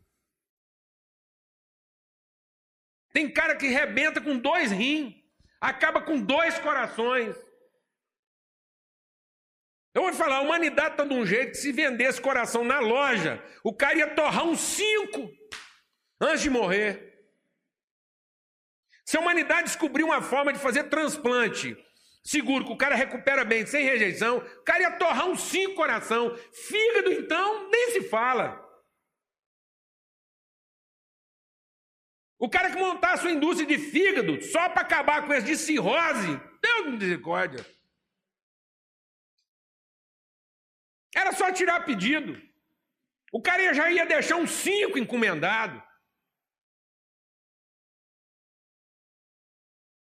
Tem 3.13 3.31
cara 3.31 3.55
que 3.55 3.67
rebenta 3.67 4.19
com 4.19 4.37
dois 4.37 4.69
rins, 4.69 5.15
acaba 5.61 6.01
com 6.01 6.19
dois 6.21 6.59
corações. 6.59 7.33
Eu 9.93 10.01
vou 10.01 10.11
te 10.11 10.17
falar, 10.17 10.39
a 10.39 10.41
humanidade 10.41 10.91
está 10.91 11.05
de 11.05 11.13
um 11.13 11.25
jeito 11.25 11.51
que 11.51 11.57
se 11.57 11.71
vendesse 11.71 12.19
coração 12.19 12.65
na 12.65 12.81
loja, 12.81 13.41
o 13.63 13.73
cara 13.73 13.97
ia 13.97 14.13
torrar 14.13 14.45
uns 14.45 14.59
cinco 14.59 15.31
antes 16.19 16.41
de 16.41 16.49
morrer. 16.49 17.17
Se 19.05 19.15
a 19.15 19.21
humanidade 19.21 19.69
descobrir 19.69 20.03
uma 20.03 20.21
forma 20.21 20.51
de 20.51 20.59
fazer 20.59 20.89
transplante 20.89 21.77
seguro, 22.25 22.65
que 22.65 22.73
o 22.73 22.77
cara 22.77 22.95
recupera 22.95 23.45
bem, 23.45 23.65
sem 23.65 23.85
rejeição, 23.85 24.37
o 24.37 24.63
cara 24.63 24.81
ia 24.81 24.97
torrar 24.97 25.27
um 25.27 25.35
cinco 25.35 25.75
coração. 25.75 26.35
Fígado, 26.51 27.13
então, 27.13 27.69
nem 27.69 27.91
se 27.91 28.09
fala. 28.09 28.63
O 32.37 32.49
cara 32.49 32.71
que 32.71 32.77
montar 32.77 33.17
sua 33.17 33.31
indústria 33.31 33.67
de 33.67 33.77
fígado 33.77 34.41
só 34.41 34.67
para 34.69 34.81
acabar 34.81 35.25
com 35.25 35.33
esse 35.33 35.45
de 35.45 35.55
cirrose, 35.55 36.27
Deus 36.61 36.93
misericórdia. 36.93 37.65
Era 41.15 41.31
só 41.31 41.51
tirar 41.51 41.85
pedido. 41.85 42.41
O 43.31 43.41
cara 43.41 43.73
já 43.73 43.89
ia 43.89 44.05
deixar 44.05 44.35
um 44.35 44.45
cinco 44.45 44.97
encomendado. 44.97 45.81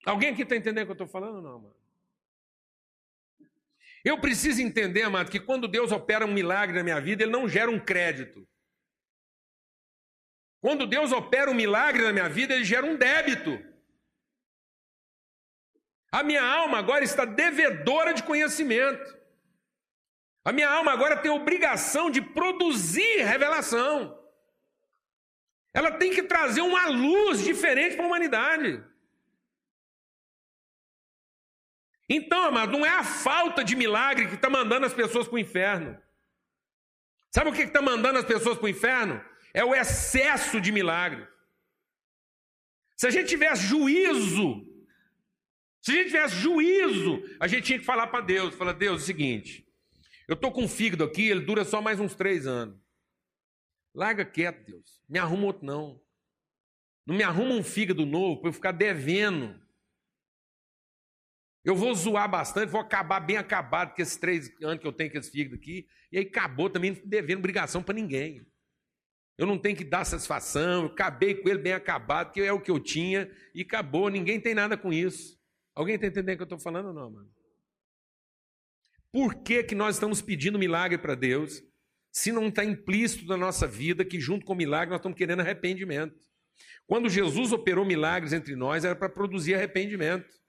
Alguém 0.06 0.32
aqui 0.32 0.42
está 0.42 0.56
entendendo 0.56 0.84
o 0.84 0.86
que 0.86 0.92
eu 0.92 1.04
estou 1.04 1.08
falando 1.08 1.42
não, 1.42 1.60
mano? 1.60 1.75
Eu 4.06 4.20
preciso 4.20 4.62
entender, 4.62 5.02
amado, 5.02 5.32
que 5.32 5.40
quando 5.40 5.66
Deus 5.66 5.90
opera 5.90 6.24
um 6.24 6.32
milagre 6.32 6.76
na 6.76 6.84
minha 6.84 7.00
vida, 7.00 7.24
Ele 7.24 7.32
não 7.32 7.48
gera 7.48 7.68
um 7.68 7.80
crédito. 7.80 8.46
Quando 10.60 10.86
Deus 10.86 11.10
opera 11.10 11.50
um 11.50 11.54
milagre 11.54 12.04
na 12.04 12.12
minha 12.12 12.28
vida, 12.28 12.54
Ele 12.54 12.64
gera 12.64 12.86
um 12.86 12.94
débito. 12.94 13.58
A 16.12 16.22
minha 16.22 16.40
alma 16.40 16.78
agora 16.78 17.02
está 17.02 17.24
devedora 17.24 18.14
de 18.14 18.22
conhecimento. 18.22 19.18
A 20.44 20.52
minha 20.52 20.70
alma 20.70 20.92
agora 20.92 21.20
tem 21.20 21.32
obrigação 21.32 22.08
de 22.08 22.22
produzir 22.22 23.24
revelação. 23.24 24.16
Ela 25.74 25.90
tem 25.90 26.14
que 26.14 26.22
trazer 26.22 26.60
uma 26.60 26.86
luz 26.86 27.42
diferente 27.42 27.96
para 27.96 28.04
a 28.04 28.06
humanidade. 28.06 28.84
Então, 32.08 32.44
amado, 32.44 32.72
não 32.72 32.86
é 32.86 32.90
a 32.90 33.04
falta 33.04 33.64
de 33.64 33.74
milagre 33.74 34.28
que 34.28 34.34
está 34.34 34.48
mandando 34.48 34.86
as 34.86 34.94
pessoas 34.94 35.26
para 35.26 35.36
o 35.36 35.38
inferno. 35.38 36.00
Sabe 37.34 37.50
o 37.50 37.52
que 37.52 37.62
está 37.62 37.82
mandando 37.82 38.18
as 38.18 38.24
pessoas 38.24 38.56
para 38.56 38.66
o 38.66 38.68
inferno? 38.68 39.22
É 39.52 39.64
o 39.64 39.74
excesso 39.74 40.60
de 40.60 40.70
milagre. 40.70 41.26
Se 42.96 43.06
a 43.06 43.10
gente 43.10 43.28
tivesse 43.28 43.66
juízo, 43.66 44.64
se 45.82 45.92
a 45.92 45.94
gente 45.94 46.06
tivesse 46.06 46.36
juízo, 46.36 47.22
a 47.40 47.46
gente 47.46 47.64
tinha 47.64 47.78
que 47.78 47.84
falar 47.84 48.06
para 48.06 48.24
Deus: 48.24 48.54
falar, 48.54 48.72
Deus, 48.72 49.00
é 49.00 49.02
o 49.02 49.06
seguinte, 49.06 49.66
eu 50.28 50.34
estou 50.34 50.52
com 50.52 50.64
um 50.64 50.68
fígado 50.68 51.04
aqui, 51.04 51.28
ele 51.28 51.40
dura 51.44 51.64
só 51.64 51.82
mais 51.82 52.00
uns 52.00 52.14
três 52.14 52.46
anos. 52.46 52.78
Larga 53.94 54.24
quieto, 54.24 54.64
Deus. 54.64 55.02
Me 55.08 55.18
arruma 55.18 55.46
outro, 55.46 55.64
não. 55.64 56.00
Não 57.06 57.14
me 57.14 57.22
arruma 57.22 57.54
um 57.54 57.62
fígado 57.62 58.04
novo 58.04 58.40
para 58.40 58.50
eu 58.50 58.52
ficar 58.52 58.72
devendo 58.72 59.60
eu 61.66 61.74
vou 61.74 61.92
zoar 61.96 62.30
bastante, 62.30 62.70
vou 62.70 62.80
acabar 62.80 63.18
bem 63.18 63.36
acabado 63.36 63.92
com 63.92 64.00
esses 64.00 64.16
três 64.16 64.48
anos 64.62 64.80
que 64.80 64.86
eu 64.86 64.92
tenho 64.92 65.10
com 65.10 65.18
esse 65.18 65.32
fígado 65.32 65.56
aqui. 65.56 65.84
E 66.12 66.18
aí 66.18 66.24
acabou 66.24 66.70
também 66.70 66.92
devendo 67.04 67.40
obrigação 67.40 67.82
para 67.82 67.96
ninguém. 67.96 68.46
Eu 69.36 69.48
não 69.48 69.58
tenho 69.58 69.76
que 69.76 69.82
dar 69.82 70.04
satisfação, 70.04 70.84
eu 70.84 70.86
acabei 70.86 71.34
com 71.34 71.48
ele 71.48 71.58
bem 71.58 71.72
acabado, 71.72 72.30
que 72.30 72.40
é 72.40 72.52
o 72.52 72.60
que 72.60 72.70
eu 72.70 72.78
tinha, 72.78 73.28
e 73.52 73.62
acabou, 73.62 74.08
ninguém 74.08 74.40
tem 74.40 74.54
nada 74.54 74.76
com 74.76 74.92
isso. 74.92 75.36
Alguém 75.74 75.96
está 75.96 76.06
entendendo 76.06 76.34
o 76.34 76.36
que 76.36 76.42
eu 76.42 76.44
estou 76.44 76.60
falando 76.60 76.86
ou 76.86 76.94
não, 76.94 77.10
mano? 77.10 77.28
Por 79.10 79.34
que, 79.42 79.64
que 79.64 79.74
nós 79.74 79.96
estamos 79.96 80.22
pedindo 80.22 80.60
milagre 80.60 80.96
para 80.96 81.16
Deus, 81.16 81.60
se 82.12 82.30
não 82.30 82.46
está 82.46 82.64
implícito 82.64 83.26
na 83.26 83.36
nossa 83.36 83.66
vida 83.66 84.04
que 84.04 84.20
junto 84.20 84.46
com 84.46 84.52
o 84.52 84.56
milagre 84.56 84.90
nós 84.90 85.00
estamos 85.00 85.18
querendo 85.18 85.40
arrependimento? 85.40 86.14
Quando 86.86 87.08
Jesus 87.08 87.50
operou 87.50 87.84
milagres 87.84 88.32
entre 88.32 88.54
nós, 88.54 88.84
era 88.84 88.94
para 88.94 89.08
produzir 89.08 89.56
arrependimento. 89.56 90.45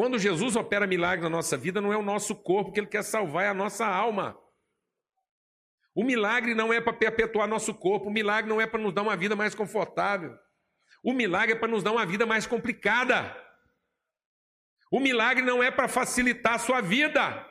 Quando 0.00 0.18
Jesus 0.18 0.56
opera 0.56 0.86
milagre 0.86 1.22
na 1.22 1.28
nossa 1.28 1.58
vida, 1.58 1.78
não 1.78 1.92
é 1.92 1.96
o 1.98 2.02
nosso 2.02 2.34
corpo 2.34 2.72
que 2.72 2.80
ele 2.80 2.86
quer 2.86 3.04
salvar, 3.04 3.44
é 3.44 3.48
a 3.48 3.52
nossa 3.52 3.86
alma. 3.86 4.34
O 5.94 6.02
milagre 6.02 6.54
não 6.54 6.72
é 6.72 6.80
para 6.80 6.94
perpetuar 6.94 7.46
nosso 7.46 7.74
corpo, 7.74 8.08
o 8.08 8.10
milagre 8.10 8.48
não 8.48 8.58
é 8.58 8.66
para 8.66 8.80
nos 8.80 8.94
dar 8.94 9.02
uma 9.02 9.14
vida 9.14 9.36
mais 9.36 9.54
confortável. 9.54 10.34
O 11.04 11.12
milagre 11.12 11.54
é 11.54 11.58
para 11.58 11.68
nos 11.68 11.82
dar 11.82 11.92
uma 11.92 12.06
vida 12.06 12.24
mais 12.24 12.46
complicada. 12.46 13.36
O 14.90 14.98
milagre 14.98 15.44
não 15.44 15.62
é 15.62 15.70
para 15.70 15.86
facilitar 15.86 16.54
a 16.54 16.58
sua 16.58 16.80
vida. 16.80 17.46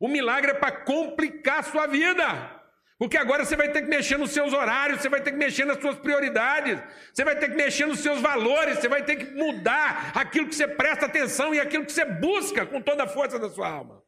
O 0.00 0.08
milagre 0.08 0.50
é 0.50 0.54
para 0.54 0.72
complicar 0.84 1.60
a 1.60 1.62
sua 1.62 1.86
vida. 1.86 2.61
Porque 3.02 3.16
agora 3.16 3.44
você 3.44 3.56
vai 3.56 3.68
ter 3.68 3.82
que 3.82 3.88
mexer 3.88 4.16
nos 4.16 4.30
seus 4.30 4.52
horários, 4.52 5.00
você 5.00 5.08
vai 5.08 5.20
ter 5.20 5.32
que 5.32 5.36
mexer 5.36 5.64
nas 5.64 5.80
suas 5.80 5.98
prioridades, 5.98 6.80
você 7.12 7.24
vai 7.24 7.36
ter 7.36 7.48
que 7.50 7.56
mexer 7.56 7.84
nos 7.84 7.98
seus 7.98 8.20
valores, 8.20 8.78
você 8.78 8.86
vai 8.86 9.02
ter 9.04 9.16
que 9.16 9.24
mudar 9.34 10.12
aquilo 10.14 10.46
que 10.46 10.54
você 10.54 10.68
presta 10.68 11.06
atenção 11.06 11.52
e 11.52 11.58
aquilo 11.58 11.84
que 11.84 11.90
você 11.90 12.04
busca 12.04 12.64
com 12.64 12.80
toda 12.80 13.02
a 13.02 13.08
força 13.08 13.40
da 13.40 13.50
sua 13.50 13.68
alma. 13.68 14.00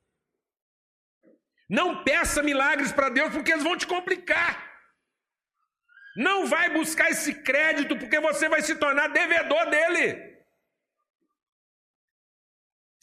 Não 1.69 2.05
peça 2.05 2.41
milagres 2.41 2.93
para 2.93 3.09
Deus 3.09 3.33
porque 3.33 3.51
eles 3.51 3.65
vão 3.65 3.77
te 3.77 3.85
complicar. 3.85 4.65
Não 6.17 6.47
vai 6.47 6.71
buscar 6.71 7.11
esse 7.11 7.35
crédito 7.35 7.97
porque 7.97 8.21
você 8.21 8.49
vai 8.49 8.63
se 8.63 8.77
tornar 8.77 9.09
devedor 9.09 9.71
dele. 9.71 10.34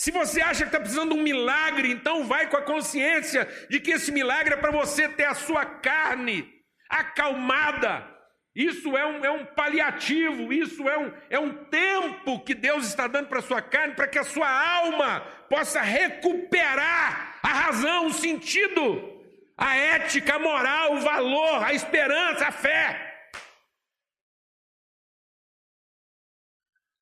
Se 0.02 0.10
você 0.10 0.42
acha 0.42 0.64
que 0.64 0.70
está 0.70 0.80
precisando 0.80 1.14
de 1.14 1.20
um 1.20 1.22
milagre, 1.22 1.92
então 1.92 2.26
vai 2.26 2.50
com 2.50 2.58
a 2.58 2.64
consciência 2.64 3.48
de 3.70 3.80
que 3.80 3.92
esse 3.92 4.12
milagre 4.12 4.56
é 4.56 4.58
para 4.58 4.72
você 4.72 5.08
ter 5.08 5.26
a 5.26 5.36
sua 5.36 5.64
carne 5.64 6.52
acalmada. 6.90 8.08
Isso 8.56 8.98
é 8.98 9.06
um, 9.06 9.24
é 9.24 9.30
um 9.30 9.46
paliativo, 9.46 10.52
isso 10.52 10.90
é 10.90 10.98
um, 10.98 11.14
é 11.30 11.40
um 11.40 11.66
tempo 11.66 12.44
que 12.44 12.56
Deus 12.56 12.88
está 12.88 13.06
dando 13.06 13.28
para 13.28 13.38
a 13.38 13.44
sua 13.44 13.62
carne, 13.62 13.94
para 13.94 14.08
que 14.08 14.18
a 14.18 14.24
sua 14.24 14.50
alma 14.50 15.20
possa 15.48 15.82
recuperar 15.82 17.38
a 17.44 17.50
razão, 17.50 18.08
o 18.08 18.14
sentido, 18.14 19.24
a 19.56 19.76
ética, 19.76 20.34
a 20.34 20.40
moral, 20.40 20.96
o 20.96 21.02
valor, 21.02 21.64
a 21.64 21.76
esperança, 21.76 22.48
a 22.48 22.52
fé. 22.52 23.30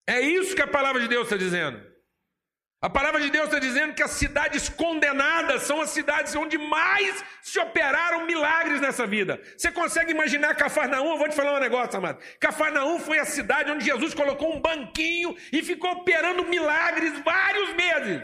É 0.06 0.20
isso 0.20 0.54
que 0.54 0.62
a 0.62 0.68
palavra 0.68 1.00
de 1.00 1.08
Deus 1.08 1.28
está 1.28 1.38
dizendo. 1.38 1.89
A 2.82 2.90
palavra 2.90 3.20
de 3.20 3.30
Deus 3.30 3.48
está 3.48 3.60
dizendo 3.60 3.94
que 3.94 4.02
as 4.02 4.12
cidades 4.12 4.70
condenadas 4.70 5.64
são 5.64 5.82
as 5.82 5.90
cidades 5.90 6.34
onde 6.34 6.58
mais 6.58 7.26
se 7.42 7.60
operaram 7.60 8.26
milagres 8.26 8.80
nessa 8.80 9.06
vida. 9.06 9.38
Você 9.58 9.70
consegue 9.70 10.12
imaginar 10.12 10.56
Cafarnaum? 10.56 11.12
Eu 11.12 11.18
vou 11.18 11.28
te 11.28 11.36
falar 11.36 11.58
um 11.58 11.60
negócio, 11.60 11.98
amado. 11.98 12.20
Cafarnaum 12.40 12.98
foi 12.98 13.20
a 13.20 13.26
cidade 13.26 13.70
onde 13.70 13.84
Jesus 13.84 14.14
colocou 14.14 14.56
um 14.56 14.62
banquinho 14.62 15.36
e 15.52 15.62
ficou 15.62 15.92
operando 15.92 16.46
milagres 16.46 17.20
vários 17.20 17.74
meses. 17.74 18.24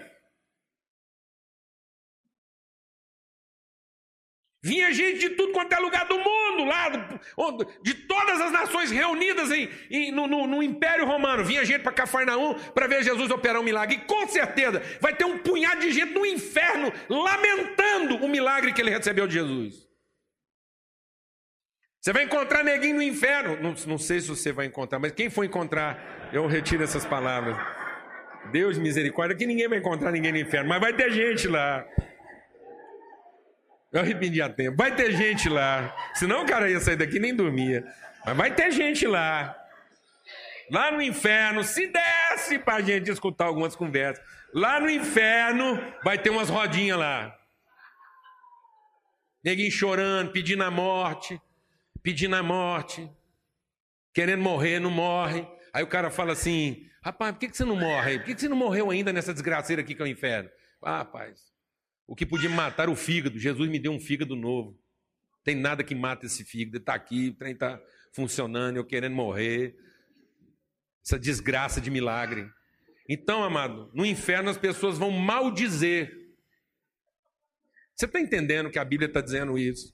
Vinha 4.66 4.92
gente 4.92 5.20
de 5.20 5.30
tudo 5.30 5.54
quanto 5.54 5.72
é 5.74 5.78
lugar 5.78 6.08
do 6.08 6.18
mundo, 6.18 6.66
lá, 6.66 6.90
de 7.84 7.94
todas 7.94 8.42
as 8.42 8.52
nações 8.52 8.90
reunidas 8.90 9.52
em, 9.52 9.70
em 9.92 10.12
no, 10.12 10.26
no, 10.26 10.48
no, 10.48 10.64
Império 10.64 11.06
Romano. 11.06 11.46
Vinha 11.46 11.64
gente 11.64 11.84
para 11.84 11.92
Cafarnaum 11.92 12.56
para 12.74 12.88
ver 12.88 13.04
Jesus 13.04 13.30
operar 13.30 13.62
um 13.62 13.64
milagre. 13.64 13.98
E 13.98 14.00
com 14.00 14.28
certeza 14.28 14.82
vai 15.00 15.14
ter 15.14 15.24
um 15.24 15.38
punhado 15.38 15.82
de 15.82 15.92
gente 15.92 16.16
no 16.16 16.26
inferno 16.26 16.92
lamentando 17.08 18.16
o 18.26 18.28
milagre 18.28 18.74
que 18.74 18.82
ele 18.82 18.90
recebeu 18.90 19.28
de 19.28 19.36
Jesus. 19.36 19.88
Você 22.02 22.12
vai 22.12 22.24
encontrar 22.24 22.64
neguinho 22.64 22.96
no 22.96 23.04
inferno. 23.04 23.62
Não, 23.62 23.76
não 23.86 24.00
sei 24.00 24.20
se 24.20 24.28
você 24.28 24.52
vai 24.52 24.66
encontrar, 24.66 24.98
mas 24.98 25.12
quem 25.12 25.30
for 25.30 25.46
encontrar, 25.46 26.32
eu 26.34 26.48
retiro 26.48 26.84
essas 26.84 27.06
palavras. 27.06 27.56
Deus 28.52 28.80
misericórdia, 28.80 29.38
que 29.38 29.46
ninguém 29.46 29.68
vai 29.68 29.78
encontrar 29.78 30.12
ninguém 30.12 30.32
no 30.32 30.40
inferno, 30.40 30.70
mas 30.70 30.82
vai 30.82 30.92
ter 30.92 31.12
gente 31.12 31.48
lá. 31.48 31.86
Eu 33.96 34.02
arrependi 34.02 34.42
a 34.42 34.50
tempo. 34.50 34.76
Vai 34.76 34.94
ter 34.94 35.14
gente 35.14 35.48
lá. 35.48 35.96
Senão 36.14 36.44
o 36.44 36.46
cara 36.46 36.70
ia 36.70 36.82
sair 36.82 36.98
daqui 36.98 37.16
e 37.16 37.20
nem 37.20 37.34
dormia. 37.34 37.86
Mas 38.26 38.36
vai 38.36 38.54
ter 38.54 38.70
gente 38.70 39.08
lá. 39.08 39.58
Lá 40.70 40.92
no 40.92 41.02
inferno, 41.02 41.64
se 41.64 41.88
desce 41.88 42.60
para 42.60 42.76
a 42.76 42.82
gente 42.82 43.10
escutar 43.10 43.46
algumas 43.46 43.74
conversas. 43.74 44.22
Lá 44.54 44.82
no 44.82 44.90
inferno 44.90 45.82
vai 46.04 46.18
ter 46.18 46.30
umas 46.30 46.50
rodinhas 46.50 47.00
lá. 47.00 47.34
Neguinho 49.42 49.72
chorando, 49.72 50.30
pedindo 50.34 50.66
a 50.66 50.72
morte, 50.72 51.40
pedindo 52.04 52.36
a 52.36 52.44
morte, 52.44 53.10
querendo 54.14 54.44
morrer, 54.44 54.78
não 54.78 54.92
morre. 54.92 55.48
Aí 55.72 55.86
o 55.86 55.88
cara 55.88 56.12
fala 56.12 56.34
assim: 56.34 56.86
rapaz, 57.02 57.32
por 57.32 57.40
que 57.40 57.56
você 57.56 57.64
não 57.64 57.78
morre? 57.78 58.20
Por 58.20 58.26
que 58.26 58.42
você 58.42 58.50
não 58.50 58.58
morreu 58.58 58.92
ainda 58.92 59.14
nessa 59.14 59.32
desgraceira 59.32 59.82
aqui 59.82 59.96
que 59.96 60.02
é 60.02 60.06
o 60.06 60.08
inferno? 60.08 60.50
Ah, 60.82 60.98
rapaz, 60.98 61.55
o 62.08 62.16
que 62.16 62.26
podia 62.26 62.50
matar 62.50 62.90
o 62.90 62.96
fígado, 62.96 63.40
Jesus 63.40 63.70
me 63.70 63.80
deu 63.80 63.92
um 63.92 64.00
fígado 64.00 64.36
novo. 64.36 64.80
Tem 65.44 65.56
nada 65.56 65.84
que 65.84 65.96
mata 65.96 66.26
esse 66.26 66.44
fígado. 66.44 66.78
Está 66.78 66.94
aqui, 66.94 67.30
o 67.30 67.34
trem 67.34 67.54
está 67.54 67.82
funcionando, 68.14 68.78
eu 68.78 68.86
querendo 68.86 69.16
morrer. 69.16 69.76
Essa 71.04 71.20
desgraça 71.20 71.80
de 71.80 71.90
milagre. 71.90 72.50
Então, 73.08 73.44
amado, 73.44 73.92
no 73.94 74.06
inferno 74.06 74.50
as 74.50 74.58
pessoas 74.58 74.98
vão 74.98 75.12
maldizer. 75.12 76.12
Você 77.96 78.06
está 78.06 78.20
entendendo 78.20 78.70
que 78.70 78.80
a 78.80 78.86
Bíblia 78.86 79.08
está 79.08 79.22
dizendo 79.22 79.58
isso? 79.58 79.94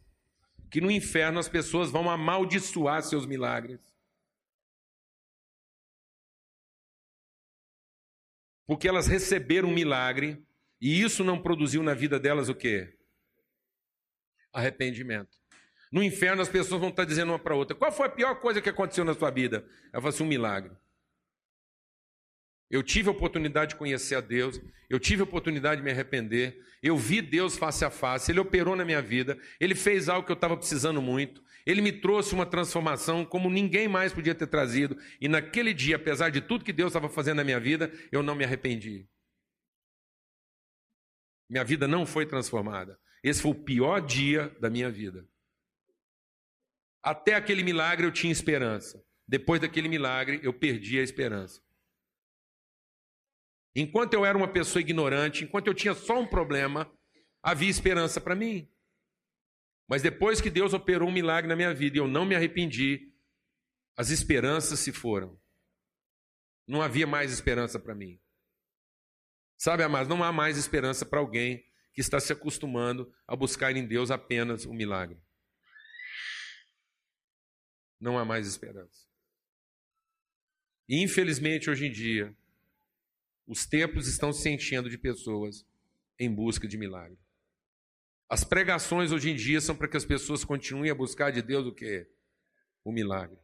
Que 0.69 0.79
no 0.81 0.89
inferno 0.89 1.39
as 1.39 1.49
pessoas 1.49 1.91
vão 1.91 2.09
amaldiçoar 2.09 3.03
seus 3.03 3.25
milagres. 3.25 3.79
Porque 8.65 8.87
elas 8.87 9.07
receberam 9.07 9.67
um 9.67 9.73
milagre 9.73 10.41
e 10.81 11.01
isso 11.01 11.23
não 11.23 11.39
produziu 11.39 11.83
na 11.83 11.93
vida 11.93 12.19
delas 12.19 12.49
o 12.49 12.55
quê? 12.55 12.91
Arrependimento. 14.51 15.39
No 15.91 16.01
inferno 16.01 16.41
as 16.41 16.49
pessoas 16.49 16.81
vão 16.81 16.89
estar 16.89 17.05
dizendo 17.05 17.29
uma 17.29 17.39
para 17.39 17.55
outra: 17.55 17.75
qual 17.75 17.91
foi 17.91 18.07
a 18.07 18.09
pior 18.09 18.35
coisa 18.39 18.61
que 18.61 18.69
aconteceu 18.69 19.05
na 19.05 19.13
sua 19.13 19.29
vida? 19.29 19.65
Ela 19.93 20.01
fala 20.01 20.09
assim: 20.09 20.23
um 20.23 20.27
milagre. 20.27 20.71
Eu 22.69 22.81
tive 22.81 23.09
a 23.09 23.11
oportunidade 23.11 23.71
de 23.71 23.75
conhecer 23.75 24.15
a 24.15 24.21
Deus, 24.21 24.59
eu 24.89 24.97
tive 24.97 25.21
a 25.21 25.25
oportunidade 25.25 25.81
de 25.81 25.83
me 25.83 25.91
arrepender, 25.91 26.57
eu 26.81 26.95
vi 26.95 27.21
Deus 27.21 27.57
face 27.57 27.83
a 27.83 27.89
face, 27.89 28.31
Ele 28.31 28.39
operou 28.39 28.77
na 28.77 28.85
minha 28.85 29.01
vida, 29.01 29.37
Ele 29.59 29.75
fez 29.75 30.07
algo 30.07 30.25
que 30.25 30.31
eu 30.31 30.35
estava 30.35 30.55
precisando 30.55 31.01
muito, 31.01 31.43
Ele 31.65 31.81
me 31.81 31.91
trouxe 31.91 32.33
uma 32.33 32.45
transformação 32.45 33.25
como 33.25 33.49
ninguém 33.49 33.89
mais 33.89 34.13
podia 34.13 34.33
ter 34.33 34.47
trazido, 34.47 34.97
e 35.19 35.27
naquele 35.27 35.73
dia, 35.73 35.97
apesar 35.97 36.29
de 36.29 36.39
tudo 36.39 36.63
que 36.63 36.71
Deus 36.71 36.91
estava 36.91 37.09
fazendo 37.09 37.37
na 37.37 37.43
minha 37.43 37.59
vida, 37.59 37.91
eu 38.09 38.23
não 38.23 38.35
me 38.35 38.45
arrependi. 38.45 39.05
Minha 41.51 41.65
vida 41.65 41.85
não 41.85 42.05
foi 42.05 42.25
transformada. 42.25 42.97
Esse 43.21 43.41
foi 43.41 43.51
o 43.51 43.63
pior 43.63 43.99
dia 43.99 44.47
da 44.61 44.69
minha 44.69 44.89
vida. 44.89 45.27
Até 47.03 47.33
aquele 47.33 47.61
milagre 47.61 48.07
eu 48.07 48.11
tinha 48.11 48.31
esperança. 48.31 49.05
Depois 49.27 49.59
daquele 49.59 49.89
milagre 49.89 50.39
eu 50.43 50.53
perdi 50.53 50.97
a 50.97 51.03
esperança. 51.03 51.61
Enquanto 53.75 54.13
eu 54.13 54.25
era 54.25 54.37
uma 54.37 54.47
pessoa 54.47 54.79
ignorante, 54.79 55.43
enquanto 55.43 55.67
eu 55.67 55.73
tinha 55.73 55.93
só 55.93 56.21
um 56.21 56.25
problema, 56.25 56.89
havia 57.43 57.69
esperança 57.69 58.21
para 58.21 58.33
mim. 58.33 58.71
Mas 59.89 60.01
depois 60.01 60.39
que 60.39 60.49
Deus 60.49 60.73
operou 60.73 61.09
um 61.09 61.13
milagre 61.13 61.49
na 61.49 61.55
minha 61.57 61.73
vida 61.73 61.97
e 61.97 61.99
eu 61.99 62.07
não 62.07 62.25
me 62.25 62.33
arrependi, 62.33 63.11
as 63.97 64.09
esperanças 64.09 64.79
se 64.79 64.93
foram. 64.93 65.37
Não 66.65 66.81
havia 66.81 67.05
mais 67.05 67.29
esperança 67.33 67.77
para 67.77 67.93
mim. 67.93 68.21
Sabe, 69.61 69.83
amados, 69.83 70.09
não 70.09 70.23
há 70.23 70.31
mais 70.31 70.57
esperança 70.57 71.05
para 71.05 71.19
alguém 71.19 71.63
que 71.93 72.01
está 72.01 72.19
se 72.19 72.33
acostumando 72.33 73.13
a 73.27 73.35
buscar 73.35 73.77
em 73.77 73.85
Deus 73.85 74.09
apenas 74.09 74.65
o 74.65 74.71
um 74.71 74.73
milagre. 74.73 75.21
Não 77.99 78.17
há 78.17 78.25
mais 78.25 78.47
esperança. 78.47 79.07
E, 80.89 81.03
infelizmente, 81.03 81.69
hoje 81.69 81.85
em 81.85 81.91
dia, 81.91 82.35
os 83.45 83.63
templos 83.63 84.07
estão 84.07 84.33
se 84.33 84.49
enchendo 84.49 84.89
de 84.89 84.97
pessoas 84.97 85.63
em 86.17 86.33
busca 86.33 86.67
de 86.67 86.75
milagre. 86.75 87.19
As 88.27 88.43
pregações 88.43 89.11
hoje 89.11 89.29
em 89.29 89.35
dia 89.35 89.61
são 89.61 89.75
para 89.75 89.87
que 89.87 89.97
as 89.97 90.05
pessoas 90.05 90.43
continuem 90.43 90.89
a 90.89 90.95
buscar 90.95 91.29
de 91.29 91.43
Deus 91.43 91.67
o 91.67 91.71
que? 91.71 92.09
O 92.83 92.91
milagre. 92.91 93.37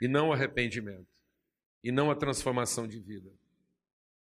E 0.00 0.08
não 0.08 0.30
o 0.30 0.32
arrependimento. 0.32 1.06
E 1.84 1.92
não 1.92 2.10
a 2.10 2.16
transformação 2.16 2.88
de 2.88 2.98
vida. 2.98 3.45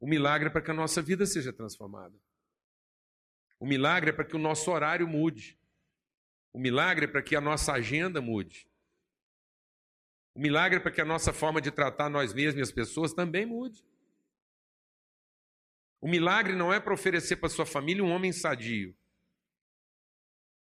O 0.02 0.06
milagre 0.08 0.48
é 0.48 0.50
para 0.50 0.60
que 0.60 0.70
a 0.72 0.74
nossa 0.74 1.00
vida 1.00 1.24
seja 1.24 1.52
transformada. 1.52 2.18
O 3.60 3.64
milagre 3.64 4.10
é 4.10 4.12
para 4.12 4.24
que 4.24 4.34
o 4.34 4.38
nosso 4.38 4.68
horário 4.68 5.06
mude. 5.06 5.56
O 6.52 6.58
milagre 6.58 7.04
é 7.04 7.08
para 7.08 7.22
que 7.22 7.36
a 7.36 7.40
nossa 7.40 7.72
agenda 7.72 8.20
mude. 8.20 8.68
O 10.34 10.40
milagre 10.40 10.78
é 10.78 10.82
para 10.82 10.90
que 10.90 11.00
a 11.00 11.04
nossa 11.04 11.32
forma 11.32 11.60
de 11.60 11.70
tratar 11.70 12.08
nós 12.08 12.34
mesmos 12.34 12.58
e 12.58 12.62
as 12.62 12.72
pessoas 12.72 13.14
também 13.14 13.46
mude. 13.46 13.86
O 16.00 16.08
milagre 16.08 16.56
não 16.56 16.72
é 16.72 16.80
para 16.80 16.94
oferecer 16.94 17.36
para 17.36 17.48
sua 17.48 17.64
família 17.64 18.02
um 18.02 18.10
homem 18.10 18.32
sadio. 18.32 18.98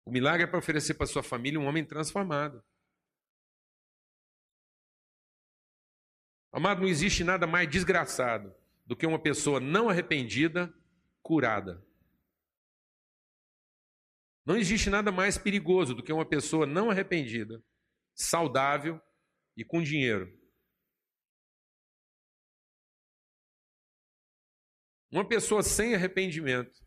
O 0.04 0.10
milagre 0.10 0.42
é 0.42 0.46
para 0.46 0.58
oferecer 0.58 0.92
para 0.92 1.06
sua 1.06 1.22
família 1.22 1.58
um 1.58 1.64
homem 1.64 1.82
transformado. 1.82 2.62
Amado, 6.52 6.82
não 6.82 6.88
existe 6.88 7.24
nada 7.24 7.46
mais 7.46 7.66
desgraçado 7.70 8.54
do 8.86 8.96
que 8.96 9.06
uma 9.06 9.18
pessoa 9.18 9.60
não 9.60 9.88
arrependida 9.88 10.72
curada. 11.22 11.84
Não 14.44 14.56
existe 14.56 14.90
nada 14.90 15.10
mais 15.10 15.38
perigoso 15.38 15.94
do 15.94 16.02
que 16.02 16.12
uma 16.12 16.26
pessoa 16.26 16.66
não 16.66 16.90
arrependida, 16.90 17.64
saudável 18.14 19.00
e 19.56 19.64
com 19.64 19.82
dinheiro. 19.82 20.38
Uma 25.10 25.26
pessoa 25.26 25.62
sem 25.62 25.94
arrependimento 25.94 26.84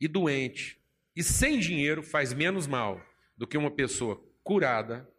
e 0.00 0.08
doente 0.08 0.80
e 1.14 1.22
sem 1.22 1.58
dinheiro 1.58 2.02
faz 2.02 2.32
menos 2.32 2.66
mal 2.66 3.04
do 3.36 3.46
que 3.46 3.58
uma 3.58 3.74
pessoa 3.74 4.16
curada, 4.42 5.12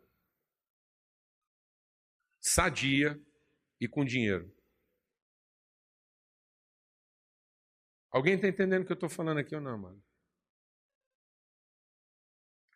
sadia 2.40 3.22
e 3.80 3.88
com 3.88 4.04
dinheiro. 4.04 4.59
Alguém 8.12 8.36
está 8.36 8.47
entendendo 8.47 8.84
o 8.84 8.86
que 8.86 8.91
eu 8.91 8.95
estou 8.95 9.10
falando 9.10 9.38
aqui 9.38 9.55
ou 9.55 9.62
não, 9.62 9.78
mano? 9.78 10.03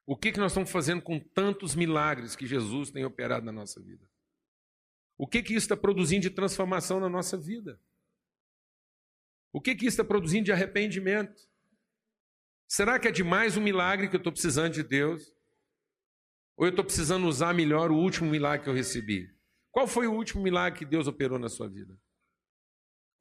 O 0.06 0.18
que, 0.18 0.32
que 0.32 0.40
nós 0.40 0.52
estamos 0.52 0.70
fazendo 0.70 1.02
com 1.02 1.20
tantos 1.20 1.76
milagres 1.76 2.36
que 2.36 2.46
Jesus 2.46 2.92
tem 2.92 3.06
operado 3.06 3.46
na 3.46 3.52
nossa 3.52 3.82
vida? 3.82 4.06
O 5.18 5.26
que, 5.26 5.42
que 5.42 5.54
isso 5.54 5.66
está 5.66 5.78
produzindo 5.78 6.24
de 6.24 6.30
transformação 6.30 7.00
na 7.00 7.10
nossa 7.10 7.38
vida? 7.38 7.80
O 9.52 9.62
que, 9.62 9.76
que 9.76 9.86
isso 9.86 10.02
está 10.02 10.04
produzindo 10.04 10.46
de 10.46 10.52
arrependimento? 10.52 11.48
Será 12.68 13.00
que 13.00 13.08
é 13.08 13.12
demais 13.12 13.56
um 13.56 13.62
milagre 13.62 14.10
que 14.10 14.16
eu 14.16 14.20
estou 14.20 14.34
precisando 14.34 14.74
de 14.74 14.84
Deus? 14.84 15.34
Ou 16.58 16.66
eu 16.66 16.72
estou 16.72 16.84
precisando 16.84 17.28
usar 17.28 17.54
melhor 17.54 17.92
o 17.92 17.96
último 17.98 18.30
milagre 18.30 18.64
que 18.64 18.70
eu 18.70 18.74
recebi? 18.74 19.32
Qual 19.72 19.88
foi 19.88 20.08
o 20.08 20.14
último 20.14 20.44
milagre 20.44 20.80
que 20.80 20.86
Deus 20.86 21.08
operou 21.08 21.40
na 21.40 21.50
sua 21.50 21.70
vida? 21.70 21.98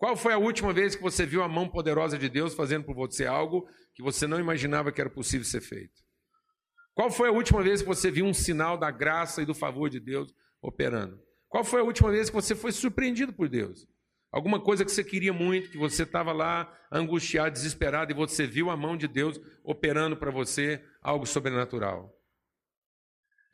Qual 0.02 0.16
foi 0.16 0.32
a 0.32 0.36
última 0.36 0.72
vez 0.72 0.96
que 0.96 1.02
você 1.02 1.24
viu 1.24 1.44
a 1.44 1.48
mão 1.48 1.68
poderosa 1.68 2.18
de 2.18 2.28
Deus 2.28 2.54
fazendo 2.54 2.84
por 2.84 2.92
você 2.92 3.24
algo 3.24 3.68
que 3.94 4.02
você 4.02 4.26
não 4.26 4.40
imaginava 4.40 4.90
que 4.90 5.00
era 5.00 5.08
possível 5.08 5.44
ser 5.44 5.60
feito? 5.60 6.02
Qual 6.92 7.08
foi 7.08 7.28
a 7.28 7.32
última 7.32 7.62
vez 7.62 7.82
que 7.82 7.86
você 7.86 8.10
viu 8.10 8.24
um 8.24 8.34
sinal 8.34 8.76
da 8.76 8.90
graça 8.90 9.40
e 9.40 9.46
do 9.46 9.54
favor 9.54 9.88
de 9.88 10.00
Deus 10.00 10.34
operando? 10.60 11.22
Qual 11.48 11.62
foi 11.62 11.82
a 11.82 11.84
última 11.84 12.10
vez 12.10 12.28
que 12.28 12.34
você 12.34 12.56
foi 12.56 12.72
surpreendido 12.72 13.32
por 13.32 13.48
Deus? 13.48 13.86
Alguma 14.32 14.60
coisa 14.60 14.84
que 14.84 14.90
você 14.90 15.04
queria 15.04 15.32
muito, 15.32 15.70
que 15.70 15.78
você 15.78 16.02
estava 16.02 16.32
lá 16.32 16.76
angustiado, 16.90 17.52
desesperado, 17.52 18.10
e 18.10 18.16
você 18.16 18.44
viu 18.44 18.70
a 18.70 18.76
mão 18.76 18.96
de 18.96 19.06
Deus 19.06 19.40
operando 19.62 20.16
para 20.16 20.32
você 20.32 20.84
algo 21.00 21.24
sobrenatural. 21.24 22.12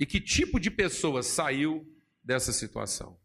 E 0.00 0.06
que 0.06 0.18
tipo 0.18 0.58
de 0.58 0.70
pessoa 0.70 1.22
saiu 1.22 1.86
dessa 2.24 2.54
situação? 2.54 3.20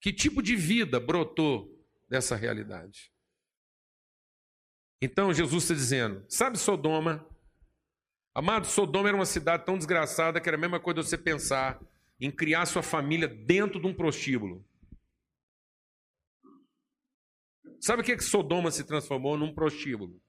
Que 0.00 0.12
tipo 0.12 0.42
de 0.42 0.54
vida 0.54 1.00
brotou 1.00 1.74
dessa 2.08 2.36
realidade? 2.36 3.12
Então 5.00 5.32
Jesus 5.32 5.64
está 5.64 5.74
dizendo: 5.74 6.24
sabe 6.28 6.58
Sodoma? 6.58 7.26
Amado, 8.34 8.66
Sodoma 8.66 9.08
era 9.08 9.16
uma 9.16 9.26
cidade 9.26 9.64
tão 9.64 9.78
desgraçada 9.78 10.40
que 10.40 10.48
era 10.48 10.56
a 10.56 10.60
mesma 10.60 10.78
coisa 10.78 11.02
você 11.02 11.16
pensar 11.16 11.80
em 12.20 12.30
criar 12.30 12.66
sua 12.66 12.82
família 12.82 13.26
dentro 13.26 13.80
de 13.80 13.86
um 13.86 13.94
prostíbulo. 13.94 14.64
Sabe 17.80 18.02
o 18.02 18.04
que, 18.04 18.12
é 18.12 18.16
que 18.16 18.24
Sodoma 18.24 18.70
se 18.70 18.84
transformou 18.84 19.36
num 19.36 19.54
prostíbulo? 19.54 20.20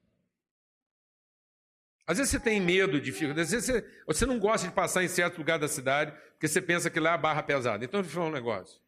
Às 2.05 2.18
vezes 2.18 2.32
você 2.32 2.39
tem 2.39 2.61
medo 2.61 3.01
de 3.01 3.11
ficar. 3.11 3.38
Às 3.38 3.51
vezes 3.51 3.65
você, 3.65 4.03
você 4.05 4.26
não 4.26 4.39
gosta 4.39 4.68
de 4.68 4.74
passar 4.74 5.03
em 5.03 5.09
certo 5.09 5.38
lugar 5.38 5.59
da 5.59 5.68
cidade 5.68 6.11
porque 6.32 6.47
você 6.47 6.61
pensa 6.61 6.89
que 6.89 6.99
lá 6.99 7.11
é 7.11 7.13
a 7.13 7.18
barra 7.18 7.43
pesada. 7.43 7.84
Então, 7.84 7.99
eu 7.99 8.03
vou 8.03 8.13
falar 8.13 8.28
um 8.28 8.32
negócio. 8.32 8.80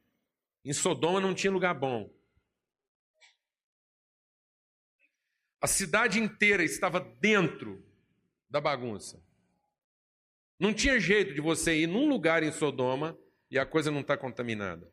Em 0.63 0.73
Sodoma 0.73 1.21
não 1.21 1.33
tinha 1.33 1.51
lugar 1.51 1.73
bom. 1.73 2.13
A 5.61 5.67
cidade 5.67 6.19
inteira 6.19 6.63
estava 6.63 6.99
dentro 6.99 7.85
da 8.49 8.61
bagunça. 8.61 9.21
Não 10.59 10.73
tinha 10.73 10.99
jeito 10.99 11.33
de 11.33 11.41
você 11.41 11.75
ir 11.75 11.87
num 11.87 12.07
lugar 12.07 12.43
em 12.43 12.51
Sodoma 12.51 13.17
e 13.49 13.57
a 13.57 13.65
coisa 13.65 13.91
não 13.91 14.01
estar 14.01 14.17
tá 14.17 14.21
contaminada. 14.21 14.91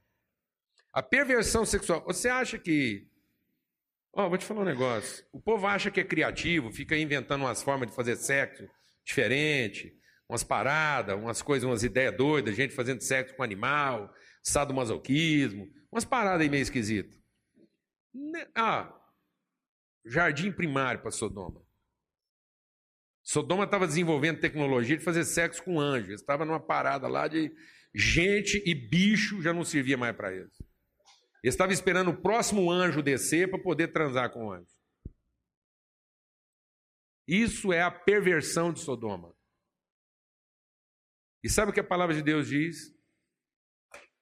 A 0.93 1.03
perversão 1.03 1.64
sexual. 1.64 2.05
Você 2.07 2.29
acha 2.29 2.59
que. 2.59 3.09
Ó, 4.12 4.25
oh, 4.25 4.29
vou 4.31 4.39
te 4.39 4.47
falar 4.47 4.62
um 4.62 4.64
negócio. 4.64 5.27
O 5.33 5.41
povo 5.41 5.67
acha 5.67 5.91
que 5.91 6.01
é 6.01 6.05
criativo, 6.05 6.73
fica 6.73 6.97
inventando 6.97 7.43
umas 7.43 7.62
formas 7.62 7.89
de 7.91 7.95
fazer 7.95 8.17
sexo 8.17 8.67
diferente, 9.05 9.95
umas 10.29 10.43
paradas, 10.43 11.17
umas 11.17 11.43
coisas, 11.43 11.69
umas 11.69 11.83
ideias 11.83 12.17
doidas, 12.17 12.57
gente 12.57 12.75
fazendo 12.75 13.03
sexo 13.03 13.37
com 13.37 13.43
animal, 13.43 14.12
sadomasoquismo, 14.47 15.68
umas 15.90 16.05
paradas 16.05 16.42
aí 16.42 16.49
meio 16.49 16.62
esquisitas. 16.62 17.18
Né, 18.14 18.49
ah, 18.55 18.97
jardim 20.05 20.53
primário 20.53 21.03
para 21.03 21.11
Sodoma. 21.11 21.61
Sodoma 23.24 23.64
estava 23.64 23.88
desenvolvendo 23.88 24.38
tecnologia 24.38 24.97
de 24.97 25.03
fazer 25.03 25.24
sexo 25.24 25.64
com 25.64 25.80
anjos. 25.80 26.20
Estava 26.20 26.44
numa 26.44 26.61
parada 26.61 27.09
lá 27.09 27.26
de 27.26 27.53
gente 27.92 28.62
e 28.64 28.72
bicho 28.72 29.42
já 29.42 29.53
não 29.53 29.64
servia 29.64 29.97
mais 29.97 30.16
para 30.16 30.32
eles. 30.32 30.57
Estavam 31.42 31.72
esperando 31.72 32.12
o 32.12 32.22
próximo 32.22 32.70
anjo 32.70 33.03
descer 33.03 33.51
para 33.51 33.59
poder 33.59 33.88
transar 33.88 34.32
com 34.32 34.47
o 34.47 34.53
anjo. 34.53 34.70
Isso 37.26 37.72
é 37.72 37.82
a 37.82 37.90
perversão 37.90 38.72
de 38.72 38.78
Sodoma. 38.78 39.34
E 41.42 41.51
sabe 41.51 41.72
o 41.72 41.74
que 41.74 41.80
a 41.80 41.84
palavra 41.84 42.14
de 42.14 42.22
Deus 42.22 42.47
diz? 42.47 42.95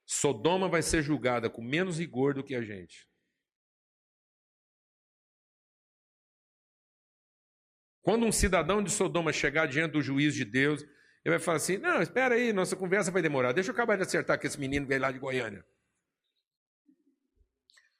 Sodoma 0.06 0.68
vai 0.68 0.82
ser 0.82 1.02
julgada 1.02 1.48
com 1.48 1.62
menos 1.62 1.98
rigor 1.98 2.34
do 2.34 2.44
que 2.44 2.54
a 2.54 2.62
gente. 2.62 3.08
Quando 8.02 8.26
um 8.26 8.32
cidadão 8.32 8.82
de 8.82 8.90
Sodoma 8.90 9.32
chegar 9.32 9.66
diante 9.66 9.92
do 9.92 10.02
juiz 10.02 10.34
de 10.34 10.44
Deus, 10.44 10.82
ele 11.24 11.36
vai 11.36 11.38
falar 11.38 11.56
assim: 11.56 11.78
Não, 11.78 12.02
espera 12.02 12.34
aí, 12.34 12.52
nossa 12.52 12.76
conversa 12.76 13.10
vai 13.10 13.22
demorar. 13.22 13.52
Deixa 13.52 13.70
eu 13.70 13.74
acabar 13.74 13.96
de 13.96 14.02
acertar 14.02 14.38
que 14.38 14.46
esse 14.46 14.60
menino 14.60 14.86
veio 14.86 15.00
lá 15.00 15.10
de 15.10 15.18
Goiânia. 15.18 15.64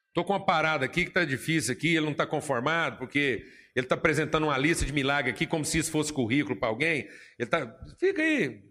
Estou 0.08 0.24
com 0.24 0.34
uma 0.34 0.44
parada 0.44 0.84
aqui 0.84 1.04
que 1.04 1.10
está 1.10 1.24
difícil 1.24 1.72
aqui, 1.72 1.88
ele 1.88 2.04
não 2.04 2.12
está 2.12 2.26
conformado, 2.26 2.98
porque 2.98 3.44
ele 3.74 3.86
está 3.86 3.96
apresentando 3.96 4.44
uma 4.44 4.58
lista 4.58 4.84
de 4.84 4.92
milagre 4.92 5.32
aqui, 5.32 5.46
como 5.46 5.64
se 5.64 5.78
isso 5.78 5.90
fosse 5.90 6.12
currículo 6.12 6.54
para 6.54 6.68
alguém. 6.68 7.08
Ele 7.38 7.48
está. 7.48 7.66
Fica 7.98 8.22
aí. 8.22 8.62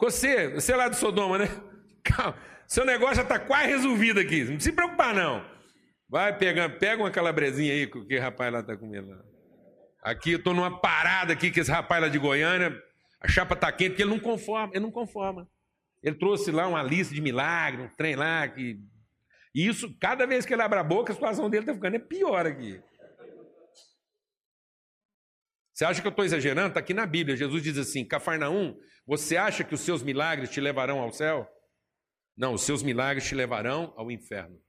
Você, 0.00 0.48
você 0.48 0.72
é 0.72 0.76
lá 0.76 0.88
de 0.88 0.96
Sodoma, 0.96 1.38
né? 1.38 1.48
Calma. 2.02 2.36
Seu 2.66 2.84
negócio 2.84 3.16
já 3.16 3.22
está 3.22 3.38
quase 3.38 3.68
resolvido 3.68 4.20
aqui. 4.20 4.44
Não 4.44 4.58
se 4.58 4.72
preocupar, 4.72 5.14
não. 5.14 5.44
Vai 6.08 6.36
pegando, 6.36 6.78
pega 6.78 7.02
uma 7.02 7.10
calabresinha 7.10 7.72
aí 7.72 7.86
que 7.86 8.18
o 8.18 8.20
rapaz 8.20 8.52
lá 8.52 8.60
está 8.60 8.76
comendo. 8.76 9.18
Aqui 10.02 10.32
eu 10.32 10.38
estou 10.38 10.52
numa 10.52 10.80
parada 10.80 11.32
aqui 11.32 11.50
que 11.50 11.60
esse 11.60 11.70
rapaz 11.70 12.02
lá 12.02 12.08
de 12.08 12.18
Goiânia, 12.18 12.76
a 13.20 13.28
chapa 13.28 13.54
está 13.54 13.70
quente, 13.70 13.90
porque 13.90 14.02
ele 14.02 14.10
não 14.10 14.18
conforma, 14.18 14.72
ele 14.74 14.84
não 14.84 14.90
conforma. 14.90 15.48
Ele 16.02 16.16
trouxe 16.16 16.50
lá 16.50 16.66
uma 16.66 16.82
lista 16.82 17.14
de 17.14 17.20
milagres, 17.20 17.86
um 17.86 17.96
trem 17.96 18.16
lá 18.16 18.48
que. 18.48 18.80
E 19.54 19.66
isso, 19.66 19.96
cada 20.00 20.26
vez 20.26 20.44
que 20.44 20.52
ele 20.52 20.62
abre 20.62 20.78
a 20.78 20.82
boca, 20.82 21.12
a 21.12 21.14
situação 21.14 21.48
dele 21.48 21.62
está 21.62 21.74
ficando 21.74 21.96
é 21.96 21.98
pior 21.98 22.46
aqui. 22.46 22.80
Você 25.72 25.84
acha 25.84 26.00
que 26.00 26.06
eu 26.06 26.10
estou 26.10 26.24
exagerando? 26.24 26.68
Está 26.68 26.80
aqui 26.80 26.92
na 26.92 27.06
Bíblia. 27.06 27.36
Jesus 27.36 27.62
diz 27.62 27.78
assim: 27.78 28.04
Cafarnaum, 28.04 28.76
você 29.06 29.36
acha 29.36 29.62
que 29.64 29.74
os 29.74 29.80
seus 29.80 30.02
milagres 30.02 30.50
te 30.50 30.60
levarão 30.60 31.00
ao 31.00 31.12
céu? 31.12 31.48
Não, 32.36 32.54
os 32.54 32.62
seus 32.62 32.82
milagres 32.82 33.26
te 33.26 33.34
levarão 33.34 33.92
ao 33.96 34.10
inferno. 34.10 34.62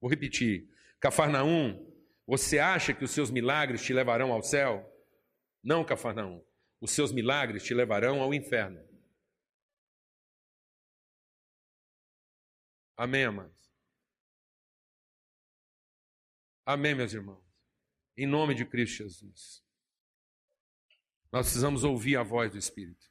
Vou 0.00 0.10
repetir. 0.10 0.68
Cafarnaum, 1.00 1.86
você 2.26 2.58
acha 2.58 2.92
que 2.92 3.04
os 3.04 3.10
seus 3.10 3.30
milagres 3.30 3.82
te 3.82 3.92
levarão 3.92 4.32
ao 4.32 4.42
céu? 4.42 4.84
Não, 5.62 5.84
Cafarnaum. 5.84 6.44
Os 6.80 6.92
seus 6.92 7.12
milagres 7.12 7.64
te 7.64 7.74
levarão 7.74 8.20
ao 8.20 8.32
inferno. 8.32 8.86
Amém, 12.96 13.24
amados? 13.24 13.56
Amém, 16.66 16.94
meus 16.94 17.12
irmãos? 17.12 17.42
Em 18.16 18.26
nome 18.26 18.54
de 18.54 18.64
Cristo 18.64 19.04
Jesus. 19.04 19.64
Nós 21.30 21.46
precisamos 21.46 21.84
ouvir 21.84 22.16
a 22.16 22.22
voz 22.22 22.50
do 22.50 22.58
Espírito. 22.58 23.08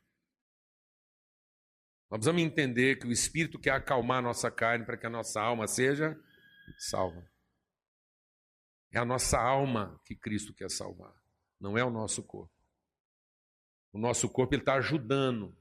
Nós 2.10 2.20
precisamos 2.20 2.42
entender 2.42 2.98
que 2.98 3.08
o 3.08 3.12
Espírito 3.12 3.60
quer 3.60 3.72
acalmar 3.72 4.20
a 4.20 4.22
nossa 4.22 4.50
carne 4.50 4.86
para 4.86 4.98
que 4.98 5.06
a 5.06 5.10
nossa 5.10 5.42
alma 5.42 5.68
seja 5.68 6.18
salva. 6.78 7.30
É 8.92 9.00
a 9.00 9.06
nossa 9.06 9.38
alma 9.38 10.00
que 10.06 10.16
Cristo 10.16 10.54
quer 10.54 10.72
salvar, 10.72 11.14
não 11.60 11.78
é 11.78 11.84
o 11.84 11.90
nosso 11.90 12.24
corpo. 12.24 12.54
O 13.92 13.98
nosso 13.98 14.30
corpo 14.30 14.56
está 14.56 14.76
ajudando. 14.76 15.56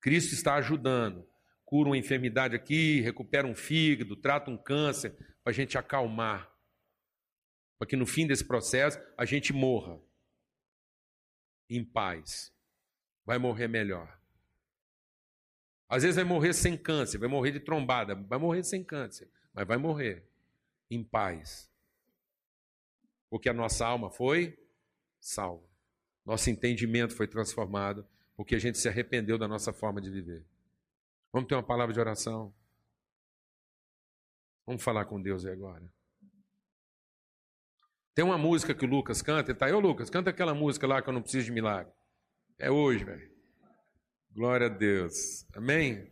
Cristo 0.00 0.34
está 0.34 0.54
ajudando. 0.56 1.26
Cura 1.64 1.90
uma 1.90 1.96
enfermidade 1.96 2.54
aqui, 2.54 3.00
recupera 3.00 3.46
um 3.46 3.54
fígado, 3.54 4.16
trata 4.16 4.50
um 4.50 4.58
câncer, 4.58 5.16
para 5.42 5.50
a 5.50 5.52
gente 5.52 5.78
acalmar. 5.78 6.50
Para 7.78 7.88
que 7.88 7.96
no 7.96 8.06
fim 8.06 8.26
desse 8.26 8.44
processo 8.44 8.98
a 9.16 9.24
gente 9.24 9.52
morra 9.52 9.98
em 11.68 11.84
paz. 11.84 12.52
Vai 13.24 13.38
morrer 13.38 13.68
melhor. 13.68 14.19
Às 15.90 16.04
vezes 16.04 16.16
vai 16.16 16.24
morrer 16.24 16.54
sem 16.54 16.78
câncer, 16.78 17.18
vai 17.18 17.28
morrer 17.28 17.50
de 17.50 17.60
trombada, 17.60 18.14
vai 18.14 18.38
morrer 18.38 18.62
sem 18.62 18.82
câncer, 18.82 19.28
mas 19.52 19.66
vai 19.66 19.76
morrer 19.76 20.24
em 20.88 21.04
paz 21.04 21.70
porque 23.30 23.48
a 23.48 23.54
nossa 23.54 23.86
alma 23.86 24.10
foi 24.10 24.58
salva. 25.20 25.64
Nosso 26.26 26.50
entendimento 26.50 27.14
foi 27.14 27.28
transformado, 27.28 28.06
porque 28.36 28.56
a 28.56 28.58
gente 28.58 28.76
se 28.76 28.88
arrependeu 28.88 29.38
da 29.38 29.46
nossa 29.46 29.72
forma 29.72 30.00
de 30.00 30.10
viver. 30.10 30.44
Vamos 31.32 31.48
ter 31.48 31.54
uma 31.54 31.62
palavra 31.62 31.94
de 31.94 32.00
oração. 32.00 32.52
Vamos 34.66 34.82
falar 34.82 35.04
com 35.04 35.22
Deus 35.22 35.46
aí 35.46 35.52
agora. 35.52 35.88
Tem 38.14 38.24
uma 38.24 38.36
música 38.36 38.74
que 38.74 38.84
o 38.84 38.88
Lucas 38.88 39.22
canta, 39.22 39.52
ele 39.52 39.58
tá 39.58 39.66
aí, 39.66 39.72
ô 39.72 39.78
Lucas, 39.78 40.10
canta 40.10 40.30
aquela 40.30 40.52
música 40.52 40.86
lá 40.86 41.00
que 41.00 41.08
eu 41.08 41.12
não 41.12 41.22
preciso 41.22 41.46
de 41.46 41.52
milagre. 41.52 41.92
É 42.58 42.70
hoje, 42.70 43.04
velho. 43.04 43.30
Glória 44.34 44.66
a 44.66 44.70
Deus. 44.70 45.46
Amém? 45.54 46.08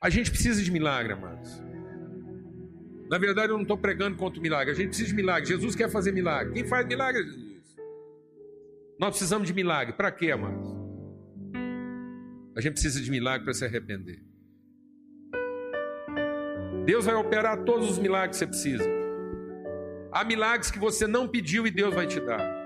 A 0.00 0.10
gente 0.10 0.30
precisa 0.30 0.62
de 0.62 0.70
milagre, 0.70 1.12
amados. 1.12 1.60
Na 3.10 3.18
verdade, 3.18 3.50
eu 3.50 3.56
não 3.56 3.62
estou 3.62 3.78
pregando 3.78 4.16
contra 4.16 4.38
o 4.38 4.42
milagre. 4.42 4.72
A 4.72 4.76
gente 4.76 4.88
precisa 4.88 5.08
de 5.08 5.14
milagre. 5.14 5.48
Jesus 5.48 5.74
quer 5.74 5.90
fazer 5.90 6.12
milagre. 6.12 6.52
Quem 6.52 6.66
faz 6.66 6.86
milagre 6.86 7.22
é 7.22 7.24
Jesus. 7.24 7.76
Nós 9.00 9.10
precisamos 9.10 9.48
de 9.48 9.54
milagre. 9.54 9.94
Para 9.94 10.12
quê, 10.12 10.30
amados? 10.30 10.76
A 12.54 12.60
gente 12.60 12.74
precisa 12.74 13.00
de 13.00 13.10
milagre 13.10 13.44
para 13.44 13.54
se 13.54 13.64
arrepender. 13.64 14.22
Deus 16.84 17.04
vai 17.04 17.14
operar 17.14 17.64
todos 17.64 17.90
os 17.90 17.98
milagres 17.98 18.38
que 18.38 18.38
você 18.38 18.46
precisa. 18.46 18.84
Há 20.12 20.24
milagres 20.24 20.70
que 20.70 20.78
você 20.78 21.06
não 21.06 21.28
pediu 21.28 21.66
e 21.66 21.70
Deus 21.70 21.94
vai 21.94 22.06
te 22.06 22.20
dar. 22.20 22.58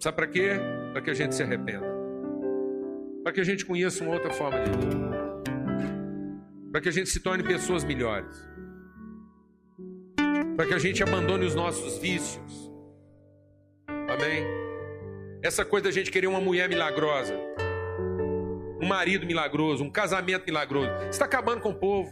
Sabe 0.00 0.16
para 0.16 0.26
quê? 0.26 0.52
Para 0.96 1.02
que 1.02 1.10
a 1.10 1.14
gente 1.14 1.34
se 1.34 1.42
arrependa. 1.42 1.86
Para 3.22 3.30
que 3.30 3.38
a 3.38 3.44
gente 3.44 3.66
conheça 3.66 4.02
uma 4.02 4.14
outra 4.14 4.30
forma 4.30 4.58
de 4.60 4.70
viver. 4.70 4.96
Para 6.72 6.80
que 6.80 6.88
a 6.88 6.90
gente 6.90 7.10
se 7.10 7.20
torne 7.20 7.42
pessoas 7.42 7.84
melhores. 7.84 8.34
Para 10.56 10.64
que 10.64 10.72
a 10.72 10.78
gente 10.78 11.02
abandone 11.02 11.44
os 11.44 11.54
nossos 11.54 11.98
vícios. 11.98 12.72
Amém? 13.86 14.42
Essa 15.42 15.66
coisa 15.66 15.84
da 15.84 15.90
gente 15.90 16.10
querer 16.10 16.28
uma 16.28 16.40
mulher 16.40 16.66
milagrosa, 16.66 17.34
um 18.80 18.86
marido 18.86 19.26
milagroso, 19.26 19.84
um 19.84 19.90
casamento 19.90 20.46
milagroso, 20.46 20.88
está 21.10 21.26
acabando 21.26 21.60
com 21.60 21.72
o 21.72 21.74
povo. 21.74 22.10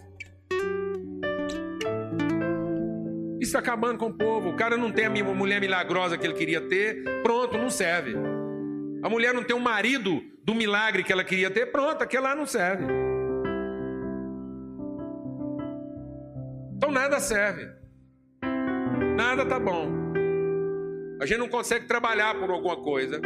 Está 3.40 3.60
acabando 3.60 3.96
com 3.96 4.08
o 4.08 4.12
povo. 4.12 4.50
O 4.50 4.56
cara 4.56 4.76
não 4.76 4.92
tem 4.92 5.06
a 5.06 5.10
mulher 5.10 5.58
milagrosa 5.58 6.18
que 6.18 6.26
ele 6.26 6.34
queria 6.34 6.60
ter, 6.60 7.02
pronto, 7.22 7.56
não 7.56 7.70
serve. 7.70 8.33
A 9.04 9.08
mulher 9.10 9.34
não 9.34 9.44
tem 9.44 9.54
um 9.54 9.60
marido 9.60 10.22
do 10.42 10.54
milagre 10.54 11.04
que 11.04 11.12
ela 11.12 11.22
queria 11.22 11.50
ter, 11.50 11.66
pronto, 11.66 12.00
aquela 12.00 12.30
lá 12.30 12.34
não 12.34 12.46
serve. 12.46 12.84
Então 16.74 16.90
nada 16.90 17.20
serve. 17.20 17.68
Nada 19.14 19.44
tá 19.44 19.60
bom. 19.60 19.90
A 21.20 21.26
gente 21.26 21.36
não 21.36 21.50
consegue 21.50 21.86
trabalhar 21.86 22.34
por 22.40 22.50
alguma 22.50 22.82
coisa 22.82 23.20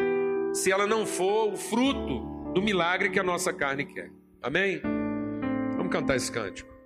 se 0.53 0.72
ela 0.72 0.85
não 0.85 1.07
for 1.07 1.53
o 1.53 1.57
fruto 1.57 2.53
do 2.53 2.61
milagre 2.61 3.11
que 3.11 3.20
a 3.20 3.22
nossa 3.22 3.53
carne 3.53 3.85
quer. 3.85 4.11
Amém? 4.43 4.83
Vamos 5.76 5.93
cantar 5.93 6.16
esse 6.16 6.33
cântico. 6.33 6.76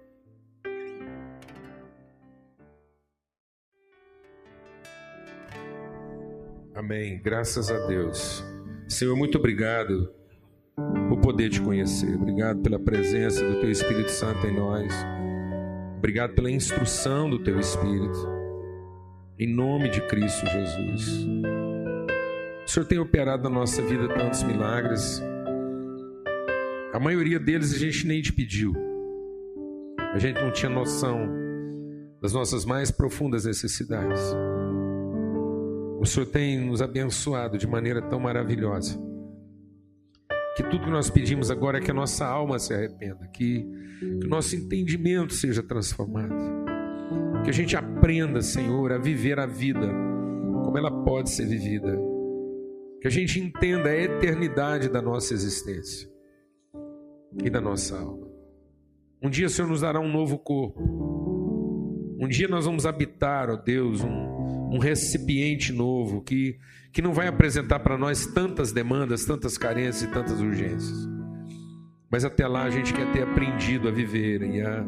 Amém. 6.74 7.22
Graças 7.22 7.70
a 7.70 7.86
Deus. 7.86 8.51
Senhor, 8.93 9.16
muito 9.16 9.38
obrigado 9.38 10.12
por 11.09 11.18
poder 11.18 11.49
te 11.49 11.61
conhecer. 11.61 12.14
Obrigado 12.14 12.61
pela 12.61 12.78
presença 12.78 13.43
do 13.43 13.59
Teu 13.59 13.70
Espírito 13.70 14.11
Santo 14.11 14.47
em 14.47 14.55
nós. 14.55 14.93
Obrigado 15.97 16.34
pela 16.34 16.51
instrução 16.51 17.30
do 17.30 17.43
Teu 17.43 17.59
Espírito. 17.59 18.28
Em 19.38 19.53
nome 19.53 19.88
de 19.88 20.01
Cristo 20.03 20.47
Jesus. 20.47 21.26
O 22.64 22.68
Senhor 22.68 22.86
tem 22.86 22.99
operado 22.99 23.45
na 23.45 23.51
nossa 23.51 23.80
vida 23.82 24.09
tantos 24.09 24.43
milagres. 24.43 25.22
A 26.93 27.01
maioria 27.01 27.40
deles 27.40 27.74
a 27.74 27.78
gente 27.78 28.07
nem 28.07 28.20
te 28.20 28.32
pediu. 28.32 28.74
A 30.12 30.18
gente 30.18 30.40
não 30.40 30.53
tinha 30.53 30.70
noção 30.70 31.30
das 32.20 32.34
nossas 32.34 32.66
mais 32.66 32.90
profundas 32.90 33.47
necessidades. 33.47 34.20
O 36.03 36.05
Senhor 36.05 36.26
tem 36.26 36.59
nos 36.59 36.82
abençoado 36.82 37.57
de 37.57 37.64
maneira 37.64 38.03
tão 38.03 38.18
maravilhosa. 38.18 39.00
Que 40.57 40.64
tudo 40.64 40.82
que 40.82 40.90
nós 40.90 41.09
pedimos 41.09 41.48
agora 41.48 41.78
é 41.78 41.80
que 41.80 41.92
a 41.92 41.94
nossa 41.94 42.26
alma 42.26 42.59
se 42.59 42.74
arrependa, 42.74 43.24
que, 43.28 43.64
que 44.00 44.26
o 44.26 44.28
nosso 44.28 44.57
entendimento 44.57 45.32
seja 45.32 45.62
transformado. 45.62 46.34
Que 47.44 47.50
a 47.50 47.53
gente 47.53 47.76
aprenda, 47.76 48.42
Senhor, 48.42 48.90
a 48.90 48.98
viver 48.98 49.38
a 49.38 49.46
vida 49.46 49.94
como 50.64 50.76
ela 50.76 50.90
pode 51.05 51.30
ser 51.30 51.46
vivida. 51.46 51.96
Que 53.00 53.07
a 53.07 53.11
gente 53.11 53.38
entenda 53.38 53.88
a 53.88 53.96
eternidade 53.96 54.88
da 54.88 55.00
nossa 55.00 55.32
existência 55.32 56.11
e 57.44 57.48
da 57.48 57.61
nossa 57.61 57.96
alma. 57.96 58.26
Um 59.22 59.30
dia 59.30 59.46
o 59.46 59.50
Senhor 59.50 59.68
nos 59.68 59.82
dará 59.82 60.00
um 60.00 60.11
novo 60.11 60.36
corpo. 60.36 61.21
Um 62.22 62.28
dia 62.28 62.46
nós 62.46 62.66
vamos 62.66 62.86
habitar, 62.86 63.50
ó 63.50 63.56
Deus, 63.56 64.00
um, 64.00 64.74
um 64.74 64.78
recipiente 64.78 65.72
novo 65.72 66.22
que, 66.22 66.56
que 66.92 67.02
não 67.02 67.12
vai 67.12 67.26
apresentar 67.26 67.80
para 67.80 67.98
nós 67.98 68.26
tantas 68.26 68.70
demandas, 68.70 69.24
tantas 69.24 69.58
carências 69.58 70.02
e 70.04 70.06
tantas 70.06 70.40
urgências. 70.40 71.08
Mas 72.08 72.24
até 72.24 72.46
lá 72.46 72.62
a 72.62 72.70
gente 72.70 72.94
quer 72.94 73.10
ter 73.10 73.24
aprendido 73.24 73.88
a 73.88 73.90
viver 73.90 74.40
e 74.40 74.60
a, 74.60 74.86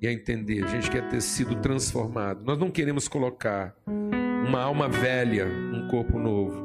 e 0.00 0.06
a 0.06 0.12
entender, 0.12 0.62
a 0.62 0.68
gente 0.68 0.88
quer 0.88 1.08
ter 1.08 1.20
sido 1.20 1.56
transformado. 1.56 2.44
Nós 2.44 2.56
não 2.56 2.70
queremos 2.70 3.08
colocar 3.08 3.74
uma 4.46 4.60
alma 4.60 4.88
velha 4.88 5.46
num 5.46 5.88
corpo 5.88 6.16
novo. 6.16 6.64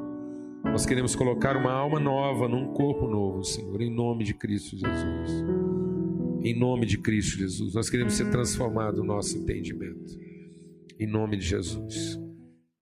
Nós 0.64 0.86
queremos 0.86 1.16
colocar 1.16 1.58
uma 1.58 1.72
alma 1.72 2.00
nova 2.00 2.48
num 2.48 2.72
corpo 2.72 3.08
novo, 3.08 3.44
Senhor, 3.44 3.82
em 3.82 3.90
nome 3.90 4.24
de 4.24 4.36
Cristo 4.36 4.78
Jesus. 4.78 5.67
Em 6.44 6.58
nome 6.58 6.86
de 6.86 6.98
Cristo 6.98 7.38
Jesus. 7.38 7.74
Nós 7.74 7.90
queremos 7.90 8.14
ser 8.14 8.30
transformados 8.30 9.00
no 9.00 9.06
nosso 9.06 9.38
entendimento. 9.38 10.18
Em 11.00 11.08
nome 11.08 11.38
de 11.38 11.46
Jesus. 11.46 12.20